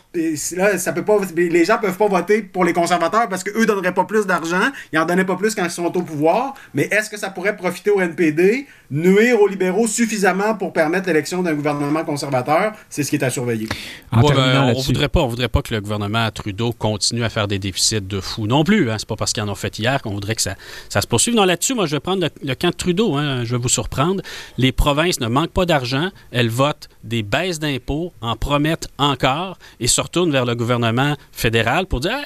Là, 0.53 0.79
ça 0.79 0.93
peut 0.93 1.05
pas. 1.05 1.19
Les 1.35 1.65
gens 1.65 1.79
peuvent 1.79 1.97
pas 1.97 2.07
voter 2.07 2.43
pour 2.43 2.65
les 2.65 2.73
conservateurs 2.73 3.08
parce 3.11 3.45
qu'eux 3.45 3.67
donneraient 3.67 3.95
pas 3.95 4.05
plus 4.05 4.27
d'argent, 4.27 4.71
ils 4.93 4.99
en 4.99 5.05
donnaient 5.05 5.25
pas 5.25 5.37
plus 5.37 5.55
quand 5.55 5.65
ils 5.65 5.71
sont 5.71 5.85
au 5.85 6.03
pouvoir. 6.03 6.55
Mais 6.75 6.85
est-ce 6.85 7.11
que 7.11 7.17
ça 7.17 7.31
pourrait 7.31 7.57
profiter 7.57 7.91
au 7.91 8.01
NPD, 8.01 8.67
nuire 8.91 9.41
aux 9.41 9.47
libéraux 9.49 9.87
suffisamment 9.87 10.55
pour 10.55 10.73
permettre 10.73 11.07
l'élection 11.07 11.43
d'un 11.43 11.55
gouvernement 11.55 12.05
conservateur? 12.05 12.73
C'est 12.89 13.03
ce 13.03 13.11
qui 13.11 13.17
est 13.17 13.25
à 13.25 13.31
surveiller. 13.31 13.69
Ben, 14.13 14.73
on 14.77 14.81
voudrait 14.81 15.09
pas, 15.09 15.21
on 15.21 15.29
voudrait 15.29 15.49
pas 15.49 15.63
que 15.63 15.75
le 15.75 15.81
gouvernement 15.81 16.31
Trudeau 16.31 16.73
continue 16.73 17.25
à 17.25 17.29
faire 17.29 17.49
des 17.49 17.59
déficits 17.59 18.01
de 18.01 18.21
fou 18.21 18.47
non 18.47 18.65
plus. 18.65 18.91
Hein. 18.91 18.97
C'est 18.99 19.09
pas 19.09 19.17
parce 19.17 19.33
qu'ils 19.33 19.43
en 19.43 19.49
ont 19.49 19.55
fait 19.55 19.79
hier 19.79 20.03
qu'on 20.03 20.13
voudrait 20.13 20.35
que 20.35 20.43
ça, 20.43 20.55
ça 20.89 21.01
se 21.01 21.07
poursuive. 21.07 21.35
Non, 21.35 21.45
là-dessus, 21.45 21.75
moi, 21.75 21.87
je 21.87 21.97
vais 21.97 22.01
prendre 22.01 22.27
le, 22.43 22.55
camp 22.55 22.69
de 22.69 22.75
Trudeau. 22.75 23.17
Hein. 23.17 23.45
Je 23.45 23.55
vais 23.55 23.61
vous 23.61 23.69
surprendre. 23.69 24.23
Les 24.57 24.73
provinces 24.73 25.21
ne 25.21 25.29
manquent 25.29 25.53
pas 25.53 25.67
d'argent. 25.67 26.11
Elles 26.31 26.49
votent 26.49 26.89
des 27.05 27.23
baisses 27.23 27.59
d'impôts, 27.59 28.13
en 28.21 28.37
promettent 28.37 28.89
encore 28.99 29.59
et 29.81 29.87
se 29.87 30.01
retournent 30.01 30.31
vers 30.31 30.45
le 30.45 30.55
gouvernement 30.55 31.17
fédéral 31.33 31.87
pour 31.87 32.01
dire 32.01 32.19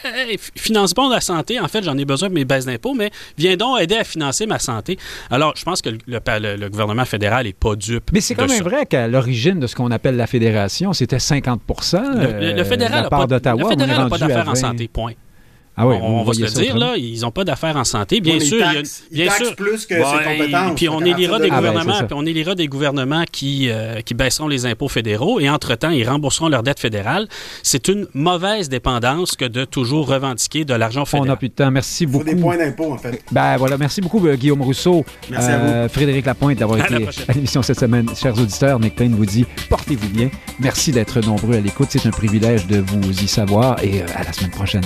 finance 0.56 0.94
pas 0.94 1.08
la 1.08 1.20
santé. 1.20 1.60
En 1.60 1.68
fait, 1.68 1.82
j'en 1.82 1.96
ai 1.98 2.04
besoin 2.04 2.28
de 2.28 2.34
mes 2.34 2.44
baisses 2.44 2.66
d'impôts, 2.66 2.94
mais 2.94 3.10
viens 3.38 3.56
donc 3.56 3.80
aider 3.80 3.96
à 3.96 4.04
financer 4.04 4.46
ma 4.46 4.58
santé. 4.58 4.98
Alors, 5.30 5.54
je 5.56 5.64
pense 5.64 5.82
que 5.82 5.90
le, 5.90 5.98
le, 6.06 6.20
gouvernement 6.68 7.04
fédéral 7.04 7.46
n'est 7.46 7.52
pas 7.52 7.76
dupe. 7.76 8.10
Mais 8.12 8.20
c'est 8.20 8.34
quand 8.34 8.48
même 8.48 8.62
vrai 8.62 8.86
qu'à 8.86 9.08
l'origine 9.08 9.60
de 9.60 9.66
ce 9.66 9.74
qu'on 9.74 9.90
appelle 9.90 10.16
la 10.16 10.26
fédération, 10.26 10.92
c'était 10.92 11.18
50 11.18 11.62
le, 11.68 12.54
le, 12.54 12.64
fédéral 12.64 13.04
n'a 13.04 13.10
pas, 13.10 13.26
pas 13.26 14.18
d'affaires 14.18 14.48
en 14.48 14.54
santé, 14.54 14.88
point. 14.88 15.12
Ah 15.74 15.86
oui, 15.86 15.96
on, 16.02 16.22
va 16.22 16.34
se 16.34 16.42
le 16.42 16.48
dire, 16.48 16.76
là, 16.76 16.96
ils 16.98 17.20
n'ont 17.22 17.30
pas 17.30 17.44
d'affaires 17.44 17.76
en 17.78 17.84
santé. 17.84 18.20
Bien 18.20 18.38
sûr, 18.40 18.58
il 19.10 19.18
y 19.18 19.22
a, 19.22 19.24
bien 19.24 19.34
sûr. 19.34 19.56
plus 19.56 19.86
que 19.86 19.94
ses 19.94 20.02
compétences. 20.02 20.74
Puis 20.76 20.88
on 20.90 21.00
élira 21.00 21.38
des 21.38 21.48
gouvernements, 21.48 22.02
puis 22.04 22.14
on 22.14 22.26
élira 22.26 22.54
des 22.54 22.66
gouvernements 22.66 23.24
qui, 23.30 23.70
euh, 23.70 24.00
qui 24.02 24.12
baisseront 24.12 24.48
les 24.48 24.66
impôts 24.66 24.88
fédéraux 24.88 25.40
et 25.40 25.48
entre-temps, 25.48 25.88
ils 25.88 26.06
rembourseront 26.06 26.48
leur 26.48 26.62
dette 26.62 26.78
fédérale. 26.78 27.26
C'est 27.62 27.88
une 27.88 28.06
mauvaise 28.12 28.68
dépendance 28.68 29.34
que 29.34 29.46
de 29.46 29.64
toujours 29.64 30.08
revendiquer 30.08 30.66
de 30.66 30.74
l'argent 30.74 31.06
fédéral. 31.06 31.28
On 31.28 31.32
n'a 31.32 31.36
plus 31.36 31.48
de 31.48 31.54
temps. 31.54 31.70
Merci 31.70 32.04
beaucoup. 32.04 32.24
Il 32.26 32.30
faut 32.30 32.36
des 32.36 32.42
points 32.42 32.58
d'impôt, 32.58 32.92
en 32.92 32.98
fait. 32.98 33.22
Ben 33.32 33.56
voilà, 33.56 33.78
merci 33.78 34.02
beaucoup, 34.02 34.26
euh, 34.26 34.36
Guillaume 34.36 34.60
Rousseau. 34.60 35.06
Merci 35.30 35.50
à 35.50 35.58
vous. 35.58 35.72
Euh, 35.72 35.88
Frédéric 35.88 36.26
Lapointe 36.26 36.58
d'avoir 36.58 36.80
été 36.80 37.08
à 37.28 37.32
l'émission 37.32 37.62
cette 37.62 37.80
semaine. 37.80 38.08
Chers 38.14 38.38
auditeurs, 38.38 38.78
Nick 38.78 38.94
Payne 38.94 39.14
vous 39.14 39.26
dit 39.26 39.46
portez-vous 39.70 40.08
bien. 40.10 40.30
Merci 40.60 40.92
d'être 40.92 41.20
nombreux 41.20 41.56
à 41.56 41.60
l'écoute. 41.60 41.88
C'est 41.90 42.06
un 42.06 42.10
privilège 42.10 42.66
de 42.66 42.78
vous 42.78 43.22
y 43.22 43.26
savoir 43.26 43.82
et 43.82 44.02
à 44.02 44.24
la 44.24 44.32
semaine 44.32 44.50
prochaine. 44.50 44.82